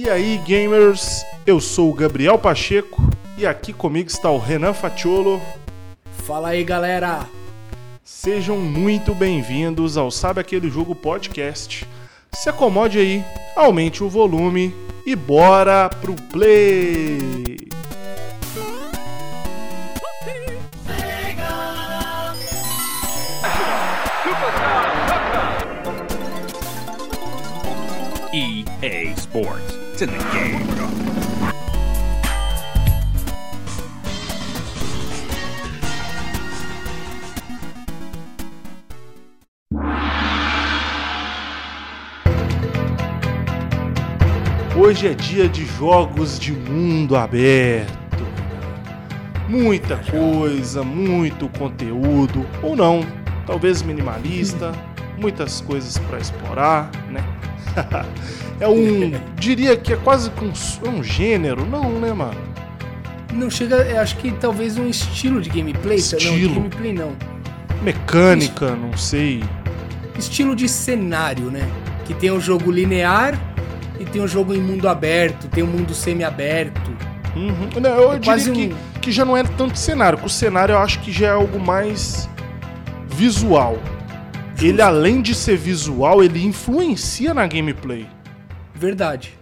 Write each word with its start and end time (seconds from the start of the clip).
E 0.00 0.08
aí, 0.08 0.40
gamers? 0.46 1.26
Eu 1.44 1.60
sou 1.60 1.90
o 1.90 1.92
Gabriel 1.92 2.38
Pacheco 2.38 3.02
e 3.36 3.44
aqui 3.44 3.72
comigo 3.72 4.08
está 4.08 4.30
o 4.30 4.38
Renan 4.38 4.72
Fatiolo. 4.72 5.42
Fala 6.24 6.50
aí, 6.50 6.62
galera! 6.62 7.26
Sejam 8.04 8.58
muito 8.58 9.12
bem-vindos 9.12 9.96
ao 9.96 10.08
Sabe 10.12 10.38
Aquele 10.38 10.70
Jogo 10.70 10.94
Podcast. 10.94 11.84
Se 12.32 12.48
acomode 12.48 12.96
aí, 12.96 13.24
aumente 13.56 14.04
o 14.04 14.08
volume 14.08 14.72
e 15.04 15.16
bora 15.16 15.88
pro 15.88 16.14
play! 16.30 17.58
EA 28.32 29.12
Sports. 29.16 29.67
It's 30.00 30.02
in 30.02 30.16
the 30.16 30.24
game. 30.32 30.78
Hoje 44.76 45.08
é 45.08 45.14
dia 45.14 45.48
de 45.48 45.66
jogos 45.66 46.38
de 46.38 46.52
mundo 46.52 47.16
aberto. 47.16 47.96
Muita 49.48 49.96
coisa, 49.96 50.84
muito 50.84 51.48
conteúdo, 51.58 52.46
ou 52.62 52.76
não, 52.76 53.00
talvez 53.44 53.82
minimalista, 53.82 54.70
muitas 55.20 55.60
coisas 55.60 55.98
para 55.98 56.18
explorar, 56.18 56.88
né? 57.10 57.47
É 58.60 58.68
um. 58.68 59.12
diria 59.36 59.76
que 59.76 59.92
é 59.92 59.96
quase 59.96 60.30
um, 60.42 60.86
é 60.86 60.90
um 60.90 61.02
gênero, 61.02 61.64
não, 61.66 61.90
né, 62.00 62.12
mano? 62.12 62.36
Não 63.32 63.50
chega. 63.50 63.76
Eu 63.76 64.00
acho 64.00 64.16
que 64.16 64.30
talvez 64.32 64.78
um 64.78 64.88
estilo 64.88 65.40
de 65.40 65.50
gameplay. 65.50 65.98
Estilo. 65.98 66.32
Não, 66.32 66.38
de 66.38 66.48
gameplay 66.48 66.92
não. 66.92 67.12
Mecânica, 67.82 68.74
não 68.74 68.96
sei. 68.96 69.42
Estilo 70.18 70.56
de 70.56 70.68
cenário, 70.68 71.50
né? 71.50 71.68
Que 72.04 72.14
tem 72.14 72.30
o 72.30 72.40
jogo 72.40 72.70
linear 72.70 73.38
e 74.00 74.04
tem 74.04 74.20
o 74.22 74.26
jogo 74.28 74.54
em 74.54 74.60
mundo 74.60 74.88
aberto, 74.88 75.46
tem 75.48 75.62
o 75.62 75.66
mundo 75.66 75.94
semi-aberto. 75.94 76.90
Uhum. 77.36 77.80
Não, 77.80 77.90
eu 77.90 78.12
É 78.14 78.18
diria 78.18 78.52
que, 78.52 78.74
um- 78.74 79.00
que 79.00 79.12
já 79.12 79.24
não 79.24 79.36
é 79.36 79.42
tanto 79.44 79.78
cenário, 79.78 80.18
que 80.18 80.26
o 80.26 80.28
cenário 80.28 80.72
eu 80.72 80.78
acho 80.78 80.98
que 81.00 81.12
já 81.12 81.28
é 81.28 81.30
algo 81.30 81.60
mais 81.60 82.28
visual. 83.08 83.78
Ele, 84.60 84.82
além 84.82 85.22
de 85.22 85.34
ser 85.34 85.56
visual, 85.56 86.22
ele 86.22 86.44
influencia 86.44 87.32
na 87.32 87.46
gameplay. 87.46 88.06
Verdade. 88.74 89.34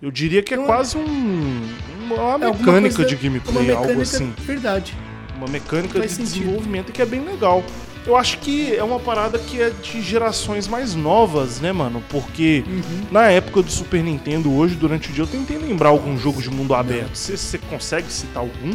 Eu 0.00 0.10
diria 0.10 0.42
que 0.42 0.52
é 0.54 0.56
Então, 0.56 0.66
quase 0.66 0.96
um, 0.96 1.62
uma 2.06 2.34
É 2.34 2.38
mecânica 2.50 2.96
coisa- 2.96 3.04
de 3.04 3.16
gameplay, 3.16 3.66
mecânica, 3.66 3.88
algo 3.90 4.00
assim. 4.02 4.32
Verdade. 4.38 4.94
Uma 5.36 5.46
mecânica 5.48 6.00
de 6.00 6.08
sentido. 6.08 6.24
desenvolvimento 6.40 6.92
que 6.92 7.02
é 7.02 7.06
bem 7.06 7.20
legal. 7.24 7.62
Eu 8.04 8.16
acho 8.16 8.38
que 8.38 8.74
é 8.74 8.82
uma 8.82 8.98
parada 8.98 9.38
que 9.38 9.60
é 9.60 9.70
de 9.70 10.00
gerações 10.02 10.66
mais 10.66 10.94
novas, 10.94 11.60
né, 11.60 11.70
mano? 11.70 12.02
Porque 12.08 12.64
Uhum. 12.66 12.82
na 13.12 13.30
época 13.30 13.62
do 13.62 13.70
Super 13.70 14.02
Nintendo, 14.02 14.52
hoje, 14.52 14.74
durante 14.74 15.10
o 15.10 15.12
dia, 15.12 15.22
eu 15.22 15.26
tentei 15.28 15.56
lembrar 15.56 15.90
algum 15.90 16.18
jogo 16.18 16.42
de 16.42 16.50
mundo 16.50 16.74
aberto. 16.74 17.14
Você 17.14 17.36
você 17.36 17.58
consegue 17.58 18.10
citar 18.12 18.42
algum? 18.42 18.74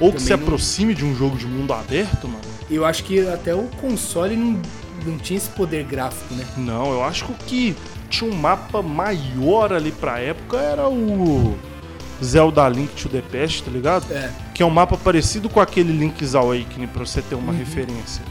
Ou 0.00 0.12
que 0.12 0.18
Também 0.18 0.20
se 0.20 0.30
não. 0.30 0.36
aproxime 0.44 0.94
de 0.94 1.04
um 1.04 1.12
jogo 1.16 1.36
de 1.36 1.44
mundo 1.46 1.72
aberto, 1.72 2.28
mano? 2.28 2.40
Eu 2.70 2.84
acho 2.84 3.02
que 3.02 3.18
até 3.26 3.52
o 3.52 3.64
console 3.80 4.36
não, 4.36 4.60
não 5.06 5.18
tinha 5.18 5.36
esse 5.36 5.48
poder 5.50 5.84
gráfico, 5.84 6.34
né? 6.34 6.44
Não, 6.56 6.90
eu 6.92 7.02
acho 7.04 7.24
que 7.26 7.32
o 7.32 7.34
que 7.34 7.76
tinha 8.10 8.30
um 8.30 8.34
mapa 8.34 8.82
maior 8.82 9.72
ali 9.72 9.92
pra 9.92 10.18
época 10.18 10.56
era 10.56 10.88
o 10.88 11.56
Zelda 12.22 12.68
Link 12.68 12.94
to 13.00 13.08
the 13.08 13.20
Past, 13.22 13.62
tá 13.64 13.70
ligado? 13.70 14.06
É. 14.12 14.30
Que 14.54 14.62
é 14.62 14.66
um 14.66 14.70
mapa 14.70 14.96
parecido 14.96 15.48
com 15.48 15.60
aquele 15.60 15.92
Link's 15.92 16.34
Awakening, 16.34 16.86
pra 16.88 17.04
você 17.04 17.22
ter 17.22 17.34
Uhum. 17.34 17.42
uma 17.42 17.52
referência. 17.52 18.22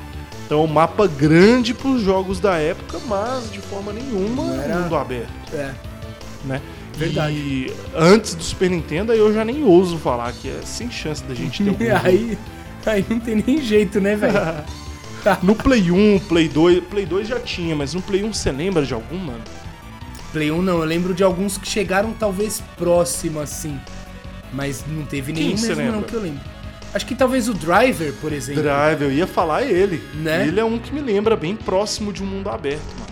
Então, 0.45 0.59
é 0.59 0.63
um 0.63 0.67
mapa 0.67 1.07
grande 1.07 1.73
pros 1.73 2.01
jogos 2.01 2.39
da 2.39 2.55
época, 2.57 2.99
mas 3.07 3.51
de 3.51 3.59
forma 3.59 3.91
nenhuma 3.93 4.55
era- 4.63 4.75
mundo 4.79 4.95
aberto, 4.95 5.29
É. 5.53 5.73
né? 6.45 6.61
Verdade. 6.95 7.35
E 7.35 7.73
antes 7.95 8.33
do 8.33 8.43
Super 8.43 8.69
Nintendo, 8.71 9.11
aí 9.11 9.19
eu 9.19 9.31
já 9.33 9.45
nem 9.45 9.63
ouso 9.63 9.97
falar 9.97 10.31
que 10.33 10.49
é 10.49 10.61
sem 10.63 10.89
chance 10.89 11.23
da 11.23 11.35
gente 11.35 11.63
ter 11.63 11.69
algum 11.69 11.83
E 11.83 11.91
aí, 11.91 12.37
aí 12.85 13.05
não 13.07 13.19
tem 13.19 13.35
nem 13.45 13.61
jeito, 13.61 14.01
né, 14.01 14.15
velho? 14.15 14.33
No 15.43 15.55
Play 15.55 15.91
1, 15.91 16.19
Play 16.27 16.47
2, 16.47 16.83
Play 16.85 17.05
2 17.05 17.27
já 17.27 17.39
tinha, 17.39 17.75
mas 17.75 17.93
no 17.93 18.01
Play 18.01 18.23
1 18.23 18.33
você 18.33 18.51
lembra 18.51 18.85
de 18.85 18.93
algum, 18.93 19.17
mano? 19.17 19.41
Play 20.31 20.51
1 20.51 20.61
não, 20.61 20.79
eu 20.79 20.85
lembro 20.85 21.13
de 21.13 21.23
alguns 21.23 21.57
que 21.57 21.67
chegaram 21.67 22.13
talvez 22.13 22.61
próximo 22.77 23.39
assim. 23.39 23.79
Mas 24.53 24.83
não 24.87 25.03
teve 25.05 25.33
Quem 25.33 25.43
nenhum 25.49 25.61
mesmo 25.61 25.75
não 25.83 25.91
lembra? 25.91 26.01
que 26.07 26.13
eu 26.13 26.21
lembro. 26.21 26.39
Acho 26.93 27.05
que 27.05 27.15
talvez 27.15 27.49
o 27.49 27.53
Driver, 27.53 28.13
por 28.21 28.31
exemplo. 28.31 28.63
Drive, 28.63 29.01
eu 29.01 29.11
ia 29.11 29.27
falar 29.27 29.63
ele. 29.63 30.01
Né? 30.15 30.47
Ele 30.47 30.59
é 30.59 30.63
um 30.63 30.79
que 30.79 30.93
me 30.93 31.01
lembra 31.01 31.35
bem 31.35 31.55
próximo 31.55 32.13
de 32.13 32.23
um 32.23 32.25
mundo 32.25 32.49
aberto, 32.49 32.81
mano. 32.97 33.07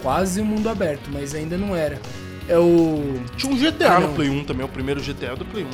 Quase 0.00 0.40
um 0.40 0.44
mundo 0.44 0.68
aberto, 0.68 1.10
mas 1.12 1.34
ainda 1.34 1.56
não 1.58 1.74
era. 1.74 2.00
É 2.48 2.56
o. 2.56 3.20
Tinha 3.36 3.52
um 3.52 3.56
GTA 3.58 3.96
Ah, 3.96 4.00
no 4.00 4.06
não. 4.08 4.14
Play 4.14 4.30
1 4.30 4.44
também, 4.44 4.64
o 4.64 4.68
primeiro 4.68 5.00
GTA 5.02 5.34
do 5.34 5.44
Play 5.44 5.64
1. 5.64 5.68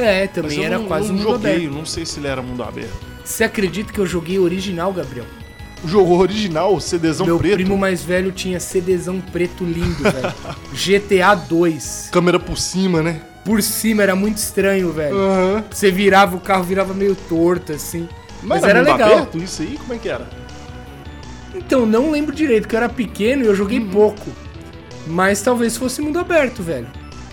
É, 0.00 0.20
Mas 0.26 0.30
também 0.32 0.58
eu 0.58 0.64
era 0.64 0.78
não, 0.78 0.84
quase 0.86 1.08
não 1.08 1.14
um 1.14 1.18
mundo 1.18 1.30
joguei, 1.32 1.56
aberto. 1.56 1.72
não 1.72 1.86
sei 1.86 2.04
se 2.06 2.20
ele 2.20 2.28
era 2.28 2.42
mundo 2.42 2.62
aberto. 2.62 3.07
Você 3.28 3.44
acredita 3.44 3.92
que 3.92 3.98
eu 3.98 4.06
joguei 4.06 4.38
original, 4.38 4.90
Gabriel? 4.90 5.26
O 5.84 5.86
jogo 5.86 6.16
original, 6.16 6.80
CDzão 6.80 7.26
Meu 7.26 7.38
preto, 7.38 7.56
primo 7.56 7.76
mais 7.76 8.02
velho 8.02 8.32
tinha 8.32 8.58
CDzão 8.58 9.20
preto 9.20 9.64
lindo, 9.64 10.02
velho. 10.02 10.34
GTA 10.72 11.34
2. 11.34 12.08
câmera 12.10 12.40
por 12.40 12.56
cima, 12.56 13.02
né? 13.02 13.20
Por 13.44 13.62
cima 13.62 14.02
era 14.02 14.16
muito 14.16 14.38
estranho, 14.38 14.90
velho. 14.92 15.14
Aham. 15.18 15.64
Você 15.70 15.90
virava, 15.90 16.36
o 16.36 16.40
carro 16.40 16.64
virava 16.64 16.94
meio 16.94 17.14
torto, 17.14 17.72
assim. 17.72 18.08
Mas, 18.42 18.62
Mas 18.62 18.64
era, 18.64 18.78
era 18.78 18.78
mundo 18.80 18.92
legal. 18.92 19.12
aberto 19.18 19.38
isso 19.38 19.60
aí? 19.60 19.76
Como 19.76 19.92
é 19.92 19.98
que 19.98 20.08
era? 20.08 20.26
Então, 21.54 21.84
não 21.84 22.10
lembro 22.10 22.34
direito, 22.34 22.62
porque 22.62 22.76
eu 22.76 22.80
era 22.80 22.88
pequeno 22.88 23.44
e 23.44 23.46
eu 23.46 23.54
joguei 23.54 23.78
Uhum. 23.78 23.90
pouco. 23.90 24.26
Mas 25.06 25.42
talvez 25.42 25.76
fosse 25.76 26.00
mundo 26.00 26.18
aberto, 26.18 26.62
velho. 26.62 26.86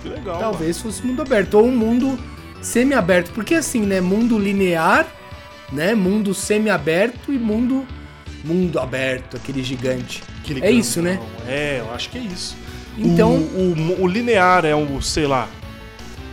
Que 0.03 0.09
legal, 0.09 0.39
Talvez 0.39 0.77
fosse 0.77 1.05
mundo 1.07 1.21
aberto. 1.21 1.53
Ou 1.55 1.65
um 1.67 1.75
mundo 1.75 2.19
semi-aberto. 2.61 3.31
Porque 3.31 3.55
assim, 3.55 3.81
né? 3.81 4.01
Mundo 4.01 4.37
linear, 4.37 5.07
né? 5.71 5.93
Mundo 5.95 6.33
semi-aberto 6.33 7.31
e 7.33 7.37
mundo. 7.37 7.85
Mundo 8.43 8.79
aberto, 8.79 9.37
aquele 9.37 9.63
gigante. 9.63 10.21
Aquele 10.39 10.63
é 10.63 10.69
isso, 10.71 11.01
né? 11.01 11.13
grandão. 11.15 11.27
É, 11.47 11.79
eu 11.79 11.91
acho 11.93 12.09
que 12.09 12.17
é 12.17 12.21
isso. 12.21 12.55
Então- 12.97 13.33
O, 13.35 13.73
o- 13.99 14.01
o 14.03 14.07
linear 14.07 14.63
é 14.65 14.75
o, 14.75 15.01
sei 15.01 15.25
lá, 15.25 15.49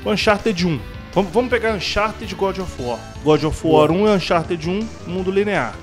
o 0.04 0.10
Uncharted 0.10 0.66
1. 0.66 0.78
Vamos, 1.14 1.32
vamos 1.32 1.50
pegar 1.50 1.72
Uncharted 1.74 2.34
God 2.34 2.58
of 2.58 2.82
War. 2.82 2.98
God 3.24 3.44
of 3.44 3.66
War 3.66 3.88
Boa. 3.88 3.92
1 4.02 4.06
e 4.08 4.16
Uncharted 4.16 4.68
1, 4.70 4.88
mundo 5.06 5.30
linear. 5.30 5.74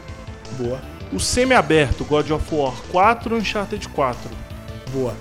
Boa. 0.57 0.79
O 1.11 1.19
semi-aberto, 1.19 2.03
God 2.05 2.29
of 2.29 2.53
War 2.53 2.73
4 2.91 3.35
e 3.35 3.39
Uncharted 3.39 3.89
4. 3.89 4.29
Boa. 4.93 5.15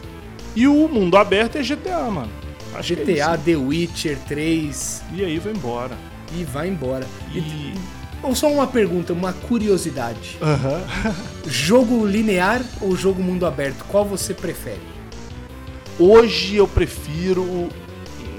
E 0.55 0.67
o 0.69 0.89
mundo 0.89 1.17
aberto 1.17 1.57
é 1.57 1.63
GTA, 1.63 2.11
mano. 2.11 2.31
Acho 2.75 2.95
que 2.95 3.01
é 3.01 3.05
GTA, 3.05 3.35
isso. 3.35 3.45
The 3.45 3.57
Witcher 3.57 4.19
3 4.29 5.03
E 5.15 5.25
aí 5.25 5.39
vai 5.39 5.53
embora. 5.55 5.97
e 6.39 6.45
vai 6.45 6.69
embora. 6.69 7.07
E... 7.33 7.39
E. 7.39 7.75
Ou 8.23 8.35
só 8.35 8.51
uma 8.51 8.67
pergunta, 8.67 9.13
uma 9.13 9.33
curiosidade. 9.33 10.37
Aham. 10.43 10.83
Jogo 11.47 12.05
linear 12.07 12.63
ou 12.81 12.97
jogo 12.97 13.23
mundo 13.23 13.47
aberto? 13.47 13.85
Qual 13.89 14.05
você 14.05 14.35
prefere? 14.35 14.81
Hoje 15.99 16.57
eu 16.57 16.67
prefiro. 16.69 17.69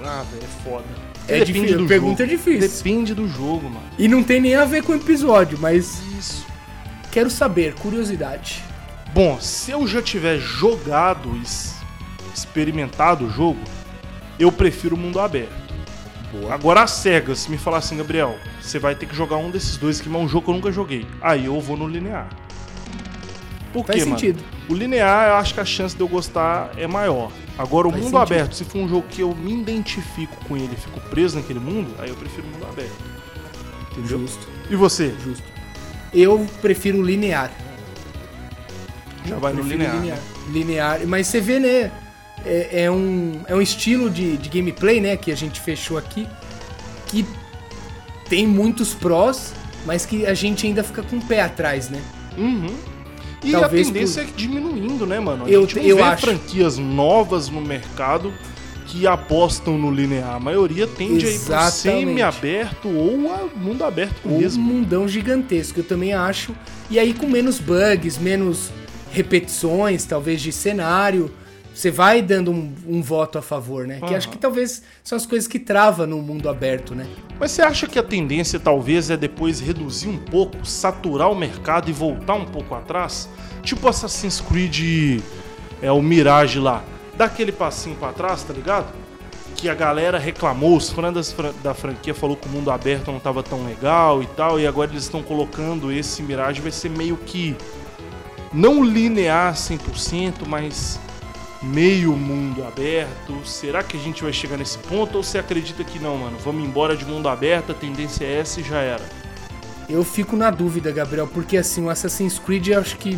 Ah, 0.04 0.24
velho, 0.32 0.44
é 0.44 0.64
foda. 0.70 0.86
É 1.28 1.40
Depende 1.40 1.54
difícil, 1.54 1.78
do 1.80 1.86
pergunta 1.88 2.24
jogo. 2.24 2.34
é 2.34 2.36
difícil. 2.38 2.70
Depende 2.70 3.14
do 3.14 3.28
jogo, 3.28 3.70
mano. 3.70 3.84
E 3.98 4.08
não 4.08 4.24
tem 4.24 4.42
nem 4.42 4.56
a 4.56 4.66
ver 4.66 4.84
com 4.84 4.94
o 4.94 4.96
episódio, 4.96 5.58
mas 5.62 6.02
Isso. 6.18 6.46
quero 7.12 7.30
saber, 7.30 7.74
curiosidade. 7.76 8.64
Bom, 9.14 9.40
se 9.40 9.72
eu 9.72 9.86
já 9.88 10.02
tiver 10.02 10.40
jogado, 10.40 11.36
es- 11.42 11.76
experimentado 12.34 13.26
o 13.26 13.30
jogo, 13.30 13.60
eu 14.40 14.52
prefiro 14.52 14.96
o 14.96 14.98
mundo 14.98 15.20
aberto. 15.20 15.69
Boa. 16.32 16.54
Agora 16.54 16.82
a 16.84 16.88
SEGA, 16.88 17.34
se 17.36 17.50
me 17.50 17.58
falar 17.58 17.78
assim, 17.78 17.98
Gabriel, 17.98 18.38
você 18.62 18.78
vai 18.78 18.94
ter 18.96 19.06
que 19.08 19.16
jogar 19.16 19.38
um 19.38 19.50
desses 19.50 19.78
dois, 19.78 20.00
que 20.00 20.08
é 20.08 20.18
um 20.18 20.28
jogo 20.28 20.46
que 20.46 20.52
eu 20.52 20.56
nunca 20.56 20.72
joguei. 20.72 21.06
Aí 21.22 21.46
eu 21.46 21.60
vou 21.60 21.76
no 21.76 21.88
linear. 21.88 22.30
Por 23.74 23.86
Faz 23.86 24.04
quê, 24.04 24.10
sentido. 24.10 24.42
mano? 24.42 24.60
O 24.70 24.74
linear, 24.76 25.30
eu 25.30 25.36
acho 25.36 25.54
que 25.54 25.60
a 25.60 25.66
chance 25.66 25.96
de 25.96 26.02
eu 26.02 26.08
gostar 26.08 26.72
é 26.78 26.86
maior. 26.88 27.32
Agora, 27.58 27.88
o 27.88 27.92
Faz 27.92 28.04
mundo 28.04 28.12
sentido. 28.18 28.34
aberto, 28.34 28.54
se 28.56 28.64
for 28.64 28.80
um 28.80 28.88
jogo 28.88 29.06
que 29.10 29.22
eu 29.22 29.34
me 29.36 29.54
identifico 29.60 30.36
com 30.46 30.56
ele 30.56 30.70
e 30.74 30.76
fico 30.76 31.00
preso 31.10 31.36
naquele 31.38 31.60
mundo, 31.60 31.94
aí 32.00 32.10
eu 32.10 32.16
prefiro 32.16 32.48
o 32.48 32.52
mundo 32.52 32.66
aberto. 32.68 32.92
Entendeu? 33.92 34.20
Justo, 34.20 34.48
E 34.70 34.76
você? 34.76 35.14
justo. 35.24 35.44
Eu 36.14 36.46
prefiro 36.62 37.02
linear. 37.04 37.52
Já 39.26 39.36
vai 39.38 39.54
no 39.54 39.62
linear. 39.62 39.96
linear. 39.96 40.20
Linear. 40.52 41.00
Mas 41.08 41.28
você 41.28 41.40
vê, 41.42 41.60
né? 41.60 41.92
É, 42.46 42.84
é 42.84 42.92
um, 42.92 43.42
é 43.48 43.56
um 43.56 43.62
estilo 43.62 44.10
de, 44.10 44.38
de 44.38 44.50
gameplay, 44.50 45.00
né? 45.02 45.18
Que 45.18 45.32
a 45.32 45.36
gente 45.36 45.60
fechou 45.60 45.98
aqui. 45.98 46.28
Que 47.08 47.26
tem 48.30 48.46
muitos 48.48 48.94
prós, 48.94 49.54
mas 49.86 50.06
que 50.06 50.26
a 50.26 50.34
gente 50.34 50.66
ainda 50.68 50.84
fica 50.84 51.02
com 51.04 51.18
o 51.18 51.22
pé 51.22 51.42
atrás, 51.42 51.90
né? 51.90 52.02
Uhum. 52.38 52.68
E 53.44 53.52
Talvez 53.52 53.88
a 53.88 53.92
tendência 53.92 54.22
é 54.22 54.26
diminuindo, 54.36 55.06
né, 55.06 55.20
mano? 55.20 55.46
A 55.46 55.50
Eu- 55.50 55.62
gente 55.62 55.78
não 55.78 55.84
eu 55.84 55.96
vê 55.98 56.02
acho. 56.04 56.26
franquias 56.26 56.78
novas 56.78 57.50
no 57.50 57.62
mercado 57.62 58.34
que 58.86 59.06
apostam 59.08 59.78
no 59.78 59.92
linear. 59.92 60.36
A 60.36 60.40
maioria 60.40 60.86
tende 60.88 61.26
a 61.26 61.30
ir 61.30 61.34
Exatamente. 61.36 61.76
semi-aberto 62.06 62.88
ou 62.90 63.32
a 63.34 63.48
mundo 63.56 63.84
aberto 63.84 64.16
Ou 64.26 64.34
um 64.36 64.40
mesmo. 64.40 64.64
mundão 64.64 65.08
gigantesco, 65.08 65.80
eu 65.80 65.84
também 65.84 66.14
acho. 66.14 66.54
E 66.90 66.98
aí 67.00 67.14
com 67.14 67.28
menos 67.28 67.60
bugs, 67.60 68.18
menos 68.18 68.72
repetições, 69.12 70.06
talvez 70.06 70.42
de 70.42 70.52
cenário, 70.52 71.32
você 71.80 71.90
vai 71.90 72.22
dando 72.22 72.52
um, 72.52 72.76
um 72.86 73.02
voto 73.02 73.38
a 73.38 73.42
favor, 73.42 73.88
né? 73.88 74.00
Que 74.00 74.08
Aham. 74.08 74.18
acho 74.18 74.28
que 74.28 74.38
talvez 74.38 74.84
são 75.02 75.16
as 75.16 75.26
coisas 75.26 75.48
que 75.48 75.58
travam 75.58 76.06
no 76.06 76.22
mundo 76.22 76.50
aberto, 76.50 76.94
né? 76.94 77.08
Mas 77.40 77.52
você 77.52 77.62
acha 77.62 77.88
que 77.88 77.98
a 77.98 78.04
tendência 78.04 78.60
talvez 78.60 79.10
é 79.10 79.16
depois 79.16 79.62
reduzir 79.62 80.10
um 80.10 80.18
pouco, 80.18 80.66
saturar 80.66 81.32
o 81.32 81.36
mercado 81.36 81.90
e 81.90 81.94
voltar 81.94 82.34
um 82.34 82.44
pouco 82.44 82.76
atrás? 82.76 83.30
Tipo 83.64 83.88
Assassin's 83.88 84.42
Creed, 84.42 85.22
é 85.82 85.90
o 85.90 86.02
Mirage 86.02 86.60
lá. 86.60 86.84
Dá 87.16 87.26
aquele 87.26 87.54
passinho 87.54 87.96
pra 87.96 88.12
trás, 88.12 88.44
tá 88.44 88.54
ligado? 88.54 88.94
Que 89.56 89.70
a 89.70 89.74
galera 89.74 90.20
reclamou, 90.20 90.76
os 90.76 90.90
fãs 90.90 91.34
da 91.64 91.74
franquia 91.74 92.14
falou 92.14 92.36
que 92.36 92.50
o 92.50 92.52
mundo 92.52 92.72
aberto 92.72 93.10
não 93.10 93.22
tava 93.22 93.42
tão 93.42 93.66
legal 93.66 94.22
e 94.22 94.26
tal, 94.26 94.60
e 94.60 94.68
agora 94.68 94.92
eles 94.92 95.04
estão 95.04 95.24
colocando 95.24 95.94
esse 95.94 96.22
Mirage 96.24 96.60
vai 96.60 96.74
ser 96.74 96.90
meio 96.90 97.16
que 97.16 97.56
não 98.52 98.84
linear 98.84 99.54
100%, 99.54 100.46
mas 100.46 101.00
meio 101.62 102.14
mundo 102.14 102.66
aberto. 102.66 103.36
Será 103.46 103.84
que 103.84 103.98
a 103.98 104.00
gente 104.00 104.24
vai 104.24 104.32
chegar 104.34 104.58
nesse 104.58 104.78
ponto 104.78 105.18
ou 105.18 105.24
você 105.24 105.38
acredita 105.38 105.84
que 105.84 106.00
não, 106.00 106.18
mano? 106.18 106.38
Vamos 106.44 106.64
embora 106.64 106.96
de 106.96 107.06
mundo 107.06 107.28
aberto, 107.28 107.72
a 107.72 107.76
tendência 107.76 108.26
é 108.26 108.40
essa 108.40 108.60
e 108.62 108.64
já 108.64 108.80
era. 108.80 109.04
Eu 109.90 110.04
fico 110.04 110.36
na 110.36 110.52
dúvida, 110.52 110.92
Gabriel, 110.92 111.28
porque 111.28 111.58
assim, 111.58 111.84
o 111.84 111.90
Assassin's 111.90 112.38
Creed, 112.38 112.68
eu 112.68 112.80
acho 112.80 112.98
que 112.98 113.18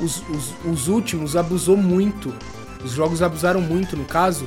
os, 0.00 0.22
os, 0.28 0.54
os 0.64 0.88
últimos 0.88 1.36
abusou 1.36 1.76
muito. 1.76 2.34
Os 2.82 2.92
jogos 2.92 3.20
abusaram 3.22 3.60
muito, 3.60 3.96
no 3.96 4.04
caso. 4.04 4.46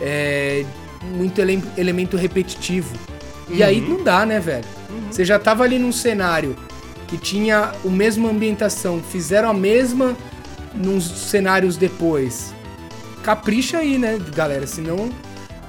É, 0.00 0.64
muito 1.14 1.40
ele- 1.40 1.62
elemento 1.76 2.16
repetitivo. 2.16 2.94
E 3.48 3.62
aí 3.62 3.80
não 3.80 4.02
dá, 4.02 4.26
né, 4.26 4.40
velho? 4.40 4.64
Você 5.10 5.24
já 5.24 5.38
tava 5.38 5.62
ali 5.62 5.78
num 5.78 5.92
cenário 5.92 6.56
que 7.06 7.16
tinha 7.16 7.72
a 7.84 7.88
mesma 7.88 8.28
ambientação, 8.28 9.00
fizeram 9.00 9.48
a 9.50 9.54
mesma 9.54 10.16
nos 10.74 11.04
cenários 11.04 11.76
depois. 11.76 12.52
Capricha 13.26 13.78
aí, 13.78 13.98
né, 13.98 14.20
galera? 14.36 14.68
Senão 14.68 15.10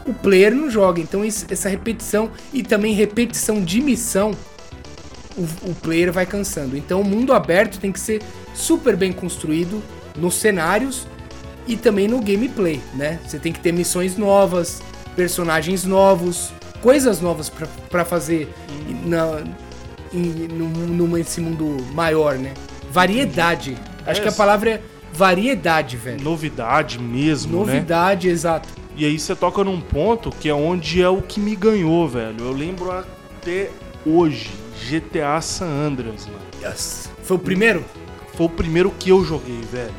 o 0.06 0.14
player 0.14 0.54
não 0.54 0.70
joga. 0.70 1.02
Então 1.02 1.26
esse- 1.26 1.48
essa 1.50 1.68
repetição 1.68 2.30
e 2.54 2.62
também 2.62 2.94
repetição 2.94 3.64
de 3.64 3.82
missão 3.82 4.30
o, 5.36 5.72
o 5.72 5.74
player 5.74 6.14
vai 6.14 6.24
cansando. 6.28 6.78
Então 6.78 7.02
o 7.02 7.04
mundo 7.04 7.34
aberto 7.34 7.80
tem 7.80 7.92
que 7.92 8.00
ser 8.00 8.22
super 8.54 8.96
bem 8.96 9.12
construído 9.12 9.82
nos 10.16 10.36
cenários 10.36 11.08
e 11.68 11.76
também 11.76 12.08
no 12.08 12.20
gameplay, 12.22 12.80
né? 12.94 13.20
Você 13.26 13.40
tem 13.40 13.52
que 13.52 13.60
ter 13.60 13.72
missões 13.72 14.16
novas, 14.18 14.80
personagens 15.16 15.84
novos, 15.84 16.52
coisas 16.80 17.22
novas 17.22 17.50
pra- 17.50 17.68
pra 17.90 18.06
fazer 18.06 18.54
na, 19.04 19.42
em, 20.14 20.48
num- 20.48 21.08
nesse 21.08 21.42
mundo 21.42 21.76
maior, 21.96 22.36
né? 22.38 22.54
Variedade. 22.92 23.76
Acho 24.06 24.22
que 24.22 24.28
a 24.28 24.32
palavra 24.32 24.70
é 24.70 24.82
variedade, 25.14 25.98
velho. 25.98 26.24
Novidade 26.24 27.00
mesmo, 27.00 27.66
né? 27.66 27.74
Novidade, 27.74 28.30
exato. 28.30 28.70
E 28.96 29.06
aí 29.06 29.20
você 29.20 29.36
toca 29.36 29.64
num 29.64 29.80
ponto 29.80 30.30
que 30.32 30.50
é 30.50 30.54
onde 30.54 31.02
é 31.02 31.10
o 31.10 31.22
que 31.22 31.40
me 31.40 31.56
ganhou, 31.56 32.08
velho. 32.08 32.38
Eu 32.40 32.52
lembro 32.52 32.92
até 32.92 33.70
hoje, 34.06 34.50
GTA 34.90 35.40
San 35.42 35.68
Andreas, 35.68 36.26
mano. 36.26 36.40
Foi 37.24 37.38
o 37.38 37.40
primeiro? 37.40 37.86
Foi 38.34 38.46
o 38.48 38.50
primeiro 38.50 38.92
que 38.92 39.10
eu 39.10 39.24
joguei, 39.24 39.62
velho. 39.62 39.94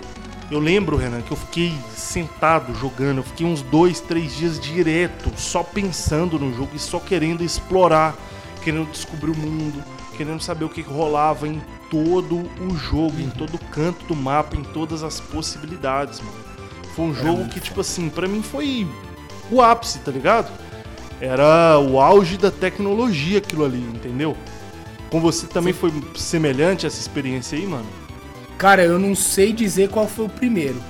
Eu 0.50 0.58
lembro, 0.58 0.96
Renan, 0.96 1.20
que 1.20 1.30
eu 1.30 1.36
fiquei 1.36 1.74
sentado 1.94 2.74
jogando. 2.74 3.18
Eu 3.18 3.22
fiquei 3.22 3.46
uns 3.46 3.60
dois, 3.62 4.00
três 4.00 4.36
dias 4.36 4.58
direto, 4.58 5.30
só 5.36 5.62
pensando 5.62 6.38
no 6.38 6.54
jogo 6.54 6.70
e 6.74 6.78
só 6.78 6.98
querendo 6.98 7.44
explorar, 7.44 8.16
querendo 8.64 8.90
descobrir 8.90 9.30
o 9.30 9.36
mundo, 9.36 9.84
querendo 10.16 10.42
saber 10.42 10.64
o 10.64 10.68
que 10.68 10.82
que 10.82 10.90
rolava 10.90 11.46
em 11.46 11.60
todo 11.90 12.50
o 12.60 12.76
jogo, 12.76 13.20
em 13.20 13.30
todo 13.30 13.58
canto 13.70 14.04
do 14.06 14.16
mapa, 14.16 14.56
em 14.56 14.62
todas 14.62 15.02
as 15.02 15.20
possibilidades, 15.20 16.20
mano. 16.20 16.36
Foi 16.94 17.04
um 17.06 17.14
jogo 17.14 17.48
que, 17.48 17.60
tipo 17.60 17.80
assim, 17.80 18.08
pra 18.08 18.26
mim 18.26 18.42
foi 18.42 18.86
o 19.50 19.62
ápice, 19.62 20.00
tá 20.00 20.10
ligado? 20.10 20.50
Era 21.20 21.78
o 21.78 22.00
auge 22.00 22.36
da 22.36 22.50
tecnologia 22.50 23.38
aquilo 23.38 23.64
ali, 23.64 23.80
entendeu? 23.80 24.36
Com 25.10 25.20
você 25.20 25.46
também 25.46 25.72
foi 25.72 25.92
semelhante 26.16 26.86
essa 26.86 27.00
experiência 27.00 27.58
aí, 27.58 27.66
mano? 27.66 27.86
Cara, 28.56 28.84
eu 28.84 28.98
não 28.98 29.14
sei 29.14 29.52
dizer 29.52 29.88
qual 29.88 30.06
foi 30.06 30.26
o 30.26 30.28
primeiro. 30.28 30.82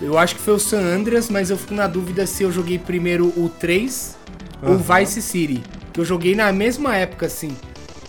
Eu 0.00 0.16
acho 0.16 0.34
que 0.36 0.40
foi 0.40 0.54
o 0.54 0.58
San 0.58 0.80
Andreas, 0.80 1.28
mas 1.28 1.50
eu 1.50 1.58
fico 1.58 1.74
na 1.74 1.86
dúvida 1.86 2.26
se 2.26 2.42
eu 2.42 2.52
joguei 2.52 2.78
primeiro 2.78 3.26
o 3.36 3.50
3 3.58 4.16
ou 4.62 4.74
Aham. 4.74 5.00
Vice 5.00 5.20
City. 5.20 5.62
Que 5.92 6.00
eu 6.00 6.04
joguei 6.04 6.34
na 6.34 6.52
mesma 6.52 6.96
época, 6.96 7.26
assim. 7.26 7.56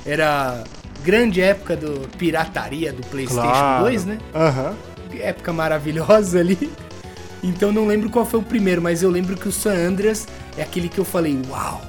Era 0.05 0.63
grande 1.03 1.41
época 1.41 1.75
do 1.75 2.07
pirataria 2.17 2.91
do 2.93 3.01
PlayStation 3.03 3.79
2, 3.81 4.05
né? 4.05 4.17
Aham. 4.33 4.75
Época 5.19 5.51
maravilhosa 5.51 6.39
ali. 6.39 6.71
Então 7.43 7.71
não 7.71 7.87
lembro 7.87 8.09
qual 8.09 8.25
foi 8.25 8.39
o 8.39 8.43
primeiro, 8.43 8.81
mas 8.81 9.01
eu 9.01 9.09
lembro 9.09 9.35
que 9.35 9.47
o 9.47 9.51
San 9.51 9.73
Andreas 9.73 10.27
é 10.57 10.61
aquele 10.61 10.87
que 10.87 10.99
eu 10.99 11.05
falei, 11.05 11.39
uau, 11.49 11.81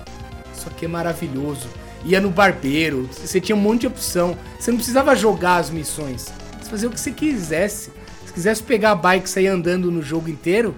isso 0.54 0.66
aqui 0.68 0.86
é 0.86 0.88
maravilhoso. 0.88 1.68
Ia 2.04 2.20
no 2.20 2.30
barbeiro, 2.30 3.08
você 3.12 3.40
tinha 3.40 3.54
um 3.54 3.60
monte 3.60 3.82
de 3.82 3.86
opção. 3.86 4.36
Você 4.58 4.70
não 4.70 4.78
precisava 4.78 5.14
jogar 5.14 5.56
as 5.56 5.70
missões. 5.70 6.32
Você 6.60 6.70
fazia 6.70 6.88
o 6.88 6.92
que 6.92 6.98
você 6.98 7.12
quisesse. 7.12 7.92
Se 8.26 8.32
quisesse 8.32 8.62
pegar 8.62 8.92
a 8.92 8.94
bike 8.94 9.28
e 9.28 9.30
sair 9.30 9.46
andando 9.46 9.90
no 9.90 10.02
jogo 10.02 10.28
inteiro, 10.28 10.74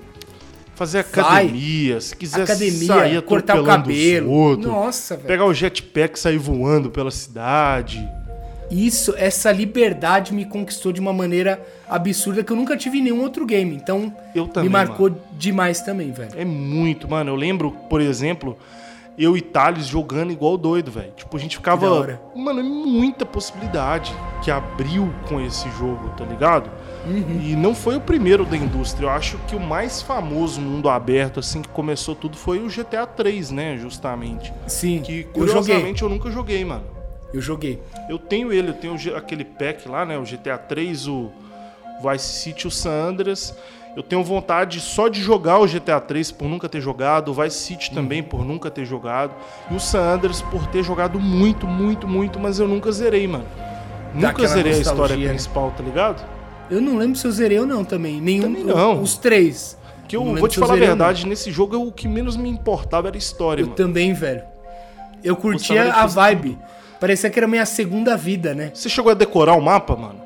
Fazer 0.74 1.04
Vai. 1.04 1.44
academia, 1.44 2.00
se 2.00 2.16
quiser 2.16 2.42
academia, 2.42 2.86
sair 2.88 3.22
cortar 3.22 3.60
o 3.60 3.64
cabelo. 3.64 4.56
Nossa, 4.56 5.14
velho. 5.14 5.28
pegar 5.28 5.44
o 5.44 5.54
jetpack 5.54 6.18
e 6.18 6.20
sair 6.20 6.36
voando 6.36 6.90
pela 6.90 7.12
cidade. 7.12 8.04
Isso, 8.70 9.14
essa 9.16 9.52
liberdade 9.52 10.32
me 10.32 10.44
conquistou 10.44 10.92
de 10.92 11.00
uma 11.00 11.12
maneira 11.12 11.64
absurda 11.88 12.42
que 12.42 12.52
eu 12.52 12.56
nunca 12.56 12.76
tive 12.76 12.98
em 12.98 13.02
nenhum 13.02 13.22
outro 13.22 13.44
game. 13.46 13.74
Então, 13.74 14.14
Eu 14.34 14.48
também, 14.48 14.68
me 14.68 14.72
marcou 14.72 15.10
demais 15.32 15.80
também, 15.80 16.12
velho. 16.12 16.32
É 16.36 16.44
muito, 16.44 17.08
mano. 17.08 17.30
Eu 17.30 17.36
lembro, 17.36 17.70
por 17.88 18.00
exemplo, 18.00 18.56
eu 19.18 19.36
e 19.36 19.40
Thales 19.40 19.86
jogando 19.86 20.32
igual 20.32 20.56
doido, 20.56 20.90
velho. 20.90 21.12
Tipo, 21.16 21.36
a 21.36 21.40
gente 21.40 21.56
ficava. 21.56 22.20
Mano, 22.34 22.60
é 22.60 22.62
muita 22.62 23.24
possibilidade 23.24 24.14
que 24.42 24.50
abriu 24.50 25.12
com 25.28 25.40
esse 25.40 25.68
jogo, 25.70 26.10
tá 26.16 26.24
ligado? 26.24 26.70
Uhum. 27.06 27.40
E 27.42 27.54
não 27.54 27.74
foi 27.74 27.96
o 27.96 28.00
primeiro 28.00 28.44
da 28.44 28.56
indústria. 28.56 29.06
Eu 29.06 29.10
acho 29.10 29.38
que 29.46 29.54
o 29.54 29.60
mais 29.60 30.02
famoso 30.02 30.60
mundo 30.60 30.88
aberto, 30.88 31.40
assim, 31.40 31.62
que 31.62 31.68
começou 31.68 32.14
tudo 32.14 32.36
foi 32.36 32.58
o 32.58 32.68
GTA 32.68 33.06
3, 33.06 33.50
né? 33.50 33.76
Justamente. 33.76 34.52
Sim, 34.66 35.00
Que 35.02 35.20
eu 35.20 35.28
curiosamente 35.32 36.02
eu 36.02 36.08
nunca 36.08 36.30
joguei, 36.30 36.64
mano. 36.64 36.93
Eu 37.34 37.40
joguei. 37.40 37.82
Eu 38.08 38.18
tenho 38.18 38.52
ele, 38.52 38.68
eu 38.70 38.74
tenho 38.74 38.94
aquele 39.16 39.44
pack 39.44 39.88
lá, 39.88 40.06
né? 40.06 40.16
O 40.16 40.22
GTA 40.22 40.56
3, 40.56 41.08
o 41.08 41.30
Vice 42.00 42.26
City, 42.42 42.66
o 42.68 42.70
San 42.70 43.08
Andreas. 43.08 43.54
Eu 43.96 44.02
tenho 44.02 44.22
vontade 44.24 44.80
só 44.80 45.08
de 45.08 45.20
jogar 45.20 45.58
o 45.58 45.66
GTA 45.66 46.00
3 46.00 46.30
por 46.32 46.48
nunca 46.48 46.68
ter 46.68 46.80
jogado, 46.80 47.30
o 47.30 47.34
Vice 47.34 47.56
City 47.58 47.92
também 47.92 48.22
por 48.22 48.44
nunca 48.44 48.68
ter 48.70 48.84
jogado, 48.84 49.32
e 49.70 49.74
o 49.74 49.78
San 49.80 50.00
Andreas 50.00 50.42
por 50.42 50.66
ter 50.66 50.82
jogado 50.82 51.20
muito, 51.20 51.66
muito, 51.66 52.06
muito, 52.08 52.40
mas 52.40 52.58
eu 52.58 52.66
nunca 52.66 52.90
zerei, 52.90 53.26
mano. 53.28 53.46
Nunca 54.12 54.28
aquela 54.28 54.48
zerei 54.48 54.72
a 54.74 54.78
história 54.78 55.16
né? 55.16 55.28
principal, 55.28 55.72
tá 55.76 55.82
ligado? 55.82 56.24
Eu 56.70 56.80
não 56.80 56.96
lembro 56.96 57.16
se 57.18 57.26
eu 57.26 57.30
zerei 57.30 57.58
ou 57.58 57.66
não 57.66 57.84
também. 57.84 58.20
Nenhum. 58.20 58.42
Também 58.42 58.64
não. 58.64 59.00
Os 59.02 59.16
três. 59.16 59.76
Que 60.08 60.16
eu 60.16 60.24
Não 60.24 60.34
vou 60.36 60.48
te 60.48 60.58
eu 60.58 60.66
falar 60.66 60.74
a 60.74 60.86
verdade, 60.86 61.26
nesse 61.26 61.50
jogo 61.50 61.74
eu- 61.74 61.86
o 61.86 61.92
que 61.92 62.06
menos 62.06 62.36
me 62.36 62.48
importava 62.48 63.08
era 63.08 63.16
a 63.16 63.18
história, 63.18 63.62
Eu 63.62 63.66
mano. 63.66 63.76
também, 63.76 64.12
velho. 64.12 64.42
Eu 65.22 65.34
curtia 65.36 65.92
a 65.94 66.06
vibe. 66.06 66.58
Parecia 67.04 67.28
que 67.28 67.38
era 67.38 67.46
minha 67.46 67.66
segunda 67.66 68.16
vida, 68.16 68.54
né? 68.54 68.70
Você 68.72 68.88
chegou 68.88 69.10
a 69.12 69.14
decorar 69.14 69.52
o 69.52 69.60
mapa, 69.60 69.94
mano? 69.94 70.22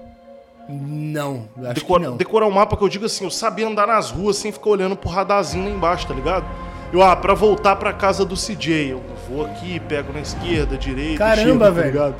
Não, 0.68 1.48
eu 1.56 1.64
acho 1.64 1.74
Decora- 1.80 2.04
que 2.04 2.08
não. 2.10 2.16
Decorar 2.16 2.46
o 2.46 2.52
mapa 2.52 2.76
que 2.76 2.84
eu 2.84 2.88
digo 2.88 3.04
assim, 3.04 3.24
eu 3.24 3.32
sabia 3.32 3.66
andar 3.66 3.84
nas 3.88 4.12
ruas 4.12 4.36
sem 4.36 4.52
ficar 4.52 4.70
olhando 4.70 4.94
pro 4.94 5.08
radarzinho 5.08 5.64
lá 5.64 5.70
embaixo, 5.72 6.06
tá 6.06 6.14
ligado? 6.14 6.44
Eu, 6.92 7.02
ah, 7.02 7.16
pra 7.16 7.34
voltar 7.34 7.74
pra 7.74 7.92
casa 7.92 8.24
do 8.24 8.36
CJ, 8.36 8.92
eu 8.92 9.02
vou 9.28 9.44
aqui, 9.44 9.80
pego 9.80 10.12
na 10.12 10.20
esquerda, 10.20 10.76
direita, 10.76 11.18
Caramba, 11.18 11.42
chego, 11.42 11.58
tá 11.58 11.70
velho. 11.70 11.86
ligado? 11.90 12.14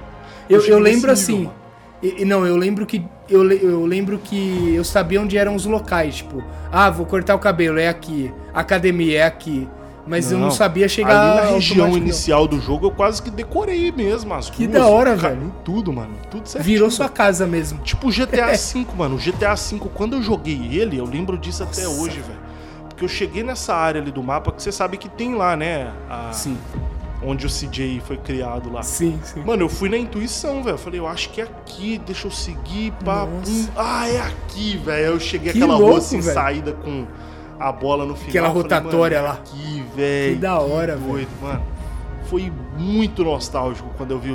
Eu, 0.51 0.57
eu 0.57 0.61
nesse 0.61 0.71
lembro 0.73 0.91
nível, 0.91 1.13
assim. 1.13 1.39
mano. 1.45 1.55
e- 2.03 2.25
não, 2.25 2.45
eu 2.45 2.57
lembro 2.57 2.85
que. 2.85 3.05
Eu, 3.31 3.49
eu 3.53 3.87
lembro 3.87 4.19
que 4.19 4.75
eu 4.75 4.83
sabia 4.83 5.21
onde 5.21 5.39
eram 5.39 5.55
os 5.55 5.67
locais. 5.67 6.17
Tipo, 6.17 6.43
ah, 6.73 6.91
vou 6.91 7.07
cortar 7.07 7.37
o 7.37 7.39
cabelo, 7.39 7.79
é 7.79 7.87
aqui. 7.87 8.33
Academia 8.53 9.21
é 9.21 9.23
aqui. 9.23 9.69
Mas 10.09 10.33
eu 10.33 10.39
não 10.39 10.51
sabia 10.51 10.89
chegar 10.89 11.21
Ali 11.21 11.41
na 11.49 11.55
região 11.55 11.89
não. 11.91 11.97
inicial 11.97 12.49
do 12.49 12.61
jogo, 12.61 12.87
eu 12.87 12.91
quase 12.91 13.21
que 13.23 13.31
decorei 13.31 13.93
mesmo 13.93 14.33
as 14.35 14.49
Que 14.49 14.65
ruas, 14.67 14.79
da 14.81 14.87
hora, 14.87 15.17
ca- 15.17 15.29
velho. 15.29 15.53
Tudo, 15.65 15.93
mano. 15.93 16.15
Tudo 16.31 16.49
certo. 16.49 16.65
Virou 16.65 16.91
sua 16.91 17.09
casa 17.09 17.47
mesmo. 17.47 17.79
Tipo 17.81 18.09
o 18.09 18.11
GTA 18.11 18.47
V, 18.57 18.87
mano. 18.97 19.17
O 19.17 19.19
GTA 19.19 19.55
V, 19.55 19.79
quando 19.95 20.17
eu 20.17 20.23
joguei 20.23 20.69
ele, 20.73 20.97
eu 20.97 21.05
lembro 21.05 21.37
disso 21.37 21.63
até 21.63 21.83
Nossa. 21.85 22.01
hoje, 22.01 22.21
velho. 22.21 22.39
Porque 22.89 23.05
eu 23.05 23.09
cheguei 23.09 23.43
nessa 23.43 23.75
área 23.75 24.01
ali 24.01 24.11
do 24.11 24.23
mapa 24.23 24.51
que 24.51 24.63
você 24.63 24.73
sabe 24.73 24.97
que 24.97 25.09
tem 25.09 25.35
lá, 25.35 25.57
né? 25.57 25.93
a- 26.09 26.33
Sim, 26.33 26.57
Onde 27.21 27.47
o 27.47 27.51
CJ 27.51 28.01
foi 28.07 28.17
criado 28.17 28.73
lá. 28.73 28.81
sim, 28.83 29.19
sim. 29.25 29.43
Mano, 29.45 29.65
eu 29.65 29.69
fui 29.69 29.89
na 29.89 29.99
intuição, 29.99 30.63
velho. 30.63 30.75
Eu 30.75 30.79
falei, 30.79 31.01
eu 31.01 31.07
acho 31.09 31.31
que 31.31 31.41
é 31.41 31.45
aqui, 31.45 32.01
deixa 32.07 32.29
eu 32.29 32.31
seguir, 32.31 32.93
pá. 33.05 33.27
Pum. 33.27 33.67
Ah, 33.77 34.09
é 34.09 34.21
aqui, 34.21 34.77
velho. 34.77 35.07
Eu 35.15 35.21
cheguei 35.21 35.53
Que 35.53 35.59
louco, 35.65 35.85
rua 35.85 36.01
sem 36.01 36.21
velho. 36.21 36.33
saída 36.35 36.73
com 36.73 37.07
a 37.59 37.73
bola 37.73 38.05
no 38.05 38.15
final. 38.15 38.29
Aquela 38.29 38.49
eu 38.49 38.53
falei, 38.53 38.63
rotatória 38.63 39.23
mano, 39.23 39.35
lá. 39.35 39.41
Que 39.45 39.83
velho. 39.97 40.35
Que 40.35 40.41
da 40.41 40.59
hora, 40.59 40.97
velho. 40.97 41.29
mano. 41.43 41.63
Foi 42.25 42.53
muito 42.77 43.25
nostálgico 43.25 43.89
quando 43.97 44.11
eu 44.13 44.19
vi 44.19 44.31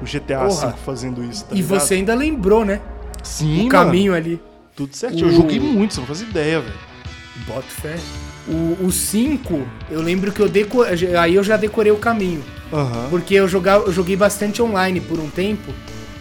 o 0.00 0.04
GTA. 0.04 0.46
V 0.48 0.72
fazendo 0.84 1.22
isso, 1.24 1.44
tá 1.46 1.54
E 1.54 1.60
ligado? 1.60 1.80
você 1.80 1.94
ainda 1.94 2.14
lembrou, 2.14 2.64
né? 2.64 2.80
Sim, 3.22 3.54
o 3.54 3.56
mano. 3.58 3.68
caminho 3.70 4.14
ali. 4.14 4.40
Tudo 4.76 4.94
certinho. 4.94 5.26
Eu 5.26 5.32
O- 5.32 5.36
joguei 5.36 5.58
muito, 5.60 5.94
você 5.94 6.00
não 6.00 6.06
faz 6.06 6.20
ideia, 6.20 6.60
velho. 6.60 6.74
Boto 7.46 7.66
fé. 7.66 7.96
O 8.46 8.92
5, 8.92 9.62
eu 9.90 10.02
lembro 10.02 10.30
que 10.30 10.40
eu 10.40 10.48
deco... 10.48 10.82
aí 11.18 11.34
eu 11.34 11.42
já 11.42 11.56
decorei 11.56 11.90
o 11.90 11.96
caminho. 11.96 12.44
Aham. 12.72 13.06
Porque 13.08 13.34
eu, 13.34 13.48
jogava, 13.48 13.84
eu 13.86 13.92
joguei 13.92 14.16
bastante 14.16 14.60
online 14.60 15.00
por 15.00 15.18
um 15.18 15.30
tempo. 15.30 15.72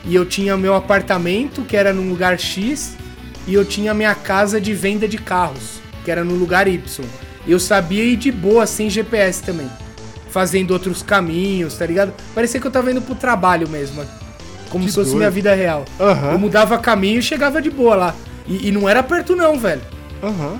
E 0.06 0.16
eu 0.16 0.26
tinha 0.26 0.56
meu 0.58 0.74
apartamento, 0.74 1.62
que 1.64 1.76
era 1.76 1.92
num 1.94 2.10
lugar 2.10 2.40
X, 2.40 2.96
e 3.46 3.54
eu 3.54 3.66
tinha 3.66 3.94
minha 3.94 4.16
casa 4.16 4.60
de 4.62 4.74
venda 4.74 5.08
de 5.08 5.18
carros, 5.18 5.82
que 6.04 6.12
era 6.12 6.24
no 6.24 6.36
lugar 6.36 6.68
Y. 6.68 7.06
E 7.46 7.52
eu 7.52 7.60
sabia 7.60 8.04
ir 8.04 8.16
de 8.16 8.32
boa, 8.32 8.66
sem 8.66 8.90
GPS 8.90 9.44
também. 9.44 9.70
Fazendo 10.30 10.72
outros 10.72 11.04
caminhos, 11.04 11.76
tá 11.78 11.86
ligado? 11.86 12.14
Parecia 12.34 12.60
que 12.60 12.66
eu 12.66 12.72
tava 12.72 12.92
indo 12.92 13.02
pro 13.02 13.16
trabalho 13.16 13.68
mesmo. 13.70 14.04
Como 14.70 14.86
Que 14.86 14.90
se 14.90 14.96
fosse 14.96 15.10
doido. 15.10 15.18
minha 15.18 15.30
vida 15.30 15.54
real. 15.54 15.86
Aham. 16.00 16.32
Eu 16.32 16.40
mudava 16.40 16.78
caminho 16.80 17.20
e 17.20 17.22
chegava 17.22 17.62
de 17.62 17.70
boa 17.70 17.96
lá. 17.96 18.16
E, 18.48 18.70
e 18.70 18.72
não 18.72 18.90
era 18.90 19.04
perto 19.04 19.36
não, 19.36 19.58
velho. 19.60 19.82
Aham. 20.24 20.60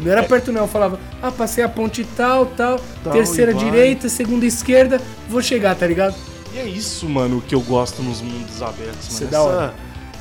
Não 0.00 0.10
era 0.10 0.24
perto 0.24 0.50
não, 0.50 0.62
eu 0.62 0.68
falava, 0.68 0.98
ah, 1.22 1.30
passei 1.30 1.62
a 1.62 1.68
ponte 1.68 2.04
tal, 2.16 2.46
tal, 2.46 2.80
Tal, 3.04 3.12
terceira 3.12 3.54
direita, 3.54 4.08
segunda 4.08 4.44
esquerda, 4.44 5.00
vou 5.28 5.40
chegar, 5.40 5.76
tá 5.76 5.86
ligado? 5.86 6.16
E 6.52 6.58
é 6.58 6.66
isso, 6.66 7.08
mano, 7.08 7.40
que 7.40 7.54
eu 7.54 7.60
gosto 7.60 8.02
nos 8.02 8.20
mundos 8.20 8.60
abertos, 8.60 9.08
Isso 9.08 9.22
é 9.22 9.26
mano. 9.26 9.30
da 9.30 9.42
hora. 9.42 9.74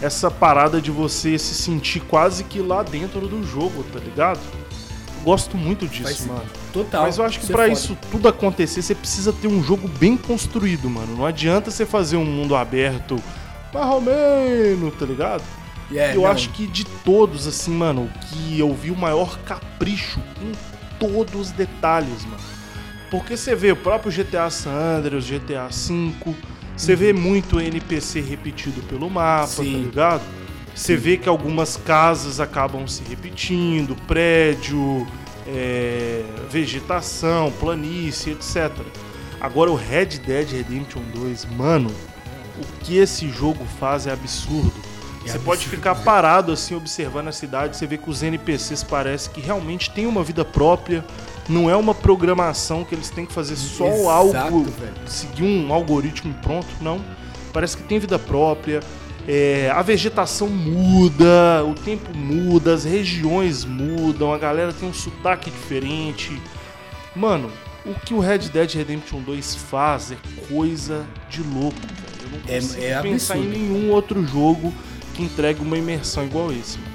Essa, 0.03 0.29
parada 0.29 0.81
de 0.81 0.91
você 0.91 1.37
se 1.37 1.55
sentir 1.55 2.01
quase 2.01 2.43
que 2.43 2.59
lá 2.59 2.83
dentro 2.83 3.27
do 3.27 3.43
jogo, 3.43 3.83
tá 3.83 3.99
ligado? 3.99 4.39
Gosto 5.23 5.55
muito 5.55 5.87
disso, 5.87 6.27
mano. 6.27 6.43
Total. 6.73 7.03
Mas 7.03 7.17
eu 7.17 7.23
acho 7.23 7.39
que 7.39 7.45
é 7.45 7.49
pra 7.49 7.63
foda. 7.63 7.73
isso 7.73 7.97
tudo 8.11 8.27
acontecer, 8.27 8.81
você 8.81 8.93
precisa 8.93 9.31
ter 9.31 9.47
um 9.47 9.63
jogo 9.63 9.87
bem 9.87 10.17
construído, 10.17 10.89
mano. 10.89 11.15
Não 11.15 11.25
adianta 11.25 11.71
você 11.71 11.85
fazer 11.85 12.17
um 12.17 12.25
mundo 12.25 12.55
aberto 12.55 13.15
mais 13.73 13.89
ou 13.89 14.01
menos, 14.01 14.93
tá 14.95 15.05
ligado? 15.05 15.43
É, 15.91 16.11
eu 16.15 16.21
não. 16.21 16.27
acho 16.27 16.49
que 16.49 16.67
de 16.67 16.83
todos, 16.83 17.47
assim, 17.47 17.71
mano, 17.71 18.09
que 18.27 18.59
eu 18.59 18.73
vi 18.73 18.91
o 18.91 18.95
maior 18.95 19.39
capricho 19.39 20.19
em 20.41 20.51
todos 20.99 21.39
os 21.39 21.51
detalhes, 21.51 22.25
mano. 22.25 22.43
Porque 23.09 23.37
você 23.37 23.55
vê 23.55 23.71
o 23.71 23.75
próprio 23.75 24.11
GTA 24.11 24.49
San 24.49 24.71
Andreas, 24.71 25.25
GTA 25.25 25.67
V, 25.67 26.35
você 26.75 26.95
vê 26.95 27.13
muito 27.13 27.59
NPC 27.59 28.21
repetido 28.21 28.81
pelo 28.83 29.09
mapa, 29.09 29.43
Uhum. 29.61 29.65
Sim. 29.65 29.71
tá 29.73 29.77
ligado? 29.85 30.21
Você 30.75 30.95
vê 30.95 31.17
que 31.17 31.29
algumas 31.29 31.77
casas 31.77 32.39
acabam 32.39 32.87
se 32.87 33.03
repetindo, 33.07 33.95
prédio, 34.07 35.05
é, 35.47 36.23
vegetação, 36.49 37.51
planície, 37.59 38.31
etc. 38.33 38.71
Agora 39.39 39.69
o 39.69 39.75
Red 39.75 40.05
Dead 40.25 40.49
Redemption 40.49 41.01
2, 41.13 41.45
mano, 41.55 41.91
o 42.57 42.83
que 42.83 42.97
esse 42.97 43.29
jogo 43.29 43.63
faz 43.79 44.07
é 44.07 44.11
absurdo. 44.11 44.73
É 45.25 45.29
você 45.29 45.39
pode 45.39 45.61
absurdo, 45.61 45.75
ficar 45.77 45.95
né? 45.95 46.01
parado 46.03 46.51
assim 46.51 46.75
observando 46.75 47.27
a 47.27 47.31
cidade, 47.31 47.77
você 47.77 47.85
vê 47.85 47.97
que 47.97 48.09
os 48.09 48.23
NPCs 48.23 48.83
parece 48.83 49.29
que 49.29 49.41
realmente 49.41 49.91
têm 49.91 50.05
uma 50.07 50.23
vida 50.23 50.43
própria, 50.43 51.05
não 51.49 51.69
é 51.69 51.75
uma 51.75 51.93
programação 51.93 52.83
que 52.83 52.95
eles 52.95 53.09
têm 53.09 53.25
que 53.25 53.33
fazer 53.33 53.55
só 53.55 53.87
Exato, 53.87 54.37
algo, 54.37 54.63
velho. 54.63 54.93
seguir 55.05 55.43
um 55.43 55.73
algoritmo 55.73 56.33
pronto, 56.41 56.67
não. 56.81 57.01
Parece 57.51 57.77
que 57.77 57.83
tem 57.83 57.99
vida 57.99 58.17
própria. 58.17 58.79
é, 59.27 59.71
a 59.73 59.81
vegetação 59.81 60.47
muda, 60.49 61.63
o 61.65 61.73
tempo 61.73 62.13
muda, 62.15 62.73
as 62.73 62.83
regiões 62.83 63.63
mudam, 63.63 64.33
a 64.33 64.37
galera 64.37 64.73
tem 64.73 64.89
um 64.89 64.93
sotaque 64.93 65.49
diferente. 65.49 66.41
Mano, 67.15 67.49
o 67.85 67.93
que 67.93 68.13
o 68.13 68.19
Red 68.19 68.39
Dead 68.49 68.73
Redemption 68.73 69.21
2 69.21 69.55
faz 69.55 70.11
é 70.11 70.17
coisa 70.49 71.05
de 71.29 71.41
louco, 71.41 71.77
velho. 71.79 72.23
Eu 72.23 72.29
não 72.31 72.39
É- 72.55 72.59
consigo 72.59 72.83
é 72.83 73.01
pensar 73.01 73.37
em 73.37 73.41
absurdo. 73.47 73.59
nenhum 73.59 73.91
outro 73.91 74.25
jogo 74.27 74.73
que 75.13 75.23
entregue 75.23 75.61
uma 75.61 75.77
imersão 75.77 76.25
igual 76.25 76.51
esse. 76.51 76.77
Mano. 76.79 76.92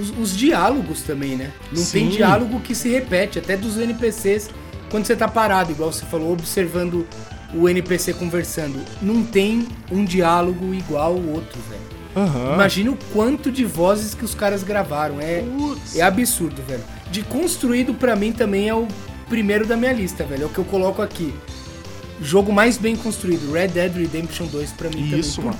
Os, 0.00 0.10
os 0.18 0.36
diálogos 0.36 1.02
também, 1.02 1.36
né? 1.36 1.52
Não 1.72 1.82
Sim. 1.82 2.00
tem 2.00 2.08
diálogo 2.08 2.60
que 2.60 2.74
se 2.74 2.88
repete, 2.88 3.38
até 3.38 3.56
dos 3.56 3.78
NPCs, 3.78 4.50
quando 4.90 5.06
você 5.06 5.16
tá 5.16 5.26
parado, 5.28 5.72
igual 5.72 5.92
você 5.92 6.04
falou, 6.06 6.32
observando 6.32 7.06
o 7.54 7.68
NPC 7.68 8.12
conversando. 8.14 8.78
Não 9.00 9.22
tem 9.24 9.66
um 9.90 10.04
diálogo 10.04 10.74
igual 10.74 11.12
ao 11.14 11.22
outro, 11.22 11.58
velho. 11.68 11.96
Aham. 12.16 12.54
Imagina 12.54 12.90
o 12.90 12.98
quanto 13.12 13.50
de 13.50 13.64
vozes 13.64 14.14
que 14.14 14.24
os 14.24 14.34
caras 14.34 14.62
gravaram. 14.62 15.20
É, 15.20 15.42
Putz. 15.42 15.96
é 15.96 16.02
absurdo, 16.02 16.62
velho. 16.66 16.82
De 17.10 17.22
construído, 17.22 17.92
pra 17.94 18.16
mim, 18.16 18.32
também 18.32 18.68
é 18.68 18.74
o 18.74 18.88
primeiro 19.28 19.66
da 19.66 19.76
minha 19.76 19.92
lista, 19.92 20.24
velho. 20.24 20.44
É 20.44 20.46
o 20.46 20.48
que 20.48 20.58
eu 20.58 20.64
coloco 20.64 21.02
aqui. 21.02 21.34
Jogo 22.20 22.50
mais 22.52 22.78
bem 22.78 22.96
construído, 22.96 23.52
Red 23.52 23.68
Dead 23.68 23.94
Redemption 23.94 24.46
2 24.46 24.72
pra 24.72 24.88
mim 24.88 25.04
também. 25.04 25.20
Isso, 25.20 25.36
Por 25.42 25.46
mano. 25.46 25.58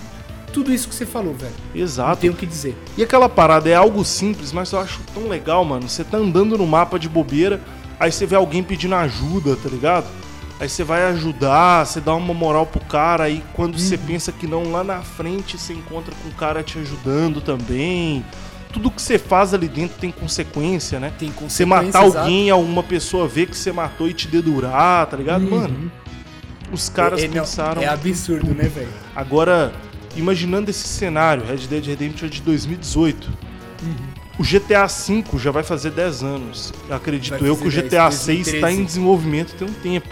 Tudo 0.53 0.73
isso 0.73 0.89
que 0.89 0.95
você 0.95 1.05
falou, 1.07 1.35
velho. 1.35 1.53
Não 1.75 1.81
Exato. 1.83 2.21
tenho 2.21 2.33
o 2.33 2.37
que 2.37 2.47
dizer. 2.47 2.77
E 2.97 3.03
aquela 3.03 3.29
parada 3.29 3.69
é 3.69 3.75
algo 3.75 4.05
simples, 4.05 4.53
mas 4.53 4.73
eu 4.73 4.81
acho 4.81 5.01
tão 5.13 5.29
legal, 5.29 5.65
mano. 5.65 5.89
Você 5.89 6.03
tá 6.05 6.17
andando 6.19 6.57
no 6.57 6.67
mapa 6.67 6.99
de 6.99 7.09
bobeira, 7.09 7.61
aí 8.01 8.11
você 8.11 8.25
vê 8.27 8.37
alguém 8.37 8.63
pedindo 8.63 8.95
ajuda, 8.95 9.57
tá 9.57 9.69
ligado? 9.69 10.07
Aí 10.59 10.69
você 10.69 10.83
vai 10.83 11.05
ajudar, 11.11 11.85
você 11.85 12.01
dá 12.01 12.15
uma 12.15 12.33
moral 12.33 12.65
pro 12.65 12.81
cara, 12.81 13.25
aí 13.25 13.43
quando 13.53 13.79
você 13.79 13.99
pensa 13.99 14.33
que 14.33 14.47
não, 14.47 14.73
lá 14.73 14.83
na 14.83 15.01
frente 15.03 15.59
você 15.59 15.75
encontra 15.75 16.15
com 16.23 16.31
o 16.31 16.33
cara 16.33 16.63
te 16.63 16.79
ajudando 16.79 17.43
também. 17.43 18.25
Tudo 18.73 18.91
que 18.91 19.01
você 19.01 19.19
faz 19.19 19.53
ali 19.53 19.69
dentro 19.69 19.99
tem 19.99 20.11
consequência, 20.11 20.99
né? 20.99 21.13
Tem 21.19 21.29
Você 21.29 21.65
consequência, 21.65 21.67
matar 21.67 22.05
exato. 22.07 22.19
alguém, 22.19 22.51
alguma 22.51 22.83
pessoa 22.83 23.27
ver 23.29 23.47
que 23.47 23.57
você 23.57 23.71
matou 23.73 24.09
e 24.09 24.15
te 24.15 24.29
dedurar, 24.29 25.07
tá 25.07 25.17
ligado? 25.17 25.43
Mano, 25.49 25.91
os 26.73 26.89
caras 26.89 27.23
é, 27.23 27.27
não, 27.27 27.35
pensaram. 27.35 27.81
é 27.83 27.87
absurdo, 27.87 28.55
né, 28.55 28.65
velho? 28.65 28.89
Agora, 29.15 29.73
imaginando 30.17 30.71
esse 30.71 30.87
cenário, 30.89 31.45
Red 31.45 31.67
Dead 31.69 31.85
Redemption 31.87 32.27
é 32.27 32.31
de 32.31 32.41
2018. 32.43 33.33
O 34.39 34.43
GTA 34.43 34.87
V 34.87 35.25
já 35.39 35.51
vai 35.51 35.63
fazer 35.63 35.91
10 35.91 36.23
anos. 36.23 36.73
Acredito 36.91 37.45
eu 37.45 37.57
que 37.57 37.67
o 37.69 37.71
GTA 37.71 38.05
10, 38.09 38.15
6 38.15 38.39
está 38.47 38.57
em 38.57 38.61
2013. 38.77 38.85
desenvolvimento 38.85 39.55
tem 39.55 39.69
um 39.69 39.73
tempo. 39.73 40.09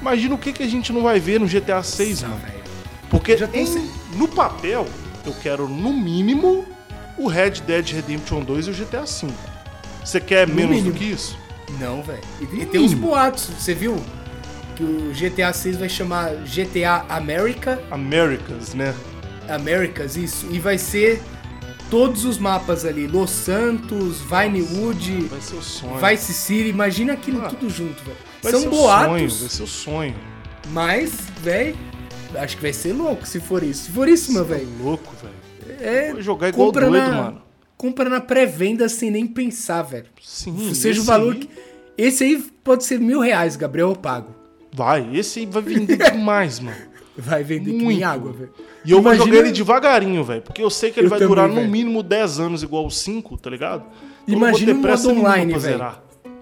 Imagina 0.00 0.34
o 0.34 0.38
que, 0.38 0.52
que 0.52 0.62
a 0.62 0.68
gente 0.68 0.92
não 0.92 1.02
vai 1.02 1.18
ver 1.18 1.40
no 1.40 1.46
GTA 1.46 1.82
6, 1.82 2.22
Nossa, 2.22 2.34
mano. 2.34 2.46
velho. 2.46 2.56
Porque 3.10 3.32
em- 3.54 3.90
no 4.16 4.28
papel, 4.28 4.86
eu 5.24 5.32
quero 5.42 5.68
no 5.68 5.92
mínimo 5.92 6.64
o 7.18 7.26
Red 7.28 7.50
Dead 7.66 7.88
Redemption 7.90 8.42
2 8.42 8.66
e 8.66 8.70
o 8.70 8.74
GTA 8.74 9.04
V. 9.04 9.28
Você 10.04 10.20
quer 10.20 10.46
No 10.46 10.54
menos 10.54 10.76
mínimo. 10.76 10.92
do 10.92 10.98
que 10.98 11.04
isso? 11.04 11.36
Não, 11.80 12.02
velho. 12.02 12.20
E, 12.40 12.62
e 12.62 12.66
tem 12.66 12.80
uns 12.80 12.94
boatos, 12.94 13.50
você 13.58 13.74
viu? 13.74 13.96
Que 14.76 14.84
o 14.84 15.12
GTA 15.12 15.52
6 15.52 15.76
vai 15.78 15.88
chamar 15.88 16.30
GTA 16.44 17.04
America, 17.08 17.82
Americas, 17.90 18.74
né? 18.74 18.94
Americas, 19.48 20.16
isso. 20.16 20.46
E 20.50 20.58
vai 20.58 20.78
ser 20.78 21.20
todos 21.90 22.24
os 22.24 22.38
mapas 22.38 22.84
ali. 22.84 23.06
Los 23.06 23.30
Santos, 23.30 24.20
Vinewood, 24.20 25.22
Vai 25.28 25.40
ser 25.40 25.56
o 25.56 25.62
sonho. 25.62 25.98
Vice 26.06 26.32
City. 26.32 26.68
Imagina 26.68 27.12
aquilo 27.14 27.40
Ah, 27.44 27.48
tudo 27.48 27.68
junto, 27.70 28.02
velho. 28.04 28.16
São 28.42 28.60
ser 28.60 28.68
boatos, 28.68 29.08
sonho, 29.08 29.28
vai 29.40 29.48
ser 29.48 29.62
o 29.62 29.66
sonho. 29.66 30.14
mas, 30.70 31.12
velho, 31.42 31.76
acho 32.36 32.56
que 32.56 32.62
vai 32.62 32.72
ser 32.72 32.92
louco 32.92 33.26
se 33.26 33.40
for 33.40 33.62
isso. 33.62 33.84
Se 33.84 33.90
for 33.90 34.08
isso, 34.08 34.32
meu 34.32 34.42
é 34.42 34.44
velho, 34.44 34.68
louco, 34.80 35.12
velho. 35.20 35.80
é... 35.80 36.12
Vou 36.12 36.22
jogar 36.22 36.48
igual 36.48 36.66
compra 36.68 36.86
doido, 36.88 37.08
na- 37.08 37.22
mano. 37.22 37.42
Compra 37.76 38.08
na 38.08 38.20
pré-venda 38.20 38.88
sem 38.88 39.10
nem 39.10 39.26
pensar, 39.26 39.82
velho. 39.82 40.06
Sim, 40.22 40.72
Seja 40.72 41.00
o 41.00 41.04
valor 41.04 41.34
aí- 41.34 41.40
que... 41.40 41.50
Esse 41.98 42.24
aí 42.24 42.42
pode 42.64 42.84
ser 42.84 42.98
mil 43.00 43.20
reais, 43.20 43.56
Gabriel, 43.56 43.88
eu 43.90 43.96
pago. 43.96 44.34
Vai, 44.72 45.08
esse 45.16 45.40
aí 45.40 45.46
vai 45.46 45.62
vender 45.62 45.96
demais, 46.12 46.58
mano. 46.60 46.76
Vai 47.18 47.42
vender 47.42 47.70
que 47.70 47.76
nem 47.76 47.84
Muito. 47.84 48.04
água, 48.04 48.32
velho. 48.32 48.50
E 48.84 48.90
eu 48.90 49.00
vou 49.00 49.12
Imagina- 49.12 49.24
jogar 49.36 49.46
ele 49.48 49.56
devagarinho, 49.56 50.22
velho. 50.24 50.42
Porque 50.42 50.62
eu 50.62 50.68
sei 50.70 50.90
que 50.90 51.00
ele 51.00 51.06
Eu 51.06 51.10
vai 51.10 51.18
também, 51.18 51.28
durar 51.34 51.48
no 51.48 51.54
velho. 51.54 51.68
mínimo 51.70 52.02
10 52.02 52.38
anos 52.38 52.62
igual 52.62 52.84
o 52.86 52.90
5, 52.90 53.36
tá 53.38 53.48
ligado? 53.48 53.84
Então 54.28 54.38
Imagina 54.38 54.74
vou 54.74 54.82
um 54.82 54.86
modo 55.14 55.20
online, 55.20 55.58
velho. 55.58 55.92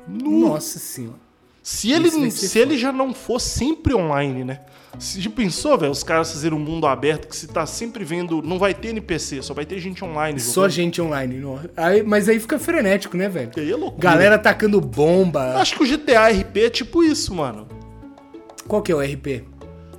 Nossa 0.09 0.79
senhora. 0.79 1.19
Se 1.63 1.91
ele, 1.93 2.31
se 2.31 2.59
ele 2.59 2.77
já 2.77 2.93
não 2.93 3.15
for 3.15 3.41
sempre 3.41 3.95
online, 3.95 4.45
né? 4.45 4.61
Se 4.99 5.21
já 5.21 5.31
pensou, 5.31 5.77
velho, 5.79 5.91
os 5.91 6.03
caras 6.05 6.31
fazerem 6.31 6.57
um 6.57 6.61
mundo 6.61 6.87
aberto 6.87 7.27
que 7.27 7.35
se 7.35 7.47
tá 7.49 7.65
sempre 7.67 8.05
vendo. 8.05 8.43
Não 8.43 8.59
vai 8.59 8.75
ter 8.75 8.89
NPC, 8.89 9.43
só 9.43 9.55
vai 9.55 9.65
ter 9.65 9.79
gente 9.81 10.05
online. 10.05 10.39
Só 10.39 10.63
jogando. 10.63 10.71
gente 10.71 11.01
online. 11.03 11.37
Não. 11.39 11.59
Aí, 11.77 12.03
mas 12.03 12.29
aí 12.29 12.39
fica 12.39 12.59
frenético, 12.59 13.17
né, 13.17 13.29
velho? 13.29 13.51
Aí 13.57 13.71
é 13.73 13.77
loucura. 13.77 14.03
Galera 14.11 14.39
tacando 14.39 14.81
bomba. 14.81 15.55
Acho 15.57 15.77
que 15.77 15.83
o 15.83 15.87
GTA 15.87 16.29
RP 16.29 16.57
é 16.59 16.71
tipo 16.71 17.03
isso, 17.03 17.35
mano. 17.35 17.67
Qual 18.69 18.83
que 18.83 18.93
é 18.93 18.95
o 18.95 19.01
RP? 19.01 19.45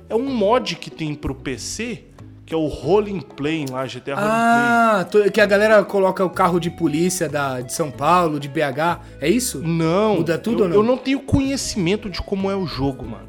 É 0.08 0.14
um 0.14 0.28
mod 0.34 0.76
que 0.76 0.90
tem 0.90 1.14
pro 1.14 1.34
PC, 1.34 2.04
que 2.44 2.54
é 2.54 2.56
o 2.56 2.66
Rolling 2.66 3.20
Play 3.20 3.66
lá, 3.70 3.84
GTA 3.86 4.14
Rolling 4.14 4.28
Ah, 4.30 5.06
to- 5.10 5.30
que 5.32 5.40
a 5.40 5.46
galera 5.46 5.82
coloca 5.84 6.24
o 6.24 6.30
carro 6.30 6.60
de 6.60 6.70
polícia 6.70 7.28
da, 7.28 7.60
de 7.60 7.72
São 7.72 7.90
Paulo, 7.90 8.38
de 8.38 8.48
BH. 8.48 9.00
É 9.20 9.28
isso? 9.28 9.58
Play. 9.60 9.72
Não. 9.72 10.16
Muda 10.16 10.38
tudo 10.38 10.58
eu, 10.60 10.62
ou 10.64 10.68
não? 10.68 10.76
Eu 10.76 10.82
não 10.82 10.96
tenho 10.96 11.20
conhecimento 11.20 12.08
de 12.08 12.20
como 12.22 12.50
é 12.50 12.54
o 12.56 12.66
jogo, 12.66 13.04
mano. 13.04 13.26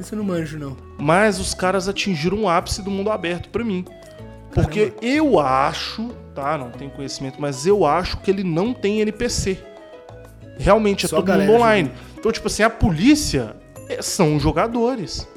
Isso 0.00 0.14
eu 0.14 0.18
não 0.18 0.24
manjo, 0.24 0.58
não. 0.58 0.76
Mas 0.98 1.38
os 1.38 1.52
caras 1.54 1.86
atingiram 1.88 2.42
o 2.44 2.48
ápice 2.48 2.82
do 2.82 2.90
mundo 2.90 3.10
aberto 3.10 3.48
pra 3.50 3.62
mim. 3.62 3.84
Porque 4.52 4.92
eu 5.00 5.38
acho, 5.38 6.08
tá? 6.34 6.58
Não 6.58 6.70
tenho 6.70 6.90
conhecimento, 6.90 7.40
mas 7.40 7.66
eu 7.66 7.84
acho 7.86 8.16
que 8.18 8.30
ele 8.30 8.42
não 8.42 8.72
tem 8.74 9.00
NPC. 9.00 9.58
Realmente 10.58 11.06
é 11.06 11.08
Só 11.08 11.16
todo 11.16 11.32
mundo 11.34 11.52
online. 11.52 11.92
Então, 12.18 12.32
tipo 12.32 12.48
assim, 12.48 12.62
a 12.62 12.70
polícia 12.70 13.54
é- 13.88 14.02
são 14.02 14.36
os 14.36 14.42
jogadores. 14.42 15.28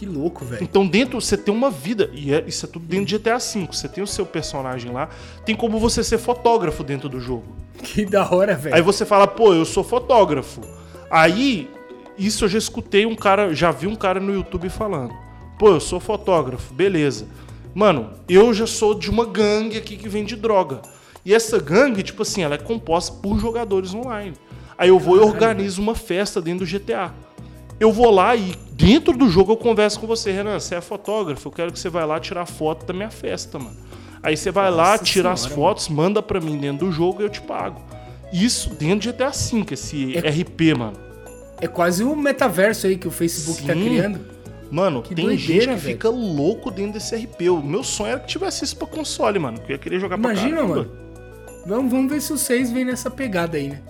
Que 0.00 0.06
louco, 0.06 0.46
velho. 0.46 0.62
Então 0.64 0.86
dentro 0.86 1.20
você 1.20 1.36
tem 1.36 1.52
uma 1.52 1.70
vida, 1.70 2.08
e 2.14 2.32
é- 2.32 2.42
isso 2.46 2.64
é 2.64 2.68
tudo 2.70 2.86
dentro 2.86 3.04
de 3.04 3.18
GTA 3.18 3.36
V. 3.36 3.68
Você 3.70 3.86
tem 3.86 4.02
o 4.02 4.06
seu 4.06 4.24
personagem 4.24 4.90
lá, 4.90 5.10
tem 5.44 5.54
como 5.54 5.78
você 5.78 6.02
ser 6.02 6.16
fotógrafo 6.16 6.82
dentro 6.82 7.06
do 7.06 7.20
jogo. 7.20 7.44
Que 7.82 8.06
da 8.06 8.26
hora, 8.34 8.56
velho. 8.56 8.74
Aí 8.74 8.80
você 8.80 9.04
fala, 9.04 9.26
pô, 9.26 9.52
eu 9.52 9.66
sou 9.66 9.84
fotógrafo. 9.84 10.62
Aí, 11.10 11.68
isso 12.16 12.46
eu 12.46 12.48
já 12.48 12.56
escutei 12.56 13.04
um 13.04 13.14
cara, 13.14 13.54
já 13.54 13.70
vi 13.70 13.86
um 13.86 13.94
cara 13.94 14.18
no 14.18 14.32
YouTube 14.32 14.70
falando. 14.70 15.12
Pô, 15.58 15.68
eu 15.68 15.80
sou 15.80 16.00
fotógrafo, 16.00 16.72
beleza. 16.72 17.26
Mano, 17.74 18.08
eu 18.26 18.54
já 18.54 18.66
sou 18.66 18.94
de 18.94 19.10
uma 19.10 19.26
gangue 19.26 19.76
aqui 19.76 19.98
que 19.98 20.08
vende 20.08 20.34
droga. 20.34 20.80
E 21.26 21.34
essa 21.34 21.58
gangue, 21.58 22.02
tipo 22.02 22.22
assim, 22.22 22.40
ela 22.42 22.54
é 22.54 22.58
composta 22.58 23.12
por 23.20 23.38
jogadores 23.38 23.92
online. 23.92 24.32
Aí 24.78 24.88
eu 24.88 24.98
vou 24.98 25.18
e 25.18 25.20
organizo 25.20 25.82
uma 25.82 25.94
festa 25.94 26.40
dentro 26.40 26.64
do 26.64 26.70
GTA. 26.70 27.12
Eu 27.78 27.92
vou 27.92 28.10
lá 28.10 28.34
e 28.34 28.54
dentro 28.80 29.16
do 29.16 29.28
jogo 29.28 29.52
eu 29.52 29.56
converso 29.56 30.00
com 30.00 30.06
você, 30.06 30.30
Renan. 30.32 30.58
Você 30.58 30.74
é 30.74 30.80
fotógrafo, 30.80 31.48
eu 31.48 31.52
quero 31.52 31.72
que 31.72 31.78
você 31.78 31.88
vá 31.88 32.04
lá 32.04 32.18
tirar 32.20 32.46
foto 32.46 32.86
da 32.86 32.92
minha 32.92 33.10
festa, 33.10 33.58
mano. 33.58 33.76
Aí 34.22 34.36
você 34.36 34.50
vai 34.50 34.70
lá, 34.70 34.92
Nossa 34.92 35.04
tira 35.04 35.32
as 35.32 35.40
Senhora, 35.40 35.54
fotos, 35.56 35.88
manda 35.88 36.22
pra 36.22 36.40
mim 36.40 36.58
dentro 36.58 36.86
do 36.86 36.92
jogo 36.92 37.22
e 37.22 37.24
eu 37.24 37.30
te 37.30 37.40
pago. 37.40 37.80
Isso 38.32 38.70
dentro 38.74 39.00
de 39.00 39.08
GTA 39.12 39.30
V, 39.30 39.66
esse 39.74 40.16
É- 40.16 40.28
RP, 40.30 40.74
mano. 40.76 40.96
É 41.60 41.66
quase 41.66 42.04
o 42.04 42.14
metaverso 42.16 42.86
aí 42.86 42.96
que 42.96 43.08
o 43.08 43.10
Facebook 43.10 43.62
tá 43.66 43.74
Sim. 43.74 43.84
criando. 43.84 44.20
Mano, 44.70 45.02
Que 45.02 45.14
tem 45.14 45.24
doideira, 45.24 45.62
gente 45.62 45.74
que 45.74 45.80
velho. 45.80 45.94
fica 45.96 46.08
louco 46.08 46.70
dentro 46.70 46.92
desse 46.92 47.14
RP. 47.16 47.48
O 47.50 47.60
meu 47.62 47.82
sonho 47.82 48.12
era 48.12 48.20
que 48.20 48.28
tivesse 48.28 48.64
isso 48.64 48.76
pra 48.76 48.86
console, 48.86 49.38
mano. 49.38 49.58
Que 49.58 49.72
eu 49.72 49.76
ia 49.76 49.78
querer 49.78 49.98
jogar 49.98 50.16
Imagina, 50.16 50.48
pra 50.48 50.56
caramba. 50.66 50.74
mano. 50.76 50.90
Vamos, 51.66 51.90
vamos 51.92 52.10
ver 52.12 52.20
se 52.22 52.32
os 52.32 52.40
seis 52.40 52.70
vêm 52.70 52.84
nessa 52.84 53.10
pegada 53.10 53.56
aí, 53.56 53.68
né? 53.68 53.80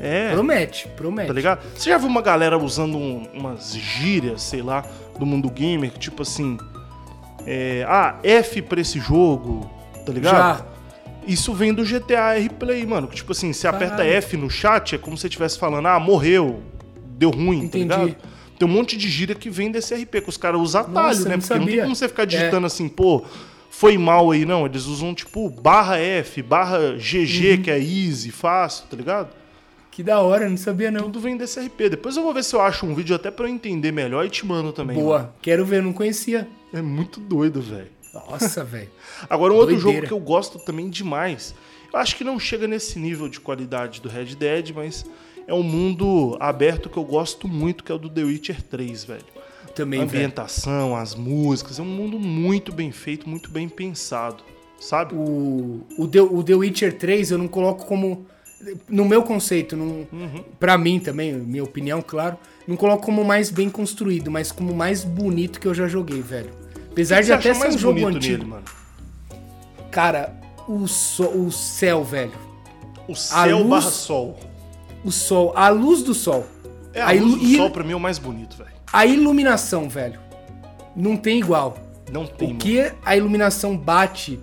É, 0.00 0.32
Promete, 0.32 0.88
promete. 0.96 1.28
tá 1.28 1.34
ligado? 1.34 1.60
Você 1.76 1.90
já 1.90 1.98
viu 1.98 2.08
uma 2.08 2.22
galera 2.22 2.56
usando 2.56 2.96
um- 2.96 3.26
umas 3.34 3.74
gírias, 3.74 4.40
sei 4.42 4.62
lá, 4.62 4.82
do 5.18 5.26
mundo 5.26 5.50
gamer, 5.50 5.90
tipo 5.90 6.22
assim. 6.22 6.56
É, 7.46 7.84
ah, 7.88 8.16
F 8.22 8.62
pra 8.62 8.80
esse 8.80 8.98
jogo, 8.98 9.70
tá 10.06 10.12
ligado? 10.12 10.58
Já. 10.58 10.66
Isso 11.26 11.52
vem 11.52 11.72
do 11.74 11.84
GTA 11.84 12.34
R-Play, 12.38 12.84
mano. 12.86 13.06
Que 13.08 13.16
tipo 13.16 13.32
assim, 13.32 13.52
você 13.52 13.66
aperta 13.68 13.96
Caralho. 13.98 14.14
F 14.16 14.36
no 14.36 14.48
chat, 14.50 14.94
é 14.94 14.98
como 14.98 15.16
se 15.16 15.22
você 15.22 15.26
estivesse 15.28 15.58
falando, 15.58 15.86
ah, 15.86 16.00
morreu, 16.00 16.62
deu 17.18 17.30
ruim, 17.30 17.64
Entendi. 17.64 17.88
tá 17.88 17.96
ligado? 17.98 18.16
Tem 18.58 18.68
um 18.68 18.72
monte 18.72 18.96
de 18.96 19.08
gíria 19.08 19.34
que 19.34 19.48
vem 19.48 19.70
desse 19.70 19.94
RP, 19.94 20.20
que 20.22 20.28
os 20.28 20.36
caras 20.36 20.60
usam 20.60 20.82
atalho, 20.82 20.94
Nossa, 21.08 21.28
né? 21.28 21.36
Porque 21.36 21.54
não 21.54 21.58
tem 21.60 21.66
sabia. 21.68 21.82
como 21.82 21.96
você 21.96 22.08
ficar 22.08 22.22
É. 22.24 22.26
digitando 22.26 22.66
assim, 22.66 22.88
pô, 22.88 23.22
foi 23.70 23.96
mal 23.96 24.30
aí, 24.30 24.44
não. 24.44 24.66
Eles 24.66 24.84
usam 24.86 25.14
tipo 25.14 25.48
barra 25.48 25.98
F, 25.98 26.42
barra 26.42 26.94
GG, 26.98 27.56
Uhum. 27.56 27.62
que 27.62 27.70
é 27.70 27.78
easy, 27.78 28.30
fácil, 28.30 28.84
tá 28.90 28.96
ligado? 28.96 29.28
Que 29.90 30.02
da 30.02 30.20
hora, 30.20 30.48
não 30.48 30.56
sabia 30.56 30.90
não. 30.90 31.02
Tudo 31.02 31.20
vem 31.20 31.36
desse 31.36 31.58
RP. 31.60 31.88
Depois 31.90 32.16
eu 32.16 32.22
vou 32.22 32.32
ver 32.32 32.44
se 32.44 32.54
eu 32.54 32.60
acho 32.60 32.86
um 32.86 32.94
vídeo 32.94 33.14
até 33.14 33.30
pra 33.30 33.46
eu 33.48 33.52
entender 33.52 33.90
melhor 33.92 34.24
e 34.24 34.30
te 34.30 34.46
mando 34.46 34.72
também. 34.72 34.96
mano. 34.96 35.08
Boa. 35.08 35.34
Quero 35.42 35.64
ver, 35.64 35.82
não 35.82 35.92
conhecia. 35.92 36.46
É 36.72 36.80
muito 36.80 37.18
doido, 37.20 37.60
velho. 37.60 37.88
Nossa, 38.14 38.62
velho. 38.64 38.88
Agora, 39.28 39.52
um 39.52 39.56
outro 39.56 39.74
Doideira. 39.74 39.96
jogo 39.98 40.06
que 40.06 40.12
eu 40.12 40.20
gosto 40.20 40.58
também 40.60 40.88
demais. 40.88 41.54
Eu 41.92 41.98
acho 41.98 42.14
que 42.16 42.22
não 42.22 42.38
chega 42.38 42.68
nesse 42.68 42.98
nível 42.98 43.28
de 43.28 43.40
qualidade 43.40 44.00
do 44.00 44.08
Red 44.08 44.36
Dead, 44.36 44.70
mas 44.74 45.04
é 45.46 45.52
um 45.52 45.62
mundo 45.64 46.36
aberto 46.38 46.88
que 46.88 46.96
eu 46.96 47.04
gosto 47.04 47.48
muito, 47.48 47.82
que 47.82 47.90
é 47.90 47.94
o 47.94 47.98
do 47.98 48.08
The 48.08 48.22
Witcher 48.22 48.62
3, 48.62 49.04
velho. 49.04 49.24
A 49.64 49.68
Também, 49.72 49.98
velho. 50.00 50.08
ambientação, 50.10 50.94
as 50.96 51.16
músicas, 51.16 51.80
é 51.80 51.82
um 51.82 51.86
mundo 51.86 52.18
muito 52.18 52.72
bem 52.72 52.92
feito, 52.92 53.28
muito 53.28 53.50
bem 53.50 53.68
pensado, 53.68 54.42
sabe? 54.78 55.14
O, 55.16 55.84
o, 55.98 56.06
The, 56.06 56.20
o 56.20 56.42
The 56.44 56.54
Witcher 56.54 56.96
3 56.96 57.32
eu 57.32 57.38
não 57.38 57.48
coloco 57.48 57.86
como. 57.86 58.24
No 58.88 59.04
meu 59.06 59.22
conceito, 59.22 59.74
Uhum. 59.76 60.44
pra 60.58 60.76
mim 60.76 60.98
também, 61.00 61.32
minha 61.32 61.64
opinião, 61.64 62.02
claro, 62.02 62.36
não 62.68 62.76
coloco 62.76 63.04
como 63.06 63.24
mais 63.24 63.50
bem 63.50 63.70
construído, 63.70 64.30
mas 64.30 64.52
como 64.52 64.74
mais 64.74 65.02
bonito 65.02 65.58
que 65.58 65.66
eu 65.66 65.72
já 65.74 65.88
joguei, 65.88 66.20
velho. 66.20 66.50
Apesar 66.92 67.16
que 67.16 67.22
de 67.22 67.26
você 67.28 67.32
até 67.32 67.54
ser 67.54 67.68
um 67.68 67.78
jogo 67.78 68.06
antigo. 68.06 68.38
nele, 68.38 68.44
mano? 68.44 68.64
Cara, 69.90 70.34
o, 70.68 70.86
so, 70.86 71.24
o 71.28 71.50
céu, 71.50 72.04
velho. 72.04 72.32
O 73.08 73.14
céu 73.14 73.58
luz- 73.58 73.68
barra 73.70 73.90
sol. 73.90 74.38
O 75.04 75.10
sol, 75.10 75.52
a 75.56 75.68
luz 75.68 76.02
do 76.02 76.12
sol. 76.14 76.46
É, 76.92 77.00
a, 77.00 77.08
A 77.08 77.12
luz 77.12 77.40
do 77.40 77.56
sol 77.56 77.70
pra 77.70 77.82
mim 77.84 77.92
é 77.92 77.96
o 77.96 78.00
mais 78.00 78.18
bonito, 78.18 78.56
velho. 78.56 78.70
A 78.92 79.06
iluminação, 79.06 79.88
velho. 79.88 80.18
Não 80.94 81.16
tem 81.16 81.38
igual. 81.38 81.78
Não 82.12 82.26
tem, 82.26 82.48
O 82.48 82.50
mano. 82.50 82.60
que 82.60 82.92
a 83.04 83.16
iluminação 83.16 83.76
bate, 83.76 84.38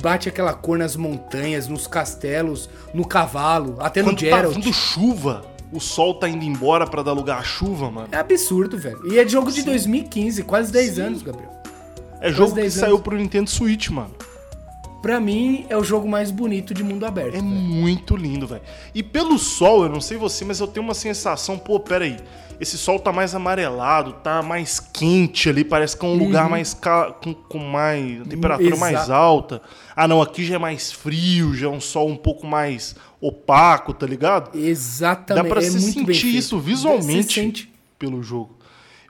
bate 0.00 0.28
aquela 0.28 0.52
cor 0.54 0.78
nas 0.78 0.96
montanhas, 0.96 1.68
nos 1.68 1.86
castelos, 1.86 2.68
no 2.94 3.06
cavalo, 3.06 3.76
até 3.80 4.00
no 4.02 4.08
Quando 4.10 4.18
tá 4.18 4.24
Geralt. 4.36 4.54
vindo 4.54 4.72
chuva, 4.72 5.44
o 5.72 5.80
sol 5.80 6.14
tá 6.14 6.28
indo 6.28 6.44
embora 6.44 6.86
pra 6.86 7.02
dar 7.02 7.12
lugar 7.12 7.38
à 7.38 7.42
chuva, 7.42 7.90
mano. 7.90 8.08
É 8.10 8.16
absurdo, 8.16 8.76
velho. 8.78 9.00
E 9.12 9.18
é 9.18 9.28
jogo 9.28 9.50
de 9.52 9.62
2015, 9.62 10.42
quase 10.42 10.72
10 10.72 10.94
Sim. 10.94 11.00
anos, 11.02 11.22
Gabriel. 11.22 11.50
É 12.20 12.30
jogo 12.30 12.54
que 12.54 12.60
10 12.60 12.72
saiu 12.74 12.94
anos. 12.94 13.00
pro 13.02 13.16
Nintendo 13.16 13.48
Switch, 13.48 13.88
mano. 13.88 14.14
Pra 15.02 15.18
mim, 15.18 15.64
é 15.70 15.76
o 15.76 15.82
jogo 15.82 16.06
mais 16.08 16.30
bonito 16.30 16.74
de 16.74 16.84
mundo 16.84 17.06
aberto. 17.06 17.34
É 17.36 17.40
muito 17.40 18.14
lindo, 18.16 18.46
velho. 18.46 18.60
E 18.94 19.02
pelo 19.02 19.38
sol, 19.38 19.84
eu 19.84 19.88
não 19.88 20.00
sei 20.00 20.18
você, 20.18 20.44
mas 20.44 20.60
eu 20.60 20.66
tenho 20.66 20.84
uma 20.84 20.92
sensação, 20.94 21.56
pô, 21.58 21.80
pera 21.80 22.04
aí. 22.04 22.18
Esse 22.60 22.76
sol 22.76 22.98
tá 23.00 23.10
mais 23.10 23.34
amarelado, 23.34 24.12
tá 24.22 24.42
mais 24.42 24.78
quente 24.78 25.48
ali, 25.48 25.64
parece 25.64 25.96
que 25.96 26.04
é 26.04 26.08
um 26.08 26.14
lugar 26.18 26.46
mais 26.50 26.74
ca- 26.74 27.10
com, 27.12 27.32
com 27.32 27.58
mais 27.58 28.28
temperatura 28.28 28.76
mais 28.76 28.94
Exato. 28.96 29.12
alta. 29.14 29.62
Ah, 29.96 30.06
não, 30.06 30.20
aqui 30.20 30.44
já 30.44 30.56
é 30.56 30.58
mais 30.58 30.92
frio, 30.92 31.54
já 31.54 31.66
é 31.68 31.70
um 31.70 31.80
sol 31.80 32.06
um 32.06 32.16
pouco 32.16 32.46
mais 32.46 32.94
opaco, 33.18 33.94
tá 33.94 34.06
ligado? 34.06 34.54
Exatamente. 34.58 35.42
Dá 35.42 35.48
pra 35.48 35.60
é 35.62 35.70
se 35.70 35.80
sentir 35.80 36.36
isso 36.36 36.58
Se 36.58 36.62
visualmente 36.66 37.32
sente. 37.32 37.72
pelo 37.98 38.22
jogo. 38.22 38.58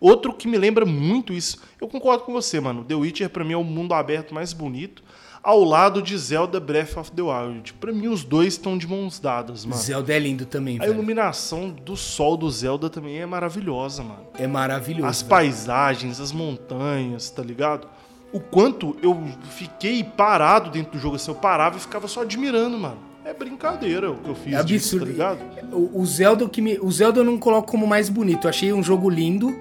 Outro 0.00 0.33
que 0.33 0.46
me 0.46 0.57
lembra 0.57 0.87
muito 0.87 1.33
isso, 1.33 1.59
eu 1.81 1.88
concordo 1.88 2.22
com 2.22 2.33
você, 2.33 2.61
mano. 2.61 2.85
The 2.85 2.94
Witcher 2.94 3.29
pra 3.31 3.44
mim 3.44 3.53
é 3.55 3.57
o 3.57 3.64
mundo 3.64 3.92
aberto 3.94 4.33
mais 4.33 4.53
bonito, 4.53 5.03
ao 5.42 5.64
lado 5.64 6.03
de 6.03 6.16
Zelda 6.18 6.61
Breath 6.61 6.96
of 6.96 7.11
the 7.12 7.22
Wild. 7.22 7.72
Pra 7.74 7.92
mim 7.92 8.09
os 8.09 8.24
dois 8.24 8.55
estão 8.55 8.76
de 8.76 8.87
mãos 8.87 9.18
dadas, 9.18 9.64
mano. 9.64 9.81
Zelda 9.81 10.12
é 10.12 10.18
lindo 10.18 10.44
também, 10.44 10.76
A 10.76 10.81
velho. 10.81 10.94
iluminação 10.94 11.70
do 11.70 11.96
sol 11.96 12.37
do 12.37 12.50
Zelda 12.50 12.90
também 12.90 13.18
é 13.18 13.26
maravilhosa, 13.26 14.03
mano. 14.03 14.26
É 14.38 14.46
maravilhoso. 14.46 15.07
As 15.07 15.20
velho. 15.22 15.31
paisagens, 15.31 16.20
as 16.20 16.33
montanhas, 16.33 17.31
tá 17.31 17.42
ligado? 17.42 17.88
O 18.33 18.38
quanto 18.38 18.96
eu 19.03 19.18
fiquei 19.50 20.05
parado 20.05 20.70
dentro 20.70 20.92
do 20.92 20.98
jogo 20.98 21.16
assim, 21.16 21.31
eu 21.31 21.35
parava 21.35 21.76
e 21.76 21.81
ficava 21.81 22.07
só 22.07 22.22
admirando, 22.22 22.79
mano. 22.79 22.98
É 23.24 23.35
brincadeira 23.35 24.11
o 24.11 24.16
que 24.16 24.29
eu 24.29 24.35
fiz 24.35 24.55
É 24.55 24.62
disso, 24.62 24.96
absurdo. 24.96 25.07
tá 25.18 25.35
ligado? 25.35 25.74
O, 25.76 26.00
o 26.00 26.07
Zelda 26.07 26.48
que 26.48 26.62
me, 26.62 26.79
o 26.81 26.90
Zelda 26.90 27.20
eu 27.20 27.24
não 27.24 27.37
coloco 27.38 27.70
como 27.70 27.87
mais 27.87 28.09
bonito. 28.09 28.44
Eu 28.46 28.50
achei 28.50 28.72
um 28.72 28.83
jogo 28.83 29.11
lindo, 29.11 29.55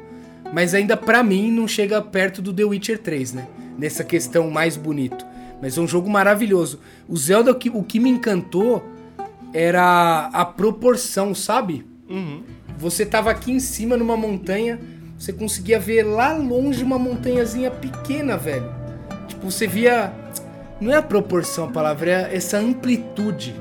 mas 0.53 0.73
ainda 0.73 0.95
pra 0.95 1.23
mim 1.23 1.51
não 1.51 1.67
chega 1.67 2.01
perto 2.01 2.41
do 2.41 2.53
The 2.53 2.63
Witcher 2.63 2.99
3, 2.99 3.33
né? 3.33 3.47
Nessa 3.77 4.03
questão 4.03 4.49
mais 4.49 4.77
bonito. 4.77 5.25
Mas 5.61 5.77
é 5.77 5.81
um 5.81 5.87
jogo 5.87 6.09
maravilhoso. 6.09 6.79
O 7.07 7.17
Zelda 7.17 7.51
o 7.51 7.55
que, 7.55 7.69
o 7.69 7.83
que 7.83 7.99
me 7.99 8.09
encantou 8.09 8.83
era 9.53 10.29
a 10.31 10.45
proporção, 10.45 11.33
sabe? 11.35 11.85
Uhum. 12.09 12.43
Você 12.77 13.05
tava 13.05 13.29
aqui 13.29 13.51
em 13.51 13.59
cima 13.59 13.97
numa 13.97 14.15
montanha, 14.15 14.79
você 15.17 15.33
conseguia 15.33 15.79
ver 15.79 16.03
lá 16.03 16.33
longe 16.33 16.81
uma 16.83 16.97
montanhazinha 16.97 17.69
pequena, 17.69 18.37
velho. 18.37 18.73
Tipo, 19.27 19.51
você 19.51 19.67
via. 19.67 20.13
Não 20.79 20.93
é 20.93 20.95
a 20.95 21.01
proporção 21.01 21.65
a 21.65 21.67
palavra, 21.67 22.09
é 22.09 22.35
essa 22.35 22.57
amplitude. 22.57 23.53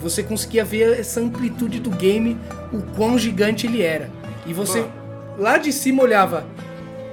Você 0.00 0.22
conseguia 0.22 0.62
ver 0.62 1.00
essa 1.00 1.18
amplitude 1.18 1.80
do 1.80 1.88
game, 1.88 2.36
o 2.70 2.82
quão 2.94 3.18
gigante 3.18 3.66
ele 3.66 3.80
era. 3.80 4.10
E 4.44 4.52
você 4.52 4.80
Mano. 4.80 4.92
lá 5.38 5.56
de 5.56 5.72
cima 5.72 6.02
olhava. 6.02 6.46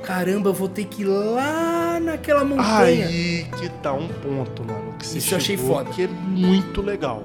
Caramba, 0.04 0.50
eu 0.50 0.54
vou 0.54 0.68
ter 0.68 0.86
que 0.86 1.04
ir 1.04 1.06
lá 1.06 2.00
naquela 2.02 2.44
montanha. 2.44 3.06
Aí 3.08 3.46
que 3.60 3.70
tá 3.82 3.94
um 3.94 4.08
ponto, 4.08 4.64
mano. 4.64 4.94
Que 4.98 5.06
você 5.06 5.18
Isso 5.20 5.34
eu 5.34 5.38
achei 5.38 5.58
foda. 5.58 5.90
Que 5.92 6.04
é 6.04 6.08
muito 6.08 6.82
legal. 6.82 7.24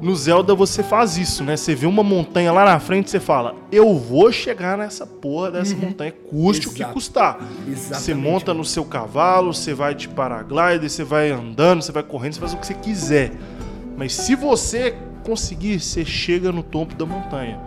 No 0.00 0.16
Zelda 0.16 0.52
você 0.52 0.82
faz 0.82 1.16
isso, 1.16 1.44
né? 1.44 1.56
Você 1.56 1.76
vê 1.76 1.86
uma 1.86 2.02
montanha 2.02 2.50
lá 2.50 2.64
na 2.64 2.80
frente, 2.80 3.08
você 3.08 3.20
fala: 3.20 3.54
Eu 3.70 3.96
vou 3.96 4.32
chegar 4.32 4.76
nessa 4.76 5.06
porra 5.06 5.52
dessa 5.52 5.76
montanha, 5.76 6.10
custe 6.28 6.66
o 6.66 6.72
que 6.72 6.82
Uhum. 6.82 6.88
Exato. 6.88 6.94
custar. 6.94 7.38
Exatamente. 7.68 8.00
Você 8.02 8.14
monta 8.14 8.52
no 8.52 8.64
seu 8.64 8.84
cavalo, 8.84 9.54
você 9.54 9.72
vai 9.72 9.94
de 9.94 10.08
paraglider, 10.08 10.90
você 10.90 11.04
vai 11.04 11.30
andando, 11.30 11.82
você 11.82 11.92
vai 11.92 12.02
correndo, 12.02 12.32
você 12.34 12.40
faz 12.40 12.52
o 12.52 12.56
que 12.56 12.66
você 12.66 12.74
quiser. 12.74 13.30
Mas 13.96 14.12
se 14.14 14.34
você 14.34 14.96
conseguir, 15.22 15.78
você 15.78 16.04
chega 16.04 16.50
no 16.50 16.64
topo 16.64 16.96
da 16.96 17.06
montanha. 17.06 17.60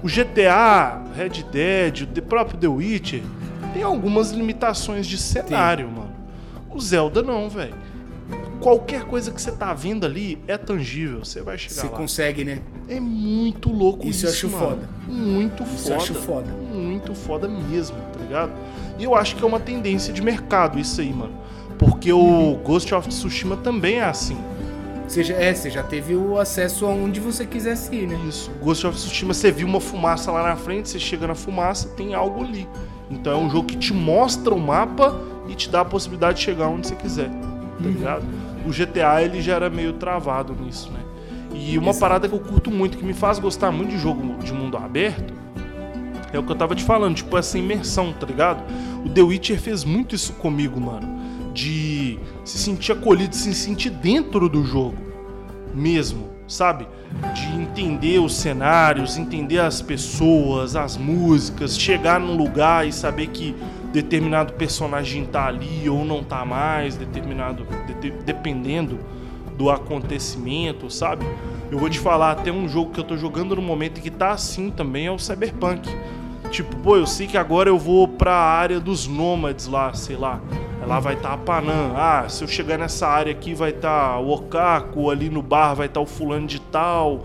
O 0.00 0.06
GTA, 0.06 1.02
Red 1.16 1.42
Dead, 1.50 2.02
o 2.16 2.22
próprio 2.22 2.56
The 2.56 2.68
Witcher, 2.68 3.22
tem 3.72 3.82
algumas 3.82 4.30
limitações 4.30 5.06
de 5.06 5.16
cenário, 5.18 5.88
mano. 5.88 6.12
O 6.70 6.80
Zelda 6.80 7.22
não, 7.22 7.48
velho. 7.48 7.74
Qualquer 8.60 9.04
coisa 9.04 9.30
que 9.30 9.40
você 9.40 9.50
tá 9.50 9.72
vendo 9.72 10.04
ali 10.04 10.38
é 10.46 10.56
tangível, 10.58 11.24
você 11.24 11.40
vai 11.42 11.56
chegar 11.56 11.74
Você 11.80 11.86
lá. 11.88 11.96
consegue, 11.96 12.44
né? 12.44 12.60
É 12.88 13.00
muito 13.00 13.72
louco 13.72 14.06
Isso 14.06 14.26
isso, 14.26 14.26
eu 14.26 14.30
acho 14.30 14.48
mano. 14.50 14.66
foda. 14.66 14.88
Muito 15.08 15.62
Isso 15.62 15.76
foda. 15.84 15.94
eu 15.94 15.96
acho 15.96 16.14
foda. 16.14 16.52
Muito 16.72 17.14
foda 17.14 17.48
mesmo, 17.48 17.96
tá 18.12 18.20
ligado? 18.20 18.52
E 18.98 19.04
eu 19.04 19.14
acho 19.14 19.34
que 19.34 19.42
é 19.42 19.46
uma 19.46 19.58
tendência 19.58 20.12
de 20.12 20.20
mercado 20.22 20.78
isso 20.78 21.00
aí, 21.00 21.10
mano. 21.12 21.32
Porque 21.78 22.12
o 22.12 22.56
Ghost 22.62 22.94
of 22.94 23.08
Tsushima 23.08 23.56
também 23.56 23.96
é 24.00 24.04
assim. 24.04 24.36
Você 25.10 25.24
já, 25.24 25.34
é, 25.34 25.52
você 25.52 25.68
já 25.68 25.82
teve 25.82 26.14
o 26.14 26.38
acesso 26.38 26.86
aonde 26.86 27.18
você 27.18 27.44
quisesse 27.44 27.92
ir, 27.92 28.06
né? 28.06 28.16
Isso. 28.28 28.48
Ghost 28.62 28.86
of 28.86 28.96
Tsushima, 28.96 29.34
você 29.34 29.50
viu 29.50 29.66
uma 29.66 29.80
fumaça 29.80 30.30
lá 30.30 30.44
na 30.44 30.54
frente, 30.54 30.88
você 30.88 31.00
chega 31.00 31.26
na 31.26 31.34
fumaça, 31.34 31.88
tem 31.96 32.14
algo 32.14 32.44
ali. 32.44 32.68
Então 33.10 33.32
é 33.32 33.36
um 33.36 33.50
jogo 33.50 33.66
que 33.66 33.76
te 33.76 33.92
mostra 33.92 34.54
o 34.54 34.60
mapa 34.60 35.20
e 35.48 35.54
te 35.56 35.68
dá 35.68 35.80
a 35.80 35.84
possibilidade 35.84 36.38
de 36.38 36.44
chegar 36.44 36.68
onde 36.68 36.86
você 36.86 36.94
quiser. 36.94 37.28
Tá 37.28 37.88
ligado? 37.88 38.24
O 38.64 38.70
GTA 38.70 39.20
ele 39.20 39.42
já 39.42 39.56
era 39.56 39.68
meio 39.68 39.94
travado 39.94 40.54
nisso, 40.54 40.92
né? 40.92 41.00
E 41.52 41.76
uma 41.76 41.88
Exato. 41.88 42.00
parada 42.00 42.28
que 42.28 42.34
eu 42.36 42.38
curto 42.38 42.70
muito, 42.70 42.96
que 42.96 43.04
me 43.04 43.12
faz 43.12 43.40
gostar 43.40 43.72
muito 43.72 43.90
de 43.90 43.98
jogo 43.98 44.40
de 44.44 44.52
mundo 44.52 44.76
aberto, 44.76 45.34
é 46.32 46.38
o 46.38 46.44
que 46.44 46.52
eu 46.52 46.56
tava 46.56 46.76
te 46.76 46.84
falando, 46.84 47.16
tipo, 47.16 47.36
essa 47.36 47.58
imersão, 47.58 48.12
tá 48.12 48.28
ligado? 48.28 48.62
O 49.04 49.08
The 49.08 49.22
Witcher 49.22 49.60
fez 49.60 49.82
muito 49.82 50.14
isso 50.14 50.34
comigo, 50.34 50.80
mano. 50.80 51.19
De 51.52 52.18
se 52.44 52.58
sentir 52.58 52.92
acolhido, 52.92 53.34
se 53.34 53.52
sentir 53.54 53.90
dentro 53.90 54.48
do 54.48 54.64
jogo 54.64 54.96
mesmo, 55.74 56.28
sabe? 56.46 56.86
De 57.34 57.60
entender 57.60 58.18
os 58.20 58.34
cenários, 58.36 59.16
entender 59.16 59.58
as 59.58 59.82
pessoas, 59.82 60.76
as 60.76 60.96
músicas, 60.96 61.78
chegar 61.78 62.20
num 62.20 62.36
lugar 62.36 62.86
e 62.86 62.92
saber 62.92 63.28
que 63.28 63.54
determinado 63.92 64.52
personagem 64.52 65.24
tá 65.26 65.46
ali 65.46 65.88
ou 65.88 66.04
não 66.04 66.22
tá 66.22 66.44
mais, 66.44 66.96
determinado 66.96 67.66
de- 68.00 68.10
dependendo 68.24 68.98
do 69.58 69.68
acontecimento, 69.70 70.88
sabe? 70.88 71.26
Eu 71.70 71.78
vou 71.78 71.90
te 71.90 71.98
falar, 71.98 72.32
até 72.32 72.50
um 72.52 72.68
jogo 72.68 72.92
que 72.92 73.00
eu 73.00 73.04
tô 73.04 73.16
jogando 73.16 73.54
no 73.56 73.62
momento 73.62 73.98
e 73.98 74.00
que 74.00 74.10
tá 74.10 74.30
assim 74.30 74.70
também 74.70 75.06
é 75.06 75.10
o 75.10 75.18
Cyberpunk. 75.18 75.88
Tipo, 76.50 76.74
pô, 76.76 76.96
eu 76.96 77.06
sei 77.06 77.26
que 77.26 77.36
agora 77.36 77.68
eu 77.68 77.78
vou 77.78 78.08
pra 78.08 78.34
área 78.34 78.80
dos 78.80 79.06
nômades 79.06 79.66
lá, 79.66 79.92
sei 79.92 80.16
lá. 80.16 80.40
Lá 80.86 80.98
vai 80.98 81.14
estar 81.14 81.28
tá 81.28 81.34
a 81.34 81.38
Panam. 81.38 81.94
Ah, 81.96 82.28
se 82.28 82.42
eu 82.42 82.48
chegar 82.48 82.78
nessa 82.78 83.06
área 83.06 83.32
aqui 83.32 83.54
vai 83.54 83.70
estar 83.70 84.12
tá 84.12 84.18
o 84.18 84.30
Okaku, 84.30 85.10
ali 85.10 85.28
no 85.28 85.42
bar 85.42 85.74
vai 85.74 85.86
estar 85.86 86.00
tá 86.00 86.04
o 86.04 86.06
fulano 86.06 86.46
de 86.46 86.60
tal. 86.60 87.24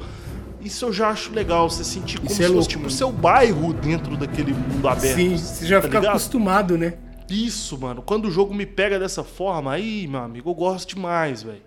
Isso 0.62 0.86
eu 0.86 0.94
já 0.94 1.10
acho 1.10 1.32
legal, 1.32 1.70
você 1.70 1.84
sentir 1.84 2.18
como 2.18 2.28
Isso 2.28 2.38
se 2.38 2.44
é 2.44 2.48
fosse 2.48 2.56
louco, 2.56 2.70
tipo 2.70 2.80
o 2.82 2.84
mano. 2.84 2.96
seu 2.96 3.12
bairro 3.12 3.72
dentro 3.74 4.18
daquele 4.18 4.54
mundo 4.54 4.88
aberto. 4.88 5.16
Sim, 5.16 5.38
você 5.38 5.68
já 5.68 5.78
tá 5.78 5.84
fica 5.84 6.00
ligado? 6.00 6.14
acostumado, 6.14 6.78
né? 6.78 6.96
Isso, 7.30 7.78
mano. 7.78 8.02
Quando 8.02 8.26
o 8.26 8.32
jogo 8.32 8.54
me 8.54 8.66
pega 8.66 9.00
dessa 9.00 9.24
forma, 9.24 9.72
aí, 9.72 10.08
meu 10.08 10.22
amigo, 10.22 10.50
eu 10.50 10.54
gosto 10.54 10.96
demais, 10.96 11.44
velho. 11.44 11.62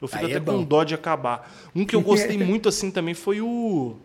Eu 0.00 0.08
fico 0.08 0.24
Aí 0.24 0.34
até 0.34 0.36
é 0.36 0.40
com 0.40 0.64
dó 0.64 0.84
de 0.84 0.94
acabar. 0.94 1.50
Um 1.74 1.84
que 1.84 1.94
eu 1.94 2.00
gostei 2.00 2.36
muito 2.44 2.68
assim 2.68 2.90
também 2.90 3.14
foi 3.14 3.40
o. 3.40 3.96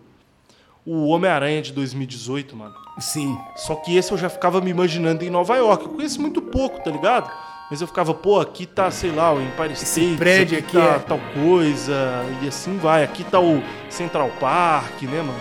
O 0.90 1.08
Homem-Aranha 1.08 1.62
de 1.62 1.74
2018, 1.74 2.56
mano. 2.56 2.74
Sim. 2.98 3.38
Só 3.58 3.76
que 3.76 3.98
esse 3.98 4.10
eu 4.10 4.18
já 4.18 4.30
ficava 4.30 4.62
me 4.62 4.72
imaginando 4.72 5.22
em 5.26 5.30
Nova 5.30 5.58
York. 5.58 5.84
Eu 5.84 5.92
conheço 5.92 6.22
muito 6.22 6.42
pouco, 6.42 6.82
tá 6.82 6.90
ligado? 6.90 7.30
Mas 7.70 7.82
eu 7.82 7.88
ficava, 7.88 8.14
pô, 8.14 8.40
aqui 8.40 8.66
tá, 8.66 8.90
sei 8.90 9.12
lá, 9.12 9.34
o 9.34 9.42
Empire 9.42 9.74
State, 9.74 10.16
prédio 10.16 10.58
aqui 10.58 10.78
tá 10.78 10.96
é- 10.96 11.00
tal 11.00 11.20
coisa, 11.34 11.94
e 12.42 12.48
assim 12.48 12.78
vai. 12.78 13.04
Aqui 13.04 13.26
tá 13.26 13.38
o 13.38 13.62
Central 13.90 14.32
Park, 14.40 15.02
né, 15.02 15.22
mano? 15.22 15.40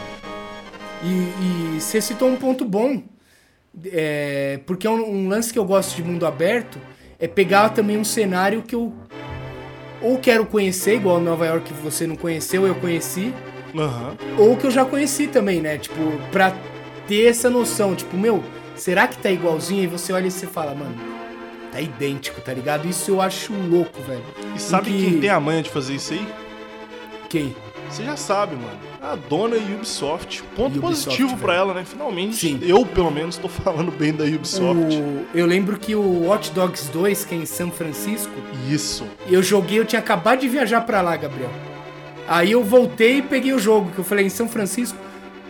E, 1.05 1.77
e 1.77 1.81
você 1.81 2.01
citou 2.01 2.29
um 2.29 2.35
ponto 2.35 2.65
bom, 2.65 3.01
é, 3.93 4.59
porque 4.67 4.89
é 4.89 4.91
um, 4.91 5.09
um 5.09 5.29
lance 5.29 5.53
que 5.53 5.59
eu 5.61 5.65
gosto 5.65 5.95
de 5.95 6.03
mundo 6.03 6.27
aberto, 6.27 6.81
é 7.21 7.29
pegar 7.29 7.69
também 7.69 7.97
um 7.97 8.05
cenário 8.05 8.63
que 8.63 8.75
eu 8.75 8.93
ou 10.03 10.19
quero 10.19 10.45
conhecer, 10.45 10.97
igual 10.97 11.21
Nova 11.21 11.47
York 11.47 11.73
que 11.73 11.81
você 11.81 12.05
não 12.05 12.17
conheceu, 12.17 12.67
eu 12.67 12.75
conheci, 12.75 13.33
Aham. 13.77 14.17
ou 14.39 14.57
que 14.57 14.67
eu 14.67 14.71
já 14.71 14.85
conheci 14.85 15.27
também, 15.27 15.61
né? 15.61 15.79
Tipo, 15.79 15.95
pra 16.33 16.53
ter 17.07 17.27
essa 17.27 17.49
noção, 17.51 17.95
tipo, 17.95 18.17
meu, 18.17 18.43
será 18.75 19.07
que 19.07 19.19
tá 19.19 19.31
igualzinho? 19.31 19.85
E 19.85 19.87
você 19.87 20.13
olha 20.13 20.27
e 20.27 20.31
você 20.31 20.47
fala, 20.47 20.75
mano, 20.75 20.95
tá 21.73 21.81
idêntico, 21.81 22.41
tá 22.41 22.53
ligado? 22.55 22.89
Isso 22.89 23.11
eu 23.11 23.21
acho 23.21 23.53
louco, 23.53 24.01
velho. 24.03 24.23
E 24.55 24.59
sabe 24.61 24.91
que- 24.91 25.05
quem 25.11 25.21
tem 25.21 25.31
a 25.31 25.39
manha 25.41 25.63
de 25.63 25.71
fazer 25.71 25.95
isso 25.95 26.13
aí? 26.13 26.27
Quem? 27.29 27.55
Você 27.89 28.03
já 28.03 28.17
sabe, 28.17 28.57
mano. 28.57 28.79
A 29.01 29.15
dona 29.15 29.55
Ubisoft. 29.57 30.43
Ponto 30.57 30.79
Ubisoft, 30.79 31.05
positivo 31.05 31.37
pra 31.37 31.55
ela, 31.55 31.73
né? 31.73 31.85
Finalmente. 31.85 32.35
Sim. 32.35 32.59
Eu, 32.63 32.85
pelo 32.85 33.13
menos, 33.13 33.37
tô 33.37 33.47
falando 33.49 33.93
bem 33.93 34.13
da 34.13 34.25
Ubisoft. 34.25 34.97
O- 34.97 35.25
eu 35.33 35.47
lembro 35.47 35.79
que 35.79 35.95
o 35.95 36.25
Watch 36.27 36.51
Dogs 36.51 36.89
2, 36.91 37.25
que 37.25 37.35
é 37.35 37.39
em 37.39 37.47
São 37.47 37.71
Francisco, 37.71 38.33
Isso. 38.69 39.07
eu 39.29 39.41
joguei, 39.43 39.79
eu 39.79 39.85
tinha 39.85 40.01
acabado 40.01 40.41
de 40.41 40.49
viajar 40.49 40.81
pra 40.81 41.01
lá, 41.01 41.17
Gabriel. 41.17 41.51
Aí 42.29 42.53
eu 42.53 42.63
voltei 42.65 43.19
e 43.19 43.23
peguei 43.23 43.53
o 43.53 43.59
jogo, 43.59 43.91
que 43.93 43.99
eu 43.99 44.05
falei 44.05 44.27
em 44.27 44.31
São 44.31 44.49
Francisco. 44.49 44.99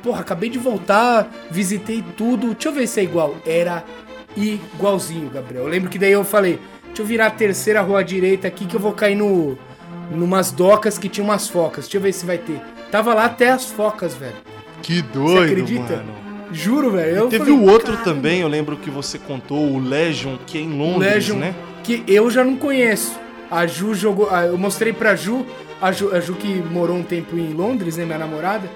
Porra, 0.02 0.20
acabei 0.20 0.48
de 0.50 0.58
voltar, 0.58 1.28
visitei 1.50 2.04
tudo. 2.16 2.52
Deixa 2.52 2.68
eu 2.68 2.72
ver 2.72 2.86
se 2.86 3.00
é 3.00 3.02
igual. 3.02 3.34
Era 3.46 3.82
igualzinho, 4.36 5.30
Gabriel. 5.30 5.64
Eu 5.64 5.68
lembro 5.68 5.90
que 5.90 5.98
daí 5.98 6.12
eu 6.12 6.24
falei, 6.24 6.58
deixa 6.86 7.02
eu 7.02 7.06
virar 7.06 7.26
a 7.26 7.30
terceira 7.30 7.80
rua 7.80 8.04
direita 8.04 8.46
aqui 8.46 8.66
que 8.66 8.76
eu 8.76 8.80
vou 8.80 8.92
cair 8.92 9.16
no 9.16 9.58
numas 10.10 10.52
docas 10.52 10.96
que 10.98 11.08
tinha 11.08 11.24
umas 11.24 11.48
focas. 11.48 11.84
Deixa 11.86 11.96
eu 11.96 12.00
ver 12.00 12.12
se 12.12 12.24
vai 12.24 12.38
ter. 12.38 12.60
Tava 12.92 13.12
lá 13.12 13.24
até 13.24 13.50
as 13.50 13.64
focas, 13.66 14.14
velho. 14.14 14.36
Que 14.82 14.96
Você 14.96 15.02
doido, 15.02 15.42
acredita? 15.52 15.96
mano. 15.96 16.12
Juro, 16.52 16.92
velho. 16.92 17.26
Teve 17.28 17.44
falei, 17.46 17.58
o 17.58 17.68
outro 17.68 17.92
"Caramba". 17.94 18.04
também, 18.04 18.40
eu 18.40 18.46
lembro 18.48 18.76
que 18.76 18.88
você 18.88 19.18
contou, 19.18 19.72
o 19.72 19.80
Legion, 19.80 20.36
que 20.46 20.58
é 20.58 20.60
em 20.60 20.78
Londres, 20.78 21.12
Legion, 21.14 21.38
né? 21.38 21.54
que 21.82 22.04
eu 22.06 22.30
já 22.30 22.44
não 22.44 22.56
conheço. 22.56 23.18
A 23.50 23.66
Ju 23.66 23.94
jogou. 23.94 24.30
Eu 24.30 24.56
mostrei 24.56 24.92
pra 24.92 25.16
Ju 25.16 25.44
a, 25.80 25.92
Ju, 25.92 26.14
a 26.14 26.20
Ju 26.20 26.34
que 26.34 26.48
morou 26.48 26.96
um 26.96 27.02
tempo 27.02 27.36
em 27.38 27.52
Londres, 27.52 27.96
né? 27.96 28.04
Minha 28.04 28.18
namorada. 28.18 28.68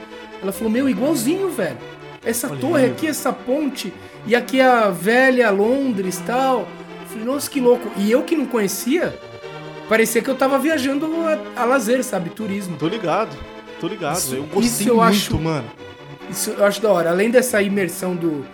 Ela 0.43 0.53
falou: 0.53 0.71
Meu, 0.73 0.89
igualzinho, 0.89 1.51
velho. 1.51 1.77
Essa 2.25 2.51
Olha 2.51 2.61
torre 2.61 2.85
aí, 2.85 2.91
aqui, 2.91 3.07
essa 3.07 3.33
ponte. 3.33 3.93
E 4.27 4.35
aqui 4.37 4.61
a 4.61 4.91
velha 4.91 5.51
Londres 5.51 6.23
tal. 6.27 6.61
Eu 7.03 7.07
falei: 7.09 7.25
Nossa, 7.25 7.51
que 7.51 7.61
louco. 7.61 7.91
E 7.97 8.11
eu 8.11 8.23
que 8.23 8.37
não 8.37 8.47
conhecia, 8.47 9.19
parecia 9.89 10.21
que 10.23 10.29
eu 10.31 10.35
tava 10.35 10.59
viajando 10.59 11.07
a, 11.57 11.63
a 11.63 11.65
lazer, 11.65 12.03
sabe? 12.05 12.31
Turismo. 12.31 12.77
Tô 12.77 12.89
ligado, 12.89 13.37
tô 13.81 13.89
ligado. 13.89 14.17
Isso- 14.19 14.35
eu 14.35 14.43
gostei 14.45 14.63
isso 14.63 14.89
eu 14.89 14.97
muito, 14.97 15.09
acho- 15.09 15.39
mano. 15.39 15.65
Isso 16.31 16.51
eu 16.51 16.65
acho 16.65 16.81
da 16.81 16.91
hora. 16.93 17.11
Além 17.11 17.31
dessa 17.31 17.61
imersão 17.61 18.15
do. 18.15 18.45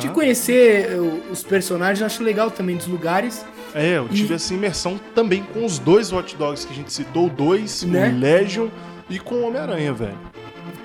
De 0.00 0.08
conhecer 0.08 0.90
eh, 0.90 0.96
os 1.30 1.44
personagens, 1.44 2.00
eu 2.00 2.06
acho 2.06 2.24
legal 2.24 2.50
também 2.50 2.76
dos 2.76 2.88
lugares. 2.88 3.44
É, 3.74 3.98
eu 3.98 4.08
tive 4.08 4.32
E- 4.32 4.36
essa 4.36 4.52
imersão 4.54 4.98
também 5.14 5.42
com 5.42 5.64
os 5.64 5.78
dois 5.78 6.10
Watch 6.12 6.36
Dogs 6.36 6.66
que 6.66 6.72
a 6.72 6.76
gente 6.76 6.92
citou, 6.92 7.28
2, 7.28 7.82
Né? 7.84 8.08
o 8.08 8.18
Legion 8.18 8.68
e 9.08 9.18
com 9.18 9.36
o 9.36 9.46
Homem-Aranha, 9.48 9.92
velho. 9.92 10.18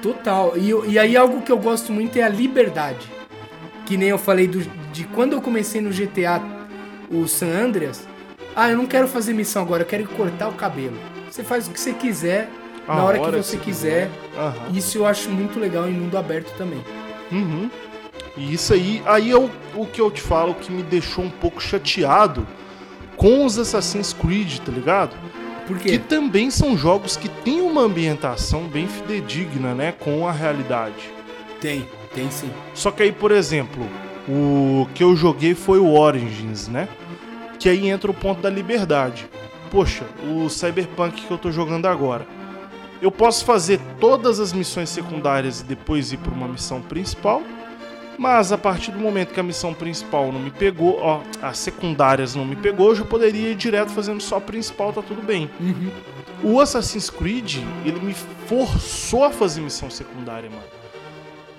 Total. 0.02 0.54
E, 0.58 0.70
e 0.92 1.00
aí 1.00 1.18
algo 1.18 1.42
que 1.42 1.52
eu 1.52 1.58
gosto 1.58 1.92
muito 1.92 2.18
é 2.18 2.24
a 2.24 2.30
liberdade. 2.30 3.08
Que 3.86 3.98
nem 3.98 4.10
eu 4.10 4.18
falei 4.18 4.48
do- 4.48 4.62
de 4.92 5.04
quando 5.06 5.34
eu 5.34 5.42
comecei 5.42 5.82
no 5.82 5.92
GTA, 5.92 6.42
o 7.10 7.28
San 7.28 7.48
Andreas. 7.48 8.08
Ah, 8.56 8.70
eu 8.70 8.78
não 8.78 8.86
quero 8.86 9.08
fazer 9.08 9.34
missão 9.34 9.62
agora, 9.62 9.84
eu 9.84 9.88
quero 9.88 10.08
cortar 10.10 10.48
o 10.48 10.54
cabelo. 10.54 10.98
Você 11.30 11.44
faz 11.44 11.68
o 11.68 11.72
que 11.72 11.80
você 11.80 11.92
quiser, 11.94 12.50
A 12.88 12.96
na 12.96 13.04
hora, 13.04 13.20
hora 13.22 13.32
que 13.32 13.38
que 13.38 13.44
você 13.44 13.58
você 13.58 13.64
quiser. 13.64 14.10
Aham. 14.38 14.54
Isso 14.74 14.98
eu 14.98 15.06
acho 15.06 15.30
muito 15.30 15.60
legal 15.60 15.88
em 15.88 15.92
mundo 15.94 16.18
aberto 16.18 16.56
também. 16.58 16.82
Uhum. 17.32 17.70
E 18.38 18.54
isso 18.54 18.74
aí, 18.74 19.02
aí 19.06 19.32
é 19.32 19.38
o, 19.38 19.50
o 19.76 19.86
que 19.86 20.00
eu 20.00 20.10
te 20.10 20.22
falo 20.22 20.54
que 20.56 20.72
me 20.72 20.84
deixou 20.84 21.24
um 21.24 21.30
pouco 21.30 21.62
chateado 21.62 22.46
com 23.18 23.46
os 23.46 23.58
Assassin's 23.58 24.14
Creed, 24.14 24.60
tá 24.60 24.72
ligado? 24.72 25.16
Por 25.68 25.78
Que 25.78 25.92
quê? 25.92 26.00
também 26.00 26.52
são 26.52 26.78
jogos 26.78 27.18
que 27.18 27.28
têm 27.28 27.62
uma 27.62 27.82
ambientação 27.82 28.68
bem 28.68 28.88
fidedigna, 28.88 29.74
né, 29.74 29.92
com 29.92 30.28
a 30.28 30.32
realidade. 30.32 31.10
Tem, 31.60 31.88
tem 32.14 32.30
sim. 32.30 32.50
Só 32.74 32.92
que 32.92 33.02
aí, 33.04 33.12
por 33.12 33.32
exemplo, 33.32 33.84
o 34.30 34.88
que 34.94 35.04
eu 35.04 35.16
joguei 35.16 35.56
foi 35.56 35.80
o 35.80 35.94
Origins, 35.94 36.68
né? 36.68 36.88
Que 37.58 37.70
aí 37.70 37.90
entra 37.90 38.12
o 38.12 38.14
ponto 38.14 38.42
da 38.42 38.50
liberdade. 38.50 39.28
Poxa, 39.72 40.04
o 40.30 40.48
Cyberpunk 40.50 41.22
que 41.26 41.32
eu 41.32 41.38
tô 41.38 41.52
jogando 41.52 41.88
agora. 41.88 42.28
Eu 43.02 43.12
posso 43.12 43.44
fazer 43.44 43.80
todas 44.00 44.40
as 44.40 44.54
missões 44.54 44.90
secundárias 44.90 45.62
e 45.62 45.64
depois 45.64 46.12
ir 46.14 46.18
para 46.18 46.34
uma 46.34 46.48
missão 46.48 46.82
principal, 46.82 47.42
mas 48.18 48.52
a 48.52 48.58
partir 48.58 48.92
do 48.92 49.00
momento 49.00 49.34
que 49.34 49.40
a 49.40 49.44
missão 49.44 49.74
principal 49.74 50.32
não 50.32 50.40
me 50.40 50.52
pegou, 50.52 51.00
ó, 51.00 51.22
as 51.42 51.58
secundárias 51.58 52.36
não 52.36 52.46
me 52.46 52.56
pegou, 52.56 52.90
eu 52.90 52.96
já 52.96 53.06
poderia 53.06 53.52
ir 53.52 53.56
direto 53.56 53.90
fazendo 53.92 54.22
só 54.22 54.38
a 54.38 54.42
principal, 54.42 54.94
tá 54.94 55.02
tudo 55.02 55.22
bem. 55.22 55.50
Uhum. 55.60 55.92
O 56.44 56.60
Assassin's 56.60 57.10
Creed, 57.10 57.58
ele 57.84 58.00
me 58.00 58.16
forçou 58.48 59.24
a 59.24 59.32
fazer 59.32 59.62
missão 59.62 59.90
secundária, 59.90 60.50
mano. 60.50 60.64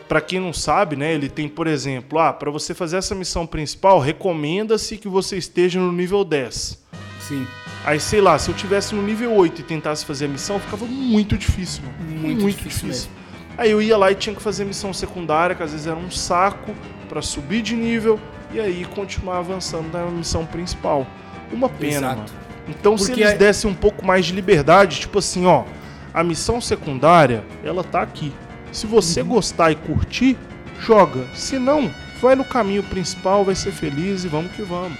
Pra 0.08 0.20
quem 0.20 0.38
não 0.38 0.52
sabe, 0.52 0.94
né, 0.94 1.12
ele 1.12 1.28
tem, 1.28 1.48
por 1.48 1.66
exemplo, 1.66 2.18
ah, 2.18 2.32
para 2.32 2.50
você 2.50 2.72
fazer 2.72 2.96
essa 2.96 3.14
missão 3.14 3.46
principal, 3.46 3.98
recomenda-se 3.98 4.96
que 4.96 5.08
você 5.08 5.36
esteja 5.36 5.80
no 5.80 5.90
nível 5.90 6.24
10. 6.24 6.78
Sim. 7.20 7.46
Aí, 7.84 7.98
sei 7.98 8.20
lá, 8.20 8.38
se 8.38 8.48
eu 8.48 8.54
tivesse 8.54 8.94
no 8.94 9.02
nível 9.02 9.32
8 9.32 9.60
e 9.60 9.64
tentasse 9.64 10.04
fazer 10.04 10.26
a 10.26 10.28
missão, 10.28 10.60
ficava 10.60 10.84
muito 10.86 11.36
difícil, 11.36 11.82
mano. 11.84 12.20
Muito 12.20 12.46
difícil 12.46 12.88
mesmo. 12.88 13.10
Aí 13.58 13.70
eu 13.70 13.80
ia 13.80 13.96
lá 13.96 14.10
e 14.10 14.14
tinha 14.14 14.34
que 14.34 14.42
fazer 14.42 14.64
missão 14.64 14.92
secundária, 14.92 15.54
que 15.56 15.62
às 15.62 15.72
vezes 15.72 15.86
era 15.86 15.96
um 15.96 16.10
saco 16.10 16.74
pra 17.08 17.22
subir 17.22 17.62
de 17.62 17.74
nível 17.74 18.20
e 18.52 18.60
aí 18.60 18.84
continuar 18.94 19.38
avançando 19.38 19.90
na 19.92 20.04
missão 20.10 20.44
principal. 20.44 21.06
Uma 21.52 21.68
pena, 21.68 21.96
Exato. 21.96 22.16
mano. 22.18 22.28
Então, 22.68 22.98
se 22.98 23.06
Porque 23.06 23.20
eles 23.22 23.32
é- 23.34 23.36
dessem 23.38 23.70
um 23.70 23.74
pouco 23.74 24.04
mais 24.04 24.26
de 24.26 24.32
liberdade, 24.34 25.00
tipo 25.00 25.18
assim, 25.20 25.46
ó, 25.46 25.64
a 26.12 26.22
missão 26.24 26.60
secundária, 26.60 27.44
ela 27.64 27.82
tá 27.84 28.02
aqui. 28.02 28.32
Se 28.72 28.86
você 28.86 29.22
Uhum. 29.22 29.28
gostar 29.28 29.70
e 29.70 29.76
curtir, 29.76 30.36
joga. 30.80 31.24
Se 31.34 31.58
não, 31.58 31.90
vai 32.20 32.34
no 32.34 32.44
caminho 32.44 32.82
principal, 32.82 33.44
vai 33.44 33.54
ser 33.54 33.70
feliz 33.72 34.24
e 34.24 34.28
vamos 34.28 34.52
que 34.52 34.62
vamos. 34.62 34.98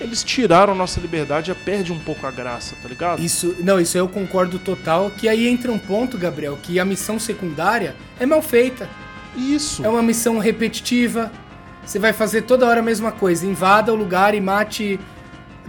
Eles 0.00 0.22
tiraram 0.22 0.72
a 0.72 0.76
nossa 0.76 1.00
liberdade, 1.00 1.48
já 1.48 1.54
perde 1.54 1.92
um 1.92 1.98
pouco 1.98 2.26
a 2.26 2.30
graça, 2.30 2.74
tá 2.82 2.88
ligado? 2.88 3.22
Isso, 3.22 3.56
não, 3.60 3.80
isso 3.80 3.96
eu 3.96 4.08
concordo 4.08 4.58
total. 4.58 5.10
Que 5.10 5.28
aí 5.28 5.46
entra 5.48 5.72
um 5.72 5.78
ponto, 5.78 6.18
Gabriel, 6.18 6.58
que 6.62 6.78
a 6.78 6.84
missão 6.84 7.18
secundária 7.18 7.94
é 8.20 8.26
mal 8.26 8.42
feita. 8.42 8.88
Isso. 9.36 9.84
É 9.84 9.88
uma 9.88 10.02
missão 10.02 10.38
repetitiva. 10.38 11.30
Você 11.84 11.98
vai 11.98 12.12
fazer 12.12 12.42
toda 12.42 12.66
hora 12.66 12.80
a 12.80 12.82
mesma 12.82 13.12
coisa. 13.12 13.46
Invada 13.46 13.92
o 13.92 13.96
lugar 13.96 14.34
e 14.34 14.40
mate 14.40 14.98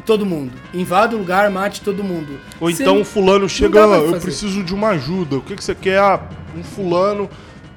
todo 0.06 0.26
mundo. 0.26 0.54
Invada 0.74 1.16
o 1.16 1.20
lugar, 1.20 1.50
mate 1.50 1.82
todo 1.82 2.04
mundo. 2.04 2.40
Ou 2.60 2.72
Você 2.72 2.84
então 2.84 3.02
o 3.02 3.06
fulano 3.06 3.48
chega, 3.50 3.84
"Ah, 3.84 3.98
eu 3.98 4.10
fazer." 4.12 4.20
preciso 4.22 4.64
de 4.64 4.74
uma 4.74 4.90
ajuda. 4.90 5.38
O 5.38 5.42
que, 5.42 5.56
que 5.56 5.64
você 5.64 5.76
quer? 5.76 6.00
Ah, 6.00 6.20
um 6.58 6.64
fulano. 6.64 7.30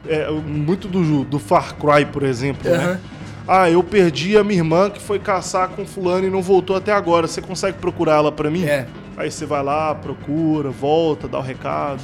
é, 0.09 0.31
muito 0.31 0.89
do, 0.89 1.25
do 1.25 1.39
Far 1.39 1.75
Cry, 1.77 2.07
por 2.07 2.23
exemplo, 2.23 2.73
Aham. 2.73 2.93
né? 2.95 3.01
Ah, 3.53 3.69
eu 3.69 3.83
perdi 3.83 4.37
a 4.39 4.45
minha 4.45 4.61
irmã 4.61 4.89
que 4.89 5.01
foi 5.01 5.19
caçar 5.19 5.71
com 5.71 5.85
fulano 5.85 6.25
e 6.25 6.31
não 6.31 6.41
voltou 6.41 6.77
até 6.77 6.93
agora. 6.93 7.27
Você 7.27 7.43
consegue 7.43 7.79
procurar 7.79 8.15
ela 8.15 8.31
pra 8.31 8.49
mim? 8.49 8.65
É. 8.65 8.87
Aí 9.17 9.29
você 9.29 9.45
vai 9.45 9.61
lá, 9.61 9.93
procura, 9.93 10.71
volta, 10.71 11.27
dá 11.27 11.39
o 11.41 11.43
recado. 11.43 12.01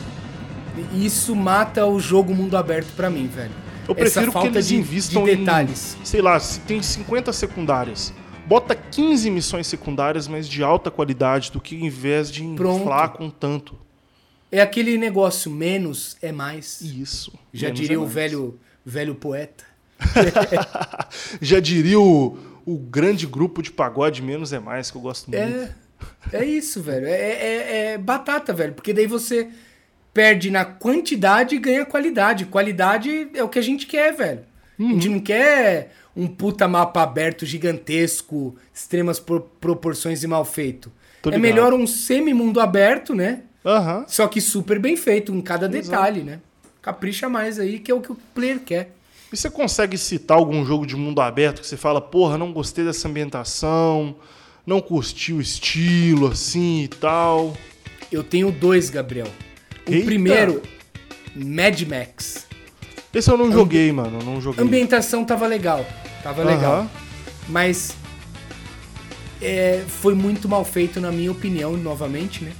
Isso 0.93 1.37
mata 1.37 1.87
o 1.87 2.01
jogo 2.01 2.35
mundo 2.35 2.57
aberto 2.57 2.93
pra 2.97 3.09
mim, 3.09 3.29
velho. 3.29 3.53
Eu 3.89 3.95
Essa 3.97 4.21
prefiro 4.21 4.33
que 4.33 4.47
eles 4.49 4.67
de, 4.67 4.77
invistam 4.77 5.23
de 5.25 5.31
em- 5.31 5.37
detalhes. 5.37 5.97
sei 6.03 6.21
lá, 6.21 6.39
se 6.41 6.59
tem 6.61 6.83
50 6.83 7.33
secundárias, 7.33 8.13
bota 8.45 8.75
15 8.75 9.31
missões 9.31 9.69
secundárias, 9.69 10.27
mas 10.27 10.49
de 10.49 10.65
alta 10.65 10.91
qualidade, 10.91 11.53
do 11.53 11.61
que 11.61 11.77
em 11.77 11.89
vez 11.89 12.29
de 12.31 12.43
Pronto. 12.57 12.81
inflar 12.81 13.11
com 13.11 13.31
tanto. 13.31 13.77
É 14.51 14.61
aquele 14.61 14.99
negócio, 14.99 15.49
menos 15.51 16.17
é 16.21 16.33
mais. 16.33 16.81
Isso. 16.81 17.33
Já 17.53 17.69
Menos 17.69 17.81
diria 17.81 17.95
é 17.95 17.99
o 17.99 18.03
mais. 18.03 18.13
velho, 18.13 18.59
velho 18.85 19.15
poeta. 19.15 19.65
Já 21.41 21.61
diria 21.61 21.99
o, 22.01 22.39
o 22.65 22.77
grande 22.77 23.27
grupo 23.27 23.63
de 23.63 23.71
pagode 23.71 24.23
Menos 24.23 24.53
é 24.53 24.59
Mais, 24.59 24.91
que 24.91 24.97
eu 24.97 25.01
gosto 25.01 25.31
muito. 25.31 25.43
É, 26.33 26.41
é 26.41 26.45
isso, 26.45 26.83
velho. 26.83 27.07
É, 27.07 27.11
é- 27.13 27.87
é 27.95 27.99
batata, 27.99 28.53
velho. 28.53 28.73
Porque 28.75 28.93
daí 28.93 29.07
você 29.07 29.49
perde 30.13 30.51
na 30.51 30.65
quantidade 30.65 31.55
e 31.55 31.59
ganha 31.59 31.85
qualidade. 31.85 32.47
Qualidade 32.47 33.29
é 33.35 33.43
o 33.43 33.49
que 33.49 33.59
a 33.59 33.63
gente 33.63 33.87
quer, 33.87 34.13
velho. 34.15 34.41
A 34.79 34.83
Uhum. 34.83 34.91
gente 34.91 35.09
não 35.09 35.21
quer 35.21 35.93
um 36.15 36.27
puta 36.27 36.67
mapa 36.67 37.03
aberto 37.03 37.45
gigantesco, 37.47 38.57
extremas 38.75 39.19
pro- 39.21 39.41
proporções 39.61 40.23
e 40.23 40.27
mal 40.27 40.45
feito. 40.45 40.91
Tô 41.23 41.31
É 41.31 41.37
ligado. 41.37 41.43
melhor 41.43 41.75
um 41.75 41.87
semi-mundo 41.87 42.61
aberto, 42.61 43.15
né? 43.15 43.41
Aham. 43.65 44.05
Só 44.07 44.27
que 44.29 44.41
super 44.41 44.79
bem 44.79 44.97
feito 44.97 45.35
em 45.35 45.41
cada 45.41 45.69
detalhe, 45.69 46.23
né? 46.23 46.41
Capricha 46.81 47.29
mais 47.29 47.59
aí, 47.59 47.79
que 47.79 47.91
é 47.91 47.95
o 47.95 48.01
que 48.01 48.13
o 48.13 48.19
player 48.35 48.61
quer. 48.61 48.91
E 49.33 49.37
você 49.37 49.51
consegue 49.51 49.99
citar 49.99 50.37
algum 50.37 50.65
jogo 50.65 50.87
de 50.87 50.95
mundo 50.97 51.21
aberto 51.21 51.61
que 51.61 51.67
você 51.67 51.77
fala, 51.77 52.01
porra, 52.01 52.39
não 52.39 52.53
gostei 52.53 52.85
dessa 52.85 53.09
ambientação, 53.09 54.15
não 54.67 54.81
curti 54.81 55.33
o 55.33 55.41
estilo, 55.41 56.29
assim 56.29 56.85
e 56.85 56.89
tal? 56.89 57.57
Eu 58.11 58.23
tenho 58.23 58.53
dois, 58.53 58.89
Gabriel. 58.89 59.27
O 59.87 59.93
Eita. 59.93 60.07
primeiro, 60.07 60.63
Mad 61.35 61.81
Max. 61.83 62.47
Esse 63.13 63.31
eu 63.31 63.37
não 63.37 63.51
joguei, 63.51 63.91
mano, 63.93 64.19
eu 64.21 64.25
não 64.25 64.37
A 64.37 64.41
joguei. 64.41 64.65
ambientação 64.65 65.25
tava 65.25 65.47
legal. 65.47 65.85
Tava 66.23 66.45
legal. 66.45 66.89
Mas 67.49 67.95
é, 69.41 69.85
foi 69.89 70.15
muito 70.15 70.49
mal 70.49 70.65
feito, 70.65 71.01
na 71.01 71.11
minha 71.11 71.33
opinião, 71.33 71.77
novamente, 71.77 72.45
né? 72.45 72.53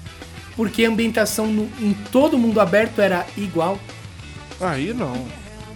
Porque 0.57 0.85
a 0.85 0.89
ambientação 0.89 1.47
no- 1.47 1.71
em 1.81 1.93
todo 2.11 2.39
mundo 2.39 2.59
aberto 2.61 3.01
era 3.01 3.27
igual. 3.37 3.79
Aí 4.61 4.95
não. 4.95 5.27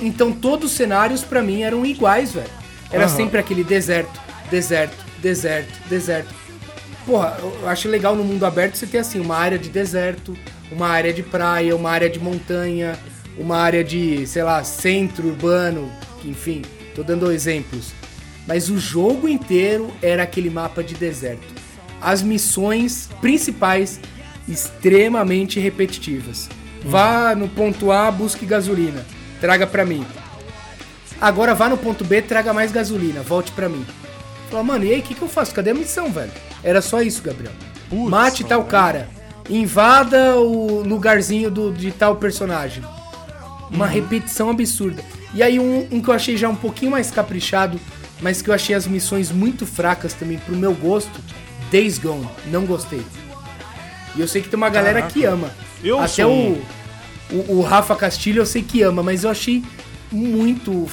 Então 0.00 0.32
todos 0.32 0.70
os 0.70 0.76
cenários 0.76 1.22
pra 1.22 1.42
mim 1.42 1.62
eram 1.62 1.84
iguais, 1.84 2.32
velho. 2.32 2.50
Era 2.90 3.04
Aham. 3.04 3.16
sempre 3.16 3.38
aquele 3.38 3.62
deserto, 3.62 4.18
deserto, 4.50 4.96
deserto, 5.18 5.88
deserto. 5.88 6.34
Porra, 7.06 7.38
eu 7.40 7.68
acho 7.68 7.88
legal 7.88 8.14
no 8.14 8.24
mundo 8.24 8.44
aberto 8.44 8.76
você 8.76 8.86
ter 8.86 8.98
assim, 8.98 9.20
uma 9.20 9.36
área 9.36 9.58
de 9.58 9.68
deserto, 9.68 10.36
uma 10.70 10.88
área 10.88 11.12
de 11.12 11.22
praia, 11.22 11.74
uma 11.74 11.90
área 11.90 12.08
de 12.10 12.18
montanha, 12.20 12.98
uma 13.38 13.56
área 13.56 13.82
de, 13.82 14.26
sei 14.26 14.42
lá, 14.42 14.62
centro 14.64 15.28
urbano, 15.28 15.90
enfim, 16.24 16.62
tô 16.94 17.02
dando 17.02 17.30
exemplos. 17.32 17.92
Mas 18.46 18.68
o 18.68 18.78
jogo 18.78 19.28
inteiro 19.28 19.90
era 20.02 20.22
aquele 20.22 20.50
mapa 20.50 20.82
de 20.82 20.94
deserto. 20.94 21.54
As 22.00 22.22
missões 22.22 23.08
principais 23.20 24.00
extremamente 24.48 25.60
repetitivas. 25.60 26.48
Vá 26.82 27.34
no 27.34 27.48
ponto 27.48 27.92
A, 27.92 28.10
busque 28.10 28.46
gasolina, 28.46 29.04
traga 29.40 29.66
pra 29.66 29.84
mim. 29.84 30.04
Agora 31.20 31.54
vá 31.54 31.68
no 31.68 31.76
ponto 31.76 32.04
B, 32.04 32.22
traga 32.22 32.52
mais 32.52 32.72
gasolina, 32.72 33.20
volte 33.22 33.52
pra 33.52 33.68
mim. 33.68 33.84
Fala, 34.50 34.62
mano, 34.64 34.84
e 34.84 34.92
aí, 34.92 35.00
o 35.00 35.02
que, 35.02 35.14
que 35.14 35.22
eu 35.22 35.28
faço? 35.28 35.54
Cadê 35.54 35.70
a 35.70 35.74
missão, 35.74 36.10
velho? 36.10 36.32
Era 36.64 36.80
só 36.82 37.02
isso, 37.02 37.22
Gabriel. 37.22 37.52
Putz, 37.88 38.10
Mate 38.10 38.44
tal 38.44 38.60
mano. 38.60 38.70
cara. 38.70 39.08
Invada 39.48 40.36
o 40.36 40.82
lugarzinho 40.82 41.50
do, 41.50 41.72
de 41.72 41.90
tal 41.92 42.16
personagem. 42.16 42.82
Uma 43.70 43.86
Uhum. 43.86 43.92
repetição 43.92 44.50
absurda. 44.50 45.02
E 45.34 45.42
aí, 45.42 45.60
um, 45.60 45.86
um 45.92 46.00
que 46.02 46.08
eu 46.08 46.14
achei 46.14 46.36
já 46.36 46.48
um 46.48 46.54
pouquinho 46.56 46.90
mais 46.90 47.10
caprichado, 47.10 47.78
mas 48.20 48.42
que 48.42 48.50
eu 48.50 48.54
achei 48.54 48.74
as 48.74 48.86
missões 48.86 49.30
muito 49.30 49.64
fracas 49.66 50.12
também 50.14 50.38
pro 50.38 50.56
meu 50.56 50.72
gosto: 50.74 51.20
Days 51.70 51.98
Gone. 51.98 52.28
Não 52.46 52.64
gostei. 52.64 53.02
E 54.16 54.20
eu 54.20 54.26
sei 54.26 54.42
que 54.42 54.48
tem 54.48 54.56
uma 54.56 54.70
galera 54.70 55.00
Caraca. 55.02 55.12
que 55.12 55.24
ama. 55.24 55.50
Eu 55.84 55.98
Até 55.98 56.08
sou 56.24 56.32
o. 56.32 56.62
o, 57.32 57.58
o 57.58 57.62
Rafa 57.62 57.94
Castilho 57.96 58.40
eu 58.40 58.46
sei 58.46 58.62
que 58.62 58.82
ama, 58.82 59.02
mas 59.02 59.24
eu 59.24 59.30
achei 59.30 59.62
muito, 60.12 60.88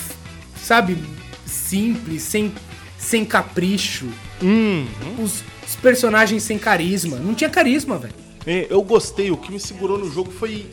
sabe, 0.62 0.98
simples, 1.46 2.22
sem, 2.24 2.54
sem 2.98 3.26
capricho. 3.26 4.08
Hum, 4.42 4.86
Os, 5.20 5.44
os 5.68 5.76
personagens 5.76 6.44
sem 6.44 6.58
carisma. 6.58 7.18
Não 7.18 7.34
tinha 7.34 7.50
carisma, 7.50 7.98
velho. 7.98 8.14
É, 8.46 8.68
Eu 8.70 8.82
gostei, 8.82 9.32
o 9.32 9.38
que 9.38 9.52
me 9.52 9.60
segurou 9.60 9.98
no 9.98 10.10
jogo 10.12 10.32
foi 10.32 10.68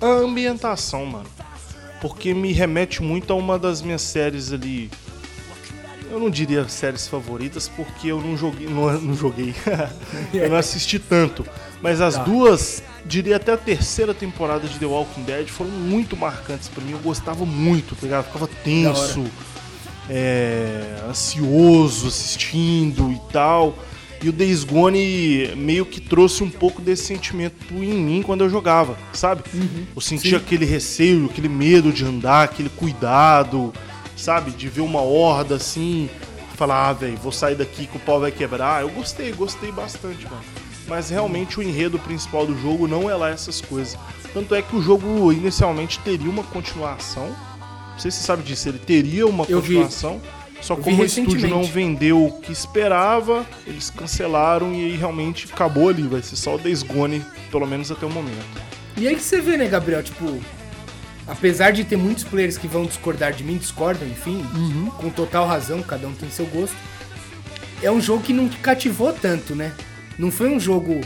a 0.00 0.06
ambientação, 0.06 1.06
mano. 1.06 1.26
Porque 2.00 2.34
me 2.34 2.52
remete 2.52 3.02
muito 3.02 3.32
a 3.32 3.36
uma 3.36 3.58
das 3.58 3.80
minhas 3.80 4.02
séries 4.02 4.52
ali. 4.52 4.90
Eu 6.10 6.20
não 6.20 6.28
diria 6.30 6.68
séries 6.68 7.08
favoritas, 7.08 7.68
porque 7.68 8.08
eu 8.08 8.20
não 8.20 8.36
joguei. 8.36 8.68
Não, 8.68 9.00
não 9.00 9.14
joguei. 9.14 9.54
eu 10.34 10.48
não 10.50 10.56
assisti 10.56 10.98
tanto. 10.98 11.44
Mas 11.80 12.00
as 12.00 12.14
Tá. 12.14 12.22
duas, 12.24 12.82
diria 13.06 13.36
até 13.36 13.52
a 13.52 13.56
terceira 13.56 14.12
temporada 14.12 14.66
de 14.66 14.78
The 14.78 14.86
Walking 14.86 15.22
Dead, 15.22 15.48
foram 15.48 15.70
muito 15.70 16.16
marcantes 16.16 16.68
pra 16.68 16.82
mim. 16.82 16.92
Eu 16.92 16.98
gostava 16.98 17.44
muito, 17.46 17.94
tá 17.94 18.02
ligado? 18.02 18.26
Ficava 18.26 18.46
tenso, 18.46 19.24
é, 20.10 20.98
ansioso 21.08 22.08
assistindo 22.08 23.10
e 23.12 23.32
tal. 23.32 23.78
E 24.22 24.28
o 24.28 24.32
Days 24.32 24.64
Gone 24.64 25.54
meio 25.56 25.84
que 25.84 26.00
trouxe 26.00 26.42
um 26.42 26.50
pouco 26.50 26.80
desse 26.80 27.04
sentimento 27.04 27.72
em 27.74 27.92
mim 27.94 28.22
quando 28.22 28.42
eu 28.42 28.50
jogava, 28.50 28.96
sabe? 29.12 29.42
Eu 29.94 30.00
sentia 30.00 30.38
aquele 30.38 30.64
receio, 30.64 31.26
aquele 31.26 31.48
medo 31.48 31.92
de 31.92 32.04
andar, 32.04 32.44
aquele 32.44 32.70
cuidado, 32.70 33.72
sabe? 34.16 34.50
De 34.50 34.68
ver 34.68 34.80
uma 34.80 35.02
horda 35.02 35.56
assim, 35.56 36.08
falar, 36.56 36.88
ah, 36.88 36.92
velho, 36.94 37.16
vou 37.18 37.30
sair 37.30 37.54
daqui 37.54 37.86
que 37.86 37.96
o 37.96 38.00
pau 38.00 38.18
vai 38.18 38.32
quebrar. 38.32 38.82
Eu 38.82 38.88
gostei, 38.88 39.30
gostei 39.32 39.70
bastante, 39.70 40.24
mano. 40.24 40.65
Mas 40.86 41.10
realmente 41.10 41.58
o 41.58 41.62
enredo 41.62 41.98
principal 41.98 42.46
do 42.46 42.56
jogo 42.60 42.86
não 42.86 43.10
é 43.10 43.14
lá 43.14 43.30
essas 43.30 43.60
coisas. 43.60 43.98
Tanto 44.32 44.54
é 44.54 44.62
que 44.62 44.76
o 44.76 44.82
jogo 44.82 45.32
inicialmente 45.32 45.98
teria 46.00 46.30
uma 46.30 46.44
continuação. 46.44 47.34
Não 47.92 47.98
sei 47.98 48.10
se 48.10 48.18
você 48.18 48.24
sabe 48.24 48.42
disso, 48.42 48.68
ele 48.68 48.78
teria 48.78 49.26
uma 49.26 49.44
Eu 49.48 49.60
vi. 49.60 49.74
continuação. 49.74 50.20
Só 50.60 50.74
Eu 50.74 50.78
vi 50.78 50.84
como 50.84 51.02
o 51.02 51.04
estúdio 51.04 51.48
não 51.48 51.64
vendeu 51.64 52.24
o 52.26 52.40
que 52.40 52.50
esperava, 52.52 53.44
eles 53.66 53.90
cancelaram 53.90 54.72
e 54.72 54.84
aí 54.86 54.96
realmente 54.96 55.46
acabou 55.52 55.88
ali. 55.88 56.02
Vai 56.02 56.22
ser 56.22 56.36
só 56.36 56.54
o 56.54 56.58
Days 56.58 56.82
Gone, 56.82 57.22
pelo 57.50 57.66
menos 57.66 57.90
até 57.90 58.06
o 58.06 58.10
momento. 58.10 58.44
E 58.96 59.06
aí 59.06 59.14
que 59.14 59.22
você 59.22 59.40
vê, 59.40 59.56
né, 59.56 59.66
Gabriel? 59.68 60.02
Tipo, 60.02 60.38
apesar 61.26 61.72
de 61.72 61.84
ter 61.84 61.96
muitos 61.96 62.24
players 62.24 62.56
que 62.56 62.66
vão 62.66 62.84
discordar 62.86 63.32
de 63.32 63.44
mim, 63.44 63.58
discordam, 63.58 64.08
enfim, 64.08 64.44
com 64.98 65.10
total 65.10 65.46
razão, 65.46 65.82
cada 65.82 66.06
um 66.08 66.14
tem 66.14 66.30
seu 66.30 66.46
gosto. 66.46 66.76
É 67.82 67.90
um 67.90 68.00
jogo 68.00 68.22
que 68.22 68.32
não 68.32 68.48
te 68.48 68.56
cativou 68.58 69.12
tanto, 69.12 69.54
né? 69.54 69.72
Não 70.18 70.30
foi 70.30 70.48
um 70.48 70.58
jogo 70.58 71.00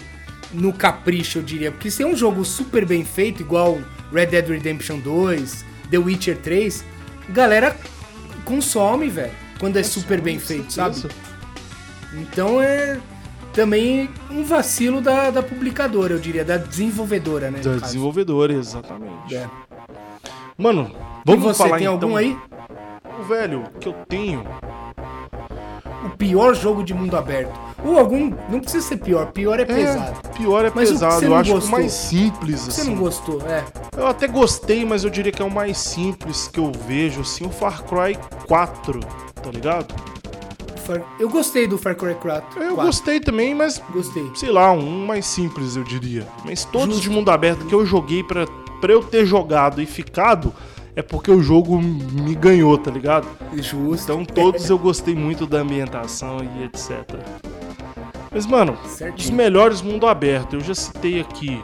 no 0.52 0.72
capricho, 0.72 1.38
eu 1.38 1.42
diria. 1.42 1.70
Porque 1.70 1.90
se 1.90 2.02
é 2.02 2.06
um 2.06 2.16
jogo 2.16 2.44
super 2.44 2.84
bem 2.84 3.04
feito, 3.04 3.42
igual 3.42 3.78
Red 4.12 4.26
Dead 4.26 4.48
Redemption 4.48 4.98
2, 4.98 5.64
The 5.90 5.98
Witcher 5.98 6.36
3, 6.38 6.84
galera 7.30 7.76
consome, 8.44 9.08
velho. 9.08 9.32
Quando 9.58 9.76
é 9.76 9.82
super 9.82 10.20
bem 10.20 10.38
feito, 10.38 10.72
sabe? 10.72 11.04
Então 12.14 12.60
é 12.60 12.98
também 13.52 14.08
um 14.30 14.42
vacilo 14.44 15.00
da, 15.00 15.30
da 15.30 15.42
publicadora, 15.42 16.14
eu 16.14 16.18
diria, 16.18 16.44
da 16.44 16.56
desenvolvedora, 16.56 17.50
né? 17.50 17.60
Da 17.60 17.76
desenvolvedora, 17.76 18.52
exatamente. 18.52 19.34
É. 19.34 19.48
Mano, 20.56 20.90
E 20.94 21.30
vamos 21.30 21.44
você 21.44 21.62
falar 21.62 21.78
tem 21.78 21.86
então. 21.86 21.94
algum 21.94 22.16
aí? 22.16 22.36
O 23.18 23.22
velho 23.24 23.64
que 23.78 23.88
eu 23.88 23.92
tenho. 24.08 24.44
O 26.06 26.10
pior 26.16 26.54
jogo 26.54 26.82
de 26.82 26.94
mundo 26.94 27.16
aberto. 27.16 27.58
Ou 27.84 27.98
algum. 27.98 28.32
Não 28.48 28.60
precisa 28.60 28.86
ser 28.86 28.96
pior, 28.98 29.32
pior 29.32 29.58
é 29.58 29.64
pesado. 29.64 30.20
É, 30.24 30.28
pior 30.36 30.64
é 30.64 30.72
Mas 30.74 30.90
pesado. 30.90 31.24
Eu 31.24 31.34
acho 31.34 31.56
o 31.56 31.68
mais 31.68 31.92
simples, 31.92 32.60
Você 32.60 32.82
assim. 32.82 32.90
não 32.90 32.98
gostou, 32.98 33.40
é. 33.46 33.64
Eu 33.96 34.06
até 34.06 34.26
gostei, 34.26 34.84
mas 34.84 35.04
eu 35.04 35.10
diria 35.10 35.32
que 35.32 35.40
é 35.42 35.44
o 35.44 35.50
mais 35.50 35.78
simples 35.78 36.48
que 36.48 36.58
eu 36.60 36.70
vejo, 36.86 37.22
assim, 37.22 37.46
o 37.46 37.50
Far 37.50 37.82
Cry 37.84 38.18
4, 38.46 39.00
tá 39.42 39.50
ligado? 39.50 39.94
Eu 41.20 41.28
gostei 41.28 41.68
do 41.68 41.78
Far 41.78 41.94
Cry 41.94 42.14
4. 42.14 42.60
Eu 42.62 42.74
4. 42.74 42.86
gostei 42.86 43.20
também, 43.20 43.54
mas 43.54 43.80
Gostei. 43.92 44.28
sei 44.34 44.50
lá, 44.50 44.72
um 44.72 45.06
mais 45.06 45.24
simples, 45.24 45.76
eu 45.76 45.84
diria. 45.84 46.26
Mas 46.44 46.64
todos 46.64 47.00
de 47.00 47.08
mundo 47.08 47.30
aberto 47.30 47.64
que 47.66 47.74
eu 47.74 47.86
joguei 47.86 48.24
pra, 48.24 48.44
pra 48.80 48.92
eu 48.92 49.02
ter 49.02 49.24
jogado 49.24 49.80
e 49.80 49.86
ficado, 49.86 50.52
é 50.96 51.02
porque 51.02 51.30
o 51.30 51.40
jogo 51.42 51.80
me 51.80 52.34
ganhou, 52.34 52.76
tá 52.76 52.90
ligado? 52.90 53.26
Justo. 53.54 54.10
Então 54.10 54.24
todos 54.24 54.68
eu 54.68 54.78
gostei 54.78 55.14
muito 55.14 55.46
da 55.46 55.58
ambientação 55.58 56.38
e 56.42 56.64
etc. 56.64 57.20
Mas, 58.32 58.46
mano, 58.46 58.76
Certinho. 58.86 59.18
os 59.18 59.30
melhores 59.30 59.82
mundo 59.82 60.06
aberto, 60.06 60.54
eu 60.56 60.60
já 60.60 60.74
citei 60.74 61.20
aqui 61.20 61.60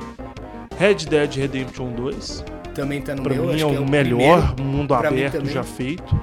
Red 0.78 0.94
Dead 1.08 1.34
Redemption 1.36 1.90
2. 1.92 2.44
Também 2.74 3.00
tá 3.00 3.14
no 3.14 3.22
Pra 3.22 3.34
meu, 3.34 3.44
mim 3.46 3.54
é 3.54 3.56
que 3.58 3.64
o 3.64 3.82
o 3.82 3.88
melhor 3.90 4.52
primeiro. 4.54 4.62
mundo 4.62 4.88
Pra 4.96 5.08
aberto 5.08 5.46
já 5.46 5.62
feito. 5.62 6.14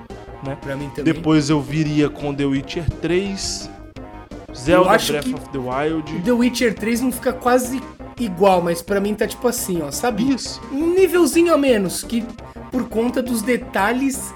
Né? 0.46 0.58
Pra 0.62 0.76
mim 0.76 0.90
também. 0.90 1.14
Depois 1.14 1.50
eu 1.50 1.62
viria 1.62 2.10
com 2.10 2.34
The 2.34 2.46
Witcher 2.46 2.90
3, 3.02 3.70
Zelda 4.54 4.98
Breath 4.98 5.34
of 5.34 5.50
the 5.50 5.58
Wild. 5.58 6.22
The 6.22 6.32
Witcher 6.32 6.76
3 6.76 7.02
não 7.02 7.12
fica 7.12 7.32
quase 7.34 7.82
igual, 8.20 8.62
mas 8.62 8.82
pra 8.82 9.00
mim 9.00 9.16
tá 9.16 9.26
tipo 9.26 9.48
assim, 9.48 9.82
ó, 9.82 9.90
sabe? 9.90 10.32
Isso. 10.34 10.62
Um 10.72 10.94
nívelzinho 10.94 11.54
a 11.54 11.58
menos, 11.58 12.04
que 12.04 12.24
por 12.70 12.88
conta 12.90 13.24
dos 13.24 13.42
detalhes 13.42 14.34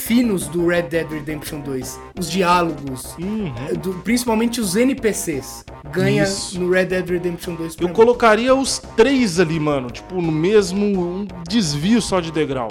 finos 0.00 0.46
do 0.48 0.66
Red 0.66 0.82
Dead 0.82 1.08
Redemption 1.10 1.60
2. 1.60 2.00
Os 2.18 2.30
diálogos, 2.30 3.14
Uhum. 3.18 3.52
do- 3.80 3.94
principalmente 4.02 4.60
os 4.60 4.74
NPCs. 4.76 5.64
Ganha 5.92 6.22
Isso. 6.24 6.58
no 6.60 6.70
Red 6.70 6.86
Dead 6.86 7.08
Redemption 7.08 7.54
2 7.54 7.76
pra 7.76 7.84
Eu 7.84 7.88
mim. 7.88 7.94
colocaria 7.94 8.54
os 8.54 8.78
três 8.96 9.38
ali, 9.38 9.60
mano. 9.60 9.90
Tipo, 9.90 10.20
no 10.20 10.32
mesmo 10.32 10.84
um 10.84 11.26
desvio 11.48 12.00
só 12.00 12.20
de 12.20 12.30
degrau. 12.32 12.68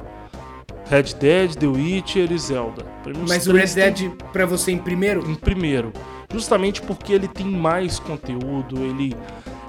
Red 0.89 1.13
Dead, 1.19 1.55
The 1.55 1.67
Witcher 1.67 2.31
e 2.31 2.37
Zelda. 2.39 2.83
Mas 3.27 3.45
o 3.47 3.53
Red 3.53 3.67
Dead 3.67 4.11
pra 4.33 4.45
você 4.45 4.71
em 4.71 4.77
primeiro? 4.79 5.29
em 5.29 5.35
primeiro. 5.35 5.93
Justamente 6.33 6.81
porque 6.81 7.13
ele 7.13 7.27
tem 7.27 7.45
mais 7.45 7.99
conteúdo, 7.99 8.77
ele 8.83 9.15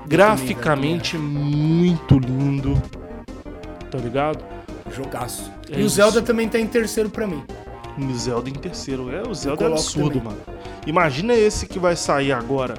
graficamente 0.06 1.16
é 1.16 1.18
muito 1.18 2.18
lindo. 2.18 2.80
Tá 3.90 3.98
ligado? 3.98 4.42
Jogaço. 4.94 5.50
É 5.70 5.78
e 5.78 5.82
o 5.82 5.86
isso. 5.86 5.96
Zelda 5.96 6.20
também 6.22 6.48
tá 6.48 6.58
em 6.58 6.66
terceiro 6.66 7.08
pra 7.10 7.26
mim. 7.26 7.42
E 7.98 8.12
Zelda 8.14 8.48
em 8.48 8.54
terceiro. 8.54 9.10
É, 9.14 9.22
o 9.28 9.34
Zelda 9.34 9.64
é 9.64 9.66
absurdo, 9.68 10.20
também. 10.20 10.22
mano. 10.24 10.38
Imagina 10.86 11.34
esse 11.34 11.66
que 11.66 11.78
vai 11.78 11.94
sair 11.96 12.32
agora. 12.32 12.74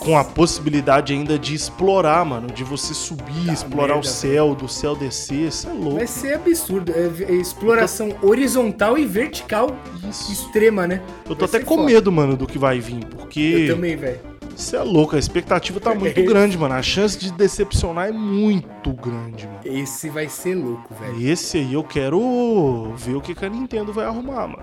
Com 0.00 0.18
a 0.18 0.24
possibilidade 0.24 1.12
ainda 1.12 1.38
de 1.38 1.54
explorar, 1.54 2.24
mano. 2.24 2.48
De 2.48 2.64
você 2.64 2.92
subir, 2.92 3.46
Tá 3.46 3.52
explorar 3.52 3.92
o 3.94 3.96
merda, 3.98 4.08
céu, 4.10 4.54
do 4.54 4.68
céu 4.68 4.96
descer. 4.96 5.46
Isso 5.48 5.68
é 5.68 5.72
louco. 5.72 5.96
Vai 5.98 6.06
ser 6.06 6.34
absurdo. 6.34 6.92
É, 6.92 7.32
é 7.32 7.34
exploração 7.36 8.14
horizontal 8.20 8.98
e 8.98 9.06
vertical 9.06 9.76
Isso. 10.08 10.32
extrema, 10.32 10.86
né? 10.86 11.00
Eu 11.28 11.36
tô 11.36 11.46
Vai 11.46 11.56
até 11.60 11.64
com 11.64 11.76
foda. 11.76 11.86
medo, 11.86 12.10
mano, 12.10 12.36
do 12.36 12.46
que 12.46 12.58
vai 12.58 12.80
vir. 12.80 13.04
Porque. 13.06 13.66
Eu 13.68 13.74
também, 13.76 13.96
velho. 13.96 14.31
Isso 14.62 14.76
é 14.76 14.82
louco. 14.82 15.16
A 15.16 15.18
expectativa 15.18 15.80
tá 15.80 15.92
muito 15.92 16.20
É. 16.20 16.22
grande, 16.22 16.56
mano. 16.56 16.74
A 16.74 16.82
chance 16.82 17.18
de 17.18 17.32
decepcionar 17.32 18.08
é 18.08 18.12
muito 18.12 18.92
grande, 18.92 19.46
mano. 19.46 19.58
Esse 19.64 20.08
vai 20.08 20.28
ser 20.28 20.54
louco, 20.54 20.94
velho. 20.94 21.20
Esse 21.28 21.58
aí 21.58 21.74
eu 21.74 21.82
quero 21.82 22.92
ver 22.96 23.16
o 23.16 23.20
que, 23.20 23.34
que 23.34 23.44
a 23.44 23.48
Nintendo 23.48 23.92
vai 23.92 24.06
arrumar, 24.06 24.46
mano. 24.46 24.62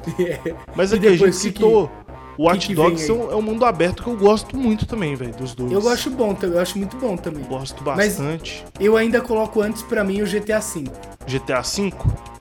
Mas 0.74 0.92
E 0.92 0.96
aqui 0.96 1.06
a 1.06 1.10
gente 1.10 1.18
depois, 1.18 1.36
que 1.36 1.42
citou. 1.42 1.90
O 2.40 2.44
Watch 2.44 2.68
que 2.68 2.74
Dogs 2.74 3.06
vem 3.06 3.14
é 3.14 3.22
um, 3.34 3.38
é 3.38 3.42
mundo 3.42 3.66
aberto 3.66 4.02
que 4.02 4.08
eu 4.08 4.16
gosto 4.16 4.56
muito 4.56 4.86
também, 4.86 5.14
velho, 5.14 5.34
dos 5.34 5.54
dois. 5.54 5.70
Eu 5.70 5.86
acho 5.90 6.08
bom, 6.08 6.34
eu 6.40 6.58
acho 6.58 6.78
muito 6.78 6.96
bom 6.96 7.14
também. 7.14 7.44
Gosto 7.44 7.82
Mas- 7.84 8.16
bastante. 8.16 8.64
Eu 8.80 8.96
ainda 8.96 9.20
coloco 9.20 9.60
antes 9.60 9.82
pra 9.82 10.02
mim 10.02 10.22
o 10.22 10.26
GTA 10.26 10.58
V 10.58 10.84
GTA 11.26 11.60
V? 11.60 11.92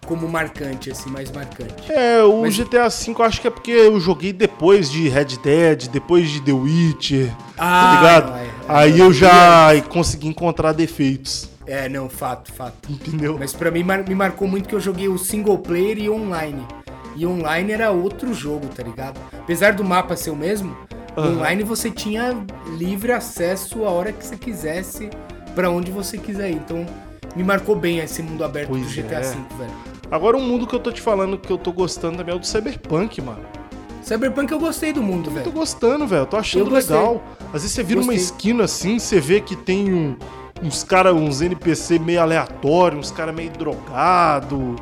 como 0.06 0.26
marcante, 0.30 0.90
assim, 0.90 1.10
mais 1.10 1.30
marcante. 1.30 1.92
É, 1.92 2.24
o 2.24 2.42
Mas- 2.44 2.56
GTA 2.56 2.88
V 2.88 3.12
eu 3.20 3.26
acho 3.26 3.42
que 3.42 3.48
é 3.48 3.52
porque 3.52 3.72
eu 3.72 4.00
joguei 4.00 4.32
depois 4.32 4.90
de 4.90 5.10
Red 5.10 5.38
Dead, 5.44 5.88
depois 5.90 6.30
de 6.30 6.40
The 6.42 6.54
Witcher, 6.54 7.36
Ah, 7.58 7.82
tá 7.84 7.96
ligado? 7.98 8.30
não, 8.32 8.38
é. 8.38 8.50
Aí 8.70 9.00
eu 9.00 9.12
já 9.12 9.70
consegui 9.90 10.30
encontrar 10.30 10.72
defeitos, 10.72 11.50
É, 11.68 11.88
não, 11.90 12.08
fato, 12.10 12.52
fato. 12.54 12.90
entendeu? 12.90 13.36
Mas 13.38 13.54
pra 13.54 13.70
mim 13.70 13.84
me 13.84 14.16
marcou 14.16 14.48
muito 14.48 14.68
que 14.70 14.74
eu 14.74 14.80
joguei 14.80 15.08
o 15.10 15.18
single 15.18 15.58
player 15.60 16.00
e 16.00 16.10
online. 16.10 16.66
E 17.20 17.28
online 17.28 17.74
era 17.74 17.92
outro 17.92 18.34
jogo, 18.34 18.68
tá 18.68 18.82
ligado? 18.82 19.20
Apesar 19.40 19.74
do 19.74 19.84
mapa 19.84 20.16
ser 20.16 20.30
o 20.30 20.36
mesmo, 20.38 20.74
Aham. 21.18 21.34
online 21.34 21.64
você 21.64 21.92
tinha 21.92 22.34
livre 22.78 23.12
acesso 23.12 23.84
a 23.84 23.90
hora 23.90 24.14
que 24.14 24.26
você 24.26 24.38
quisesse, 24.38 25.10
pra 25.54 25.70
onde 25.70 25.92
você 25.92 26.18
quiser 26.18 26.50
ir. 26.50 26.54
Então, 26.56 26.86
me 27.36 27.44
marcou 27.44 27.76
bem 27.76 28.00
esse 28.00 28.24
mundo 28.24 28.42
aberto 28.46 28.70
Pois 28.70 28.84
do 28.84 28.90
GTA 28.90 29.18
é. 29.18 29.22
V, 29.22 29.36
velho. 29.58 29.72
Agora 30.10 30.38
um 30.38 30.42
mundo 30.42 30.66
que 30.66 30.74
eu 30.74 30.80
tô 30.80 30.92
te 30.94 31.02
falando 31.02 31.38
que 31.38 31.52
eu 31.52 31.58
tô 31.58 31.74
gostando 31.74 32.18
também 32.20 32.34
é 32.34 32.36
o 32.38 32.40
do 32.40 32.48
Cyberpunk, 32.48 33.22
mano. 33.22 33.44
Cyberpunk 34.02 34.50
eu 34.52 34.60
gostei 34.60 34.94
do 34.94 35.04
mundo, 35.04 35.26
Eu 35.30 35.34
tô 35.34 35.40
velho. 35.40 35.52
gostando, 35.52 36.08
velho. 36.08 36.26
Tô 36.26 36.38
achando 36.38 36.72
legal. 36.72 37.22
Às 37.48 37.62
vezes 37.64 37.72
você 37.74 37.84
vira 37.84 38.00
uma 38.00 38.14
Gostei. 38.14 38.24
esquina 38.24 38.64
assim, 38.64 38.98
você 38.98 39.20
vê 39.20 39.42
que 39.42 39.58
tem 39.58 39.94
um- 39.94 40.16
uns 40.64 40.84
cara, 40.86 41.14
uns 41.14 41.42
NPC 41.42 42.00
meio 42.00 42.22
aleatórios, 42.22 43.08
uns 43.08 43.12
cara 43.12 43.32
meio 43.34 43.50
drogado. 43.52 44.76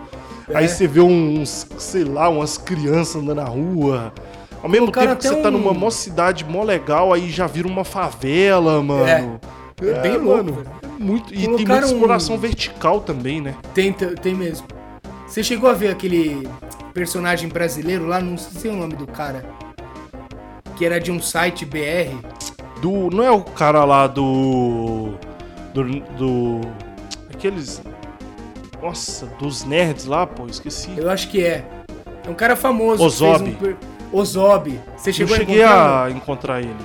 É. 0.49 0.57
Aí 0.57 0.67
você 0.69 0.87
vê 0.87 1.01
uns, 1.01 1.67
sei 1.77 2.03
lá, 2.03 2.29
umas 2.29 2.57
crianças 2.57 3.15
andando 3.17 3.35
na 3.37 3.43
rua. 3.45 4.13
Ao 4.63 4.69
mesmo 4.69 4.91
tempo 4.91 5.15
que 5.15 5.27
você 5.27 5.35
tá 5.41 5.49
um- 5.49 5.51
numa 5.51 5.73
mó 5.73 5.89
cidade 5.89 6.43
mó 6.45 6.63
legal, 6.63 7.13
aí 7.13 7.29
já 7.29 7.45
vira 7.47 7.67
uma 7.67 7.83
favela, 7.83 8.81
mano. 8.81 9.39
É 9.81 9.99
bem 10.01 10.17
louco, 10.17 10.43
velho. 10.45 10.67
é 10.83 10.87
Muito, 11.03 11.31
e 11.33 11.37
tem 11.37 11.47
muita 11.49 11.63
Colocaram 11.65 11.87
um- 11.87 11.91
exploração 11.91 12.37
vertical 12.37 13.01
também, 13.01 13.39
né? 13.41 13.55
Tem, 13.73 13.93
tem 13.93 14.33
mesmo. 14.33 14.65
Você 15.27 15.43
chegou 15.43 15.69
a 15.69 15.73
ver 15.73 15.89
aquele 15.89 16.47
personagem 16.93 17.47
brasileiro 17.49 18.07
lá, 18.07 18.19
não 18.19 18.37
sei 18.37 18.71
o 18.71 18.75
nome 18.75 18.95
do 18.95 19.05
cara. 19.05 19.45
Que 20.75 20.85
era 20.85 20.99
de 20.99 21.11
um 21.11 21.21
site 21.21 21.65
BR. 21.65 22.15
Do, 22.81 23.09
não 23.11 23.23
é 23.23 23.29
o 23.31 23.41
cara 23.41 23.83
lá 23.85 24.07
do. 24.07 25.13
Do. 25.73 25.83
do 26.17 26.61
aqueles. 27.31 27.81
Nossa, 28.81 29.25
dos 29.39 29.63
nerds 29.63 30.05
lá, 30.05 30.25
pô, 30.27 30.45
esqueci. 30.47 30.91
Eu 30.97 31.09
acho 31.09 31.29
que 31.29 31.43
é. 31.43 31.65
É 32.25 32.29
um 32.29 32.33
cara 32.33 32.55
famoso. 32.55 33.03
Ozob. 33.03 33.49
um 33.49 33.55
per- 33.55 33.77
Ozob. 34.11 34.79
Você 34.95 35.11
chegou 35.11 35.35
a 35.35 35.37
cheguei 35.39 35.55
encontrar? 35.57 36.05
a 36.05 36.11
encontrar 36.11 36.59
ele. 36.61 36.75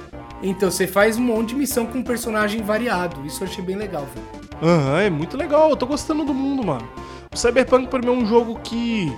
Então, 0.43 0.71
você 0.71 0.87
faz 0.87 1.17
um 1.19 1.23
monte 1.23 1.51
de 1.51 1.55
missão 1.57 1.87
com 1.87 1.99
um 1.99 2.03
personagem 2.03 2.63
variado. 2.63 3.25
Isso 3.25 3.45
eu 3.45 3.49
achei 3.49 3.63
bem 3.65 3.77
legal, 3.77 4.07
velho. 4.13 4.27
Aham, 4.63 5.01
é 5.01 5.11
muito 5.11 5.37
legal, 5.37 5.71
eu 5.71 5.77
tô 5.77 5.87
gostando 5.87 6.25
do 6.25 6.35
mundo, 6.35 6.65
mano. 6.67 6.89
O 7.33 7.37
Cyberpunk 7.37 7.87
pra 7.89 8.01
mim 8.01 8.09
é 8.09 8.11
um 8.11 8.27
jogo 8.27 8.59
que, 8.63 9.13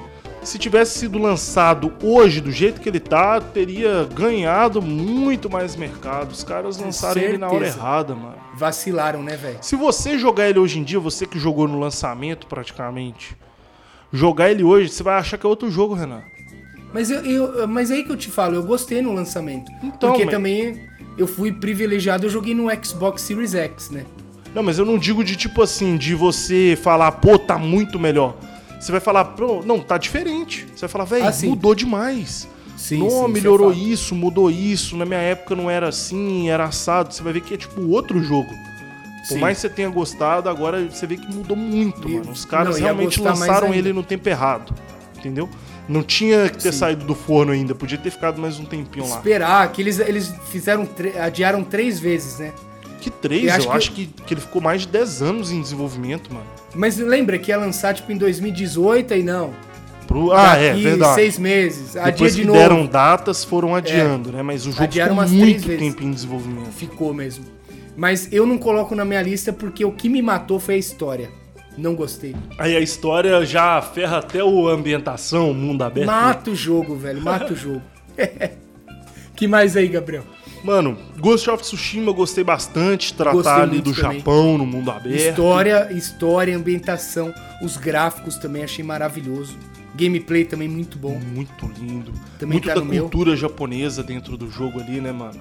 se 0.45 0.59
tivesse 0.59 0.99
sido 0.99 1.19
lançado 1.19 1.93
hoje 2.03 2.41
do 2.41 2.51
jeito 2.53 2.81
que 2.81 2.89
ele 2.89 3.01
tá, 3.01 3.41
teria 3.41 4.05
ganhado 4.15 4.81
muito 4.83 5.49
mais 5.51 5.75
mercado. 5.77 6.31
Os 6.33 6.45
caras 6.45 6.79
lançaram 6.79 7.21
ele 7.21 7.39
na 7.39 7.49
hora 7.51 7.67
errada, 7.67 8.15
mano. 8.15 8.35
Vacilaram, 8.57 9.23
né, 9.23 9.37
velho? 9.37 9.59
Se 9.61 9.75
você 9.77 10.19
jogar 10.19 10.49
ele 10.49 10.59
hoje 10.59 10.79
em 10.79 10.85
dia, 10.85 11.01
você 11.01 11.27
que 11.27 11.39
jogou 11.39 11.67
no 11.67 11.79
lançamento 11.79 12.47
praticamente, 12.47 13.37
jogar 14.13 14.51
ele 14.51 14.63
hoje, 14.63 14.89
você 14.91 15.03
vai 15.03 15.19
achar 15.19 15.39
que 15.39 15.47
é 15.47 15.49
outro 15.49 15.71
jogo, 15.71 15.95
Renan. 15.95 16.23
Mas, 16.93 17.11
eu, 17.11 17.25
eu- 17.25 17.67
mas 17.69 17.91
aí 17.91 18.05
que 18.05 18.13
eu 18.13 18.17
te 18.17 18.31
falo, 18.31 18.55
eu 18.55 18.63
gostei 18.63 19.03
no 19.03 19.13
lançamento. 19.13 19.71
Então, 19.83 20.11
porque 20.11 20.25
mas- 20.27 20.35
também 20.35 20.81
eu 21.19 21.27
fui 21.27 21.51
privilegiado, 21.53 22.27
eu 22.27 22.31
joguei 22.31 22.55
no 22.55 22.67
Xbox 22.85 23.23
Series 23.23 23.55
X, 23.55 23.91
né? 23.91 24.05
Não, 24.55 24.63
mas 24.63 24.79
eu 24.79 24.85
não 24.87 24.97
digo 24.97 25.25
de 25.25 25.35
tipo 25.35 25.61
assim, 25.63 25.97
de 25.97 26.15
você 26.15 26.79
falar, 26.81 27.11
pô, 27.13 27.37
tá 27.37 27.59
muito 27.59 27.99
melhor. 27.99 28.37
Você 28.85 28.93
vai 28.93 29.01
falar, 29.01 29.25
pô, 29.25 29.63
não, 29.65 29.81
tá 29.81 29.97
diferente. 29.97 30.67
Você 30.75 30.83
vai 30.83 30.89
falar, 30.91 31.05
velho, 31.07 31.25
Ah, 31.27 31.33
mudou 31.45 31.75
demais. 31.75 32.47
Sim, 32.77 32.99
não, 32.99 33.09
sim, 33.09 33.25
é 33.25 33.29
melhorou 33.29 33.73
isso, 33.73 34.15
mudou 34.15 34.51
isso. 34.51 34.95
Na 34.95 35.07
minha 35.07 35.21
época 35.21 35.57
não 35.57 35.71
era 35.71 35.89
assim, 35.89 36.51
era 36.51 36.65
assado. 36.65 37.15
Você 37.15 37.23
vai 37.23 37.33
ver 37.33 37.41
que 37.41 37.55
é 37.55 37.57
tipo 37.57 37.81
outro 37.89 38.23
jogo. 38.23 38.51
Por 39.27 39.35
Sim. 39.37 39.39
mais 39.39 39.57
que 39.57 39.63
você 39.63 39.71
tenha 39.71 39.89
gostado, 39.89 40.51
agora 40.51 40.87
você 40.87 41.07
vê 41.07 41.17
que 41.17 41.27
mudou 41.35 41.57
muito, 41.57 42.07
E- 42.07 42.17
mano. 42.19 42.31
Os 42.31 42.45
caras 42.45 42.77
não, 42.77 42.85
realmente 42.85 43.19
lançaram 43.23 43.73
ele 43.73 43.91
no 43.91 44.03
tempo 44.03 44.29
errado. 44.29 44.75
Entendeu? 45.17 45.49
Não 45.89 46.03
tinha 46.03 46.51
que 46.51 46.59
ter 46.63 46.71
Sim. 46.73 46.79
saído 46.81 47.07
do 47.07 47.15
forno 47.15 47.53
ainda, 47.53 47.75
podia 47.75 47.97
ter 47.97 48.11
ficado 48.11 48.39
mais 48.39 48.61
um 48.61 48.67
tempinho 48.67 49.09
lá. 49.09 49.17
Esperar, 49.17 49.73
que 49.73 49.81
eles, 49.81 49.99
eles 49.99 50.31
fizeram, 50.51 50.87
adiaram 51.23 51.65
três 51.65 51.99
vezes, 51.99 52.39
né? 52.39 52.53
Que 53.01 53.11
três? 53.11 53.43
Eu 53.45 53.49
Eu 53.49 53.55
acho 53.57 53.71
acho, 53.73 53.93
que- 53.93 54.07
que... 54.07 54.23
Que, 54.23 54.35
ele 54.35 54.41
ficou 54.41 54.61
mais 54.63 54.83
de 54.83 54.89
10 54.89 55.23
anos 55.23 55.51
em 55.53 55.61
desenvolvimento, 55.61 56.33
mano. 56.33 56.47
Mas 56.75 56.97
lembra 56.97 57.39
que 57.39 57.51
ia 57.51 57.57
lançar, 57.59 57.95
tipo, 57.95 58.11
em 58.11 58.17
2018 58.17 59.15
e 59.15 59.23
não. 59.23 59.53
Pro... 60.07 60.33
Ah, 60.33 60.57
é, 60.57 60.75
verdade. 60.75 61.15
seis 61.15 61.39
meses. 61.39 61.97
Adia 61.97 62.13
Depois 62.13 62.35
de 62.35 62.43
que 62.43 62.47
novo. 62.47 62.59
deram 62.59 62.87
datas, 62.87 63.43
foram 63.45 63.75
adiando, 63.75 64.31
né? 64.33 64.43
Mas 64.43 64.67
o 64.67 64.71
jogo 64.71 64.83
Adiaram 64.85 65.17
ficou 65.17 65.29
muito 65.39 65.67
vezes. 65.67 65.79
tempo 65.79 66.03
em 66.03 66.11
desenvolvimento. 66.11 66.71
Ficou 66.73 67.15
mesmo. 67.15 67.45
Mas 67.97 68.29
eu 68.33 68.45
não 68.47 68.59
coloco 68.59 68.95
na 68.95 69.05
minha 69.05 69.23
lista 69.23 69.53
porque 69.53 69.85
o 69.85 69.93
que 69.93 70.09
me 70.09 70.21
matou 70.21 70.59
foi 70.61 70.75
a 70.75 70.79
história. 70.79 71.31
Não 71.79 71.95
gostei. 71.95 72.35
Aí 72.59 72.77
a 72.77 72.81
história 72.81 73.45
já 73.47 73.81
ferra 73.83 74.19
até 74.19 74.43
o 74.45 74.69
ambientação, 74.69 75.51
o 75.51 75.55
mundo 75.55 75.83
aberto. 75.83 76.07
Mata 76.07 76.51
o 76.51 76.55
jogo, 76.57 76.95
velho. 76.97 77.21
Mata 77.23 77.53
o 77.53 77.57
jogo. 77.57 77.83
que 79.35 79.49
mais 79.49 79.77
aí, 79.77 79.89
Gabriel? 79.89 80.23
Mano, 80.65 80.97
Ghost 81.19 81.51
of 81.51 81.63
Tsushima 81.63 82.09
eu 82.09 82.15
gostei 82.15 82.43
bastante, 82.43 83.13
tratar 83.13 83.35
Gostei 83.35 83.53
ali 83.53 83.81
do 83.83 83.93
também. 83.93 84.19
Japão, 84.19 84.57
no 84.57 84.65
mundo 84.65 84.91
aberto. 84.91 85.15
História, 85.15 85.93
história, 85.93 86.57
ambientação, 86.57 87.35
os 87.61 87.77
gráficos 87.77 88.39
também 88.39 88.65
achei 88.65 88.83
maravilhoso. 88.83 89.59
Gameplay 89.95 90.47
também 90.47 90.67
muito 90.67 90.99
bom. 90.99 91.21
Muito 91.35 91.71
lindo. 91.79 92.11
Também 92.39 92.55
muito 92.55 92.67
tá 92.67 92.75
da 92.75 92.81
no 92.81 92.87
meu. 92.87 93.03
cultura 93.03 93.37
japonesa 93.37 94.03
dentro 94.03 94.39
do 94.39 94.51
jogo 94.51 94.81
ali, 94.81 95.03
né, 95.03 95.13
mano? 95.13 95.39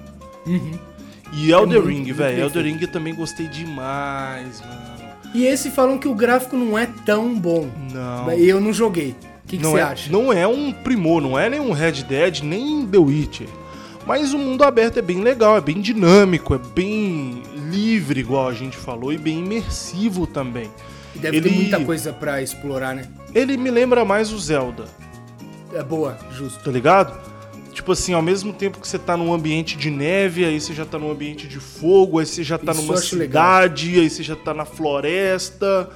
E 1.32 1.50
Elder 1.50 1.82
muito, 1.82 1.88
Ring, 1.88 2.12
velho. 2.12 2.42
Elder. 2.42 2.62
Ring 2.62 2.78
eu 2.82 2.88
também 2.88 3.14
gostei 3.14 3.48
demais, 3.48 4.60
mano. 4.60 4.94
E 5.34 5.46
esse 5.46 5.70
falam 5.70 5.98
que 5.98 6.06
o 6.06 6.14
gráfico 6.14 6.54
não 6.54 6.78
é 6.78 6.86
tão 7.04 7.34
bom. 7.34 7.68
Não. 7.92 8.30
Eu 8.32 8.60
não 8.60 8.74
joguei. 8.74 9.16
O 9.44 9.48
que 9.48 9.56
que 9.56 9.64
você 9.64 9.78
é, 9.78 9.82
acha? 9.82 10.12
Não 10.12 10.30
é 10.32 10.46
um 10.46 10.70
primor, 10.70 11.20
não 11.20 11.38
é 11.38 11.48
nem 11.48 11.60
um 11.60 11.72
Red 11.72 12.02
Dead, 12.02 12.40
nem 12.42 12.86
The 12.86 12.98
Witcher. 12.98 13.48
Mas 14.06 14.34
o 14.34 14.38
mundo 14.38 14.62
aberto 14.62 14.98
é 14.98 15.02
bem 15.02 15.20
legal, 15.22 15.56
é 15.56 15.60
bem 15.60 15.80
dinâmico, 15.80 16.54
é 16.54 16.58
bem 16.58 17.42
livre, 17.70 18.20
igual 18.20 18.48
a 18.48 18.52
gente 18.52 18.76
falou, 18.76 19.12
e 19.12 19.18
bem 19.18 19.38
imersivo 19.38 20.26
também. 20.26 20.70
E 21.14 21.18
Deve 21.18 21.40
ter 21.40 21.50
muita 21.50 21.80
coisa 21.80 22.12
pra 22.12 22.42
explorar, 22.42 22.94
né? 22.94 23.08
Ele 23.34 23.56
me 23.56 23.70
lembra 23.70 24.04
mais 24.04 24.32
o 24.32 24.38
Zelda, 24.38 24.84
É 25.72 25.82
boa, 25.82 26.18
justo. 26.32 26.62
tá 26.62 26.70
ligado? 26.70 27.18
Tipo 27.72 27.92
assim, 27.92 28.12
ao 28.12 28.22
mesmo 28.22 28.52
tempo 28.52 28.78
que 28.78 28.86
você 28.86 28.98
tá 28.98 29.16
num 29.16 29.32
ambiente 29.32 29.76
de 29.76 29.90
neve, 29.90 30.44
aí 30.44 30.60
você 30.60 30.72
já 30.72 30.84
tá 30.84 30.98
num 30.98 31.10
ambiente 31.10 31.48
de 31.48 31.58
fogo, 31.58 32.20
aí 32.20 32.26
você 32.26 32.44
já 32.44 32.56
tá 32.56 32.72
Isso 32.72 32.82
numa 32.82 32.96
cidade, 32.96 33.98
aí 33.98 34.08
você 34.08 34.22
já 34.22 34.36
tá 34.36 34.54
na 34.54 34.64
floresta. 34.64 35.90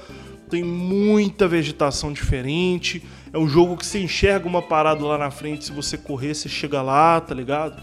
Tem 0.49 0.61
muita 0.63 1.47
vegetação 1.47 2.11
diferente. 2.11 3.01
É 3.31 3.37
um 3.37 3.47
jogo 3.47 3.77
que 3.77 3.85
você 3.85 3.99
enxerga 3.99 4.47
uma 4.47 4.61
parada 4.61 5.05
lá 5.05 5.17
na 5.17 5.31
frente, 5.31 5.65
se 5.65 5.71
você 5.71 5.97
correr, 5.97 6.33
você 6.33 6.49
chega 6.49 6.81
lá, 6.81 7.21
tá 7.21 7.33
ligado? 7.33 7.81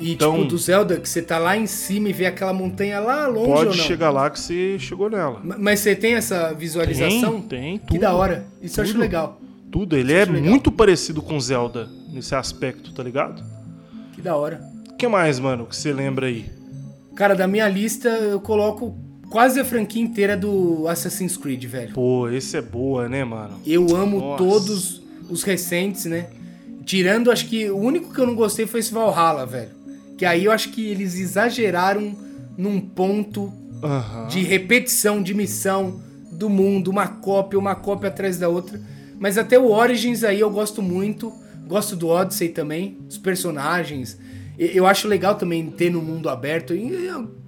E 0.00 0.12
Então- 0.12 0.32
tipo, 0.36 0.44
do 0.46 0.58
Zelda, 0.58 0.98
que 0.98 1.08
você 1.08 1.22
tá 1.22 1.38
lá 1.38 1.56
em 1.56 1.66
cima 1.66 2.08
e 2.08 2.12
vê 2.12 2.26
aquela 2.26 2.52
montanha 2.52 2.98
lá 3.00 3.26
longe 3.28 3.48
ou 3.50 3.54
Pode 3.54 3.78
não? 3.78 3.84
chegar 3.84 4.10
lá 4.10 4.28
que 4.28 4.40
você 4.40 4.76
chegou 4.78 5.08
nela. 5.08 5.40
Ma- 5.42 5.56
Mas 5.58 5.80
você 5.80 5.94
tem 5.94 6.14
essa 6.14 6.52
visualização? 6.52 7.40
Tem, 7.40 7.60
tem, 7.60 7.78
Que 7.78 7.86
tudo. 7.86 8.00
da 8.00 8.12
hora. 8.12 8.44
Isso 8.60 8.80
eu 8.80 8.82
acho 8.84 8.92
Tudo. 8.92 9.00
legal. 9.02 9.40
Tudo, 9.70 9.96
ele 9.96 10.12
é 10.12 10.24
legal. 10.24 10.42
muito 10.42 10.70
parecido 10.72 11.22
com 11.22 11.38
Zelda 11.40 11.88
nesse 12.12 12.34
aspecto, 12.34 12.92
tá 12.92 13.02
ligado? 13.02 13.42
Que 14.14 14.20
da 14.22 14.36
hora. 14.36 14.60
O 14.90 14.96
que 14.96 15.06
mais, 15.08 15.38
mano, 15.38 15.66
que 15.66 15.74
você 15.76 15.92
lembra 15.92 16.26
aí? 16.26 16.46
Cara, 17.16 17.34
da 17.34 17.46
minha 17.46 17.68
lista 17.68 18.08
eu 18.08 18.40
coloco 18.40 18.96
quase 19.30 19.58
a 19.60 19.64
franquia 19.64 20.02
inteira 20.02 20.36
do 20.36 20.86
Assassin's 20.88 21.36
Creed, 21.36 21.64
velho. 21.66 21.92
Pô, 21.94 22.28
esse 22.28 22.56
é 22.56 22.62
boa, 22.62 23.08
né, 23.08 23.24
mano? 23.24 23.60
Eu 23.66 23.94
amo 23.96 24.18
Nossa. 24.20 24.38
todos 24.44 25.02
os 25.30 25.42
recentes, 25.44 26.04
né? 26.06 26.26
Tirando, 26.84 27.30
acho 27.30 27.46
que 27.48 27.70
o 27.70 27.78
único 27.78 28.12
que 28.12 28.20
eu 28.20 28.26
não 28.26 28.34
gostei 28.34 28.66
foi 28.66 28.80
esse 28.80 28.92
Valhalla, 28.92 29.46
velho. 29.46 29.70
Que 30.16 30.24
aí 30.24 30.44
eu 30.44 30.52
acho 30.52 30.70
que 30.70 30.86
eles 30.86 31.14
exageraram 31.18 32.16
num 32.56 32.80
ponto 32.80 33.52
de 34.28 34.40
repetição 34.42 35.22
de 35.22 35.34
missão 35.34 36.00
do 36.32 36.48
mundo, 36.48 36.88
uma 36.90 37.06
cópia, 37.06 37.58
uma 37.58 37.74
cópia 37.74 38.08
atrás 38.08 38.38
da 38.38 38.48
outra. 38.48 38.80
Mas 39.18 39.36
até 39.38 39.58
o 39.58 39.70
Origins 39.70 40.24
aí 40.24 40.40
eu 40.40 40.50
gosto 40.50 40.80
muito. 40.82 41.32
Gosto 41.66 41.96
do 41.96 42.08
Odyssey 42.08 42.50
também, 42.50 42.98
os 43.08 43.16
personagens. 43.18 44.18
Eu 44.58 44.86
acho 44.86 45.08
legal 45.08 45.34
também 45.34 45.66
ter 45.70 45.90
no 45.90 46.00
mundo 46.02 46.28
aberto, 46.28 46.74
em 46.74 46.92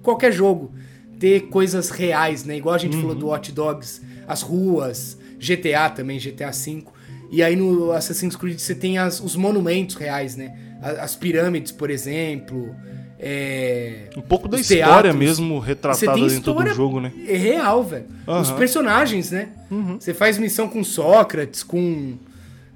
qualquer 0.01 0.31
jogo, 0.31 0.71
ter 1.19 1.41
coisas 1.49 1.89
reais, 1.89 2.43
né? 2.43 2.57
Igual 2.57 2.75
a 2.75 2.77
gente 2.79 2.97
falou 2.97 3.15
do 3.15 3.29
Hot 3.29 3.51
Dogs, 3.51 4.01
as 4.27 4.41
ruas, 4.41 5.17
GTA 5.39 5.89
também, 5.89 6.19
GTA 6.19 6.51
V. 6.51 6.83
E 7.31 7.43
aí 7.43 7.55
no 7.55 7.91
Assassin's 7.91 8.35
Creed 8.35 8.57
você 8.59 8.73
tem 8.75 8.97
as- 8.97 9.19
os 9.19 9.35
monumentos 9.35 9.95
reais, 9.95 10.35
né? 10.35 10.57
As 10.81 11.15
pirâmides, 11.15 11.71
por 11.71 11.89
exemplo. 11.89 12.75
É... 13.19 14.09
Um 14.15 14.21
pouco 14.21 14.47
da 14.47 14.57
os 14.57 14.61
história 14.69 15.01
teatros. 15.11 15.15
mesmo 15.15 15.57
retratada 15.59 16.15
dentro 16.15 16.53
do 16.53 16.67
jogo, 16.73 16.99
né? 17.01 17.11
É 17.27 17.35
real, 17.35 17.83
velho. 17.83 18.05
Os. 18.27 18.49
Uhum. 18.51 18.55
personagens, 18.57 19.31
né? 19.31 19.49
Você 19.99 20.13
faz 20.13 20.37
missão 20.37 20.67
com 20.69 20.83
Sócrates, 20.83 21.63
com 21.63 22.15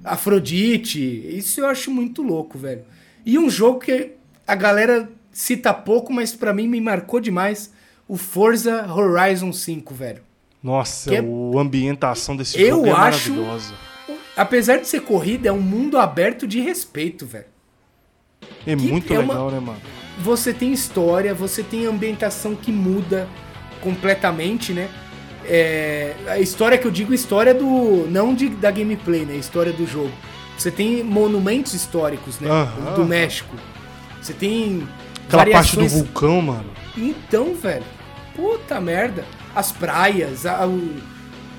Afrodite. 0.04 1.00
Isso 1.36 1.60
eu 1.60 1.66
acho 1.66 1.90
muito 1.90 2.22
louco, 2.22 2.58
velho. 2.58 2.82
E 3.24 3.38
um 3.38 3.48
jogo 3.48 3.78
que 3.80 4.12
a 4.46 4.54
galera 4.54 5.08
cita 5.30 5.72
pouco, 5.72 6.12
mas 6.12 6.34
pra 6.34 6.52
mim 6.52 6.66
me 6.68 6.80
marcou 6.80 7.20
demais. 7.20 7.72
O 8.08 8.16
Forza 8.16 8.92
Horizon 8.92 9.52
5, 9.52 9.94
velho. 9.94 10.22
Nossa, 10.62 11.08
Que 11.10 11.16
é- 11.16 11.20
a 11.20 11.60
ambientação 11.60 12.36
desse 12.36 12.60
Eu 12.60 12.76
jogo 12.76 12.86
é 12.88 12.90
acho- 12.90 13.30
maravilhosa. 13.32 13.74
Apesar 14.36 14.78
de 14.78 14.88
ser 14.88 15.00
corrida, 15.02 15.48
é 15.48 15.52
um 15.52 15.60
mundo 15.60 15.98
aberto 15.98 16.46
de 16.46 16.60
respeito, 16.60 17.24
velho. 17.26 17.46
É 18.66 18.76
muito 18.76 19.12
é 19.12 19.18
uma- 19.18 19.32
legal, 19.34 19.50
né, 19.50 19.60
mano? 19.60 19.78
você 20.18 20.52
tem 20.52 20.72
história, 20.72 21.34
você 21.34 21.62
tem 21.62 21.86
ambientação 21.86 22.54
que 22.54 22.70
muda 22.70 23.26
completamente, 23.80 24.72
né? 24.72 24.88
É, 25.44 26.14
a 26.28 26.38
história 26.38 26.78
que 26.78 26.86
eu 26.86 26.90
digo, 26.90 27.12
história 27.12 27.52
do. 27.52 28.06
não 28.08 28.34
de, 28.34 28.48
da 28.48 28.70
gameplay, 28.70 29.24
né? 29.24 29.34
História 29.36 29.72
do 29.72 29.86
jogo. 29.86 30.12
Você 30.56 30.70
tem 30.70 31.02
monumentos 31.02 31.74
históricos, 31.74 32.38
né? 32.38 32.48
Aham. 32.48 32.94
Do 32.94 33.04
México. 33.04 33.56
Você 34.20 34.32
tem. 34.32 34.86
Aquela 35.26 35.46
parte 35.46 35.72
do 35.74 35.80
variações- 35.82 35.92
vulcão, 35.92 36.40
mano. 36.42 36.70
Então, 36.96 37.54
velho. 37.54 37.84
Puta 38.36 38.80
merda. 38.80 39.24
As 39.54 39.72
praias, 39.72 40.46
a- 40.46 40.66
o- 40.66 40.94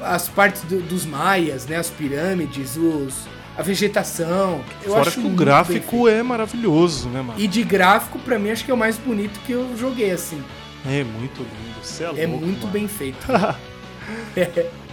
as 0.01 0.29
partes 0.29 0.61
do- 0.63 0.81
dos 0.81 1.05
maias, 1.05 1.65
né? 1.67 1.75
As 1.75 1.89
pirâmides, 1.89 2.77
os, 2.77 3.27
a 3.57 3.61
vegetação. 3.61 4.61
Eu 4.83 4.91
Fora 4.91 5.01
acho 5.07 5.19
que 5.21 5.27
o 5.27 5.29
gráfico 5.29 6.07
é 6.07 6.21
maravilhoso, 6.23 7.09
né, 7.09 7.21
mano? 7.21 7.39
e 7.39 7.47
de 7.47 7.63
gráfico, 7.63 8.17
pra 8.19 8.37
mim, 8.39 8.49
acho 8.51 8.65
que 8.65 8.71
é 8.71 8.73
o 8.73 8.77
mais 8.77 8.97
bonito 8.97 9.39
que 9.45 9.51
eu 9.51 9.75
joguei, 9.77 10.11
assim. 10.11 10.41
É 10.85 11.03
muito 11.03 11.39
lindo. 11.39 11.73
Você 11.81 12.03
é, 12.03 12.23
É 12.23 12.27
louco, 12.27 12.45
muito 12.45 12.59
mano. 12.61 12.71
bem 12.73 12.87
feito. 12.87 13.25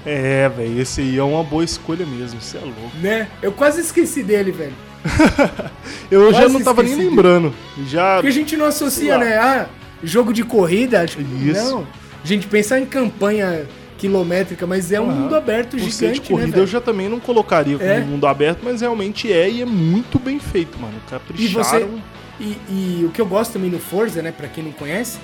É, 0.07 0.49
velho, 0.49 0.81
esse 0.81 1.01
aí 1.03 1.19
é 1.19 1.23
uma 1.23 1.43
boa 1.45 1.63
escolha 1.65 2.07
mesmo. 2.07 2.41
Você 2.41 2.57
é 2.57 2.61
louco. 2.61 2.97
né? 3.03 3.29
Eu 3.43 3.53
quase 3.53 3.81
esqueci 3.81 4.23
dele, 4.23 4.51
velho. 4.51 4.73
Eu 6.11 6.33
já 6.33 6.41
Quase 6.41 6.55
não 6.55 6.63
tava 6.63 6.83
nem 6.83 6.95
lembrando. 6.95 7.53
Já. 7.87 8.15
Porque 8.17 8.29
a 8.29 8.31
gente 8.31 8.57
não 8.57 8.67
associa, 8.67 9.19
né? 9.19 9.37
Ah, 9.37 9.67
jogo 10.03 10.33
de 10.33 10.43
corrida. 10.45 11.03
Acho 11.03 11.17
que 11.19 11.23
Isso. 11.23 11.63
Não. 11.71 11.87
A 12.23 12.27
gente 12.27 12.47
pensa 12.47 12.79
em 12.79 12.87
campanha 12.87 13.67
quilométrica, 14.01 14.67
mas 14.67 14.91
é 14.91 15.01
um 15.01 15.11
Aham. 15.11 15.15
mundo 15.21 15.37
aberto 15.37 15.77
Por 15.77 15.81
ser 15.91 16.07
gigante, 16.15 16.21
de 16.21 16.29
corrida 16.29 16.57
né, 16.57 16.63
eu 16.63 16.67
já 16.67 16.81
também 16.81 17.09
não 17.09 17.21
colocaria 17.21 17.79
como 17.79 17.91
É. 17.91 18.01
mundo 18.01 18.27
aberto, 18.27 18.61
mas 18.63 18.81
realmente 18.81 19.31
é 19.33 19.49
e 19.51 19.61
é 19.63 19.67
muito 19.67 20.19
bem 20.19 20.39
feito, 20.41 20.79
mano. 20.81 20.95
E 21.07 21.11
Capricharam. 21.11 21.65
você. 21.65 21.87
E, 22.41 22.57
e 22.71 23.05
o 23.05 23.11
que 23.11 23.21
eu 23.21 23.27
gosto 23.27 23.53
também 23.53 23.69
no 23.71 23.79
Forza, 23.79 24.23
né? 24.23 24.33
Pra 24.33 24.49
quem 24.49 24.65
não 24.65 24.73
conhece, 24.73 25.19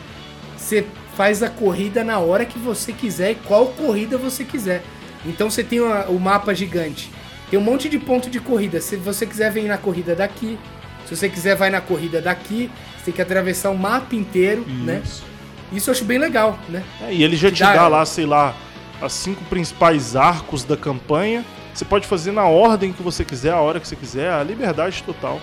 você 0.56 0.84
faz 1.16 1.42
a 1.42 1.48
corrida 1.48 2.04
na 2.04 2.18
hora 2.18 2.44
que 2.44 2.58
você 2.58 2.92
quiser 2.92 3.30
e 3.30 3.34
qual 3.36 3.68
corrida 3.68 4.18
você 4.18 4.44
quiser. 4.44 4.82
Então 5.24 5.48
você 5.50 5.64
tem 5.64 5.80
uma- 5.80 6.04
o 6.06 6.20
mapa 6.20 6.54
gigante. 6.54 7.10
Tem 7.50 7.58
um 7.58 7.62
monte 7.62 7.88
de 7.88 7.98
ponto 7.98 8.28
de 8.28 8.38
corrida. 8.38 8.80
Se 8.80 8.96
você 8.96 9.24
quiser, 9.24 9.50
vem 9.50 9.64
na 9.66 9.78
corrida 9.78 10.14
daqui. 10.14 10.58
Se 11.06 11.16
você 11.16 11.28
quiser, 11.28 11.54
vai 11.56 11.70
na 11.70 11.80
corrida 11.80 12.20
daqui. 12.20 12.70
Você 12.98 13.06
tem 13.06 13.14
que 13.14 13.22
atravessar 13.22 13.70
o 13.70 13.78
mapa 13.78 14.14
inteiro, 14.14 14.64
né? 14.68 15.00
Isso. 15.04 15.24
Isso 15.72 15.90
eu 15.90 15.92
acho 15.92 16.04
bem 16.04 16.18
legal, 16.18 16.58
né? 16.68 16.82
É, 17.00 17.12
e 17.14 17.22
ele 17.24 17.34
já 17.36 17.50
te 17.50 17.60
Dá- 17.60 17.74
dá 17.74 17.88
lá, 17.88 18.04
sei 18.04 18.26
lá, 18.26 18.54
as 19.00 19.12
cinco 19.12 19.44
principais 19.44 20.16
arcos 20.16 20.64
da 20.64 20.76
campanha. 20.76 21.44
Você 21.74 21.84
pode 21.84 22.06
fazer 22.06 22.32
na 22.32 22.44
ordem 22.46 22.92
que 22.92 23.02
você 23.02 23.24
quiser, 23.24 23.52
a 23.52 23.60
hora 23.60 23.78
que 23.78 23.86
você 23.86 23.96
quiser, 23.96 24.30
a 24.32 24.42
liberdade 24.42 25.02
total. 25.02 25.40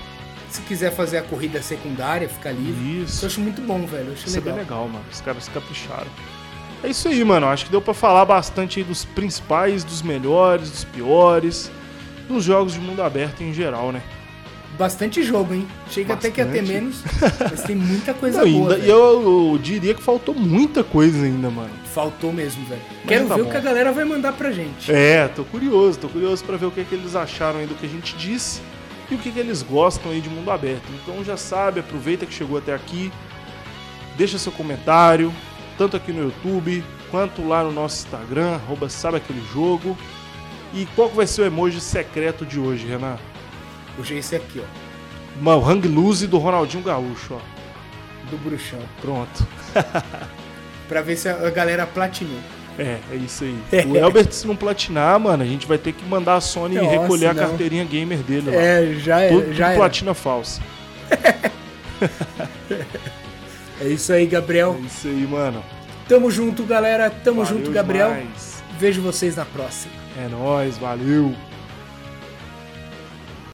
Se 0.50 0.62
quiser 0.62 0.92
fazer 0.92 1.18
a 1.18 1.24
corrida 1.24 1.62
secundária, 1.62 2.28
ficar 2.30 2.52
livre. 2.52 3.04
Isso 3.04 3.26
eu 3.26 3.28
acho 3.28 3.40
muito 3.42 3.62
bom, 3.62 3.86
velho. 3.86 4.08
Eu 4.08 4.14
acho 4.14 4.28
Isso 4.28 4.38
é 4.38 4.40
legal. 4.40 4.56
bem 4.56 4.64
legal, 4.64 4.88
mano. 4.88 5.06
Os 5.12 5.22
caras 5.22 5.48
capricharam. 5.50 6.08
É 6.84 6.90
isso 6.90 7.08
aí, 7.08 7.24
mano. 7.24 7.48
Acho 7.48 7.66
que 7.66 7.72
deu 7.72 7.82
pra 7.82 7.94
falar 7.94 8.26
bastante 8.26 8.80
aí 8.80 8.86
dos 8.86 9.06
principais, 9.06 9.84
dos 9.84 10.02
melhores, 10.02 10.70
dos 10.70 10.84
piores, 10.84 11.72
dos 12.28 12.44
jogos 12.44 12.74
de 12.74 12.80
mundo 12.80 13.02
aberto 13.02 13.42
em 13.42 13.54
geral, 13.54 13.92
né? 13.92 14.02
Bastante 14.78 15.22
jogo, 15.22 15.54
hein? 15.54 15.68
Chega 15.90 16.14
até 16.16 16.32
que 16.32 16.42
ia 16.42 16.48
ter 16.48 16.62
Bastante. 16.62 16.74
menos, 16.74 17.02
mas 17.52 17.62
tem 17.62 17.76
muita 17.76 18.12
coisa 18.16 18.44
Não, 18.44 18.52
boa. 18.52 18.78
e 18.78 18.90
eu, 18.90 19.52
eu 19.54 19.60
diria 19.62 19.94
que 19.94 20.02
faltou 20.02 20.34
muita 20.34 20.84
coisa 20.84 21.24
ainda, 21.26 21.50
mano. 21.52 21.70
Faltou 21.94 22.34
mesmo, 22.34 22.66
velho. 22.66 22.82
Quero 23.08 23.28
tá 23.28 23.36
ver 23.36 23.44
bom. 23.44 23.50
o 23.50 23.52
que 23.52 23.58
a 23.58 23.62
galera 23.62 23.92
vai 23.92 24.04
mandar 24.04 24.34
pra 24.34 24.52
gente. 24.52 24.92
É, 24.92 25.28
tô 25.28 25.44
curioso, 25.44 26.00
tô 26.00 26.10
curioso 26.10 26.44
pra 26.44 26.58
ver 26.58 26.66
o 26.66 26.72
que, 26.72 26.84
que 26.86 26.96
eles 26.96 27.16
acharam 27.16 27.60
aí 27.60 27.68
do 27.68 27.76
que 27.76 27.86
a 27.86 27.90
gente 27.90 28.16
disse 28.16 28.62
e 29.12 29.16
o 29.16 29.18
que, 29.20 29.32
que 29.32 29.40
eles 29.40 29.62
gostam 29.62 30.12
aí 30.12 30.20
de 30.22 30.30
mundo 30.30 30.50
aberto. 30.50 30.84
Então 31.04 31.24
já 31.24 31.38
sabe, 31.38 31.80
aproveita 31.80 32.26
que 32.26 32.34
chegou 32.34 32.58
até 32.58 32.74
aqui, 32.74 33.12
deixa 34.18 34.40
seu 34.40 34.52
comentário, 34.52 35.32
tanto 35.78 35.96
aqui 35.96 36.12
no 36.12 36.24
YouTube 36.24 36.84
quanto 37.12 37.48
lá 37.48 37.64
no 37.64 37.72
nosso 37.72 38.04
Instagram, 38.06 38.56
arroba 38.56 38.90
sabe 38.90 39.18
aquele 39.18 39.44
jogo. 39.54 39.96
E 40.74 40.88
qual 40.96 41.10
vai 41.10 41.28
ser 41.28 41.44
o 41.44 41.46
emoji 41.46 41.80
secreto 41.80 42.44
de 42.44 42.60
hoje, 42.60 42.88
Renan? 42.88 43.18
É 43.98 44.14
esse 44.14 44.36
aqui, 44.36 44.60
ó. 44.60 45.40
Uma 45.40 45.56
o 45.56 45.68
Hang 45.68 45.88
Loose 45.88 46.28
do 46.28 46.38
Ronaldinho 46.38 46.84
Gaúcho, 46.84 47.36
ó. 47.36 47.40
Do 48.30 48.38
bruxão. 48.38 48.80
Pronto. 49.02 49.48
Pra 50.88 51.02
ver 51.02 51.16
se 51.16 51.30
a 51.30 51.50
galera 51.50 51.86
platinou. 51.86 52.40
É, 52.78 52.98
é 53.12 53.16
isso 53.16 53.44
aí. 53.44 53.86
O 53.86 53.96
Elbert, 53.96 54.32
se 54.32 54.48
não 54.48 54.56
platinar, 54.56 55.20
mano, 55.20 55.44
a 55.44 55.46
gente 55.46 55.68
vai 55.68 55.78
ter 55.78 55.94
que 55.94 56.04
mandar 56.06 56.36
a 56.36 56.42
Sony 56.42 56.76
Nossa, 56.76 56.90
recolher 56.90 57.28
a 57.28 57.34
não. 57.34 57.44
carteirinha 57.48 57.86
gamer 57.86 58.20
dele 58.20 58.50
lá. 58.50 58.62
É, 58.62 58.94
já 58.96 59.20
é. 59.22 59.30
Tudo, 59.30 59.54
já 59.54 59.66
tudo 59.66 59.74
é. 59.74 59.78
platina 59.78 60.14
falsa. 60.14 60.62
É 63.82 63.88
isso 63.88 64.14
aí, 64.14 64.26
Gabriel. 64.26 64.78
É 64.82 64.86
isso 64.86 65.08
aí, 65.08 65.28
mano. 65.28 65.64
Tamo 66.08 66.32
junto, 66.32 66.64
galera. 66.64 67.10
Tamo 67.10 67.44
Valeu 67.44 67.58
junto, 67.58 67.72
Gabriel. 67.72 68.14
demais. 68.14 68.64
Vejo 68.80 69.02
vocês 69.02 69.36
na 69.36 69.44
próxima. 69.44 69.94
É 70.18 70.28
nóis, 70.30 70.78
valeu. 70.78 71.36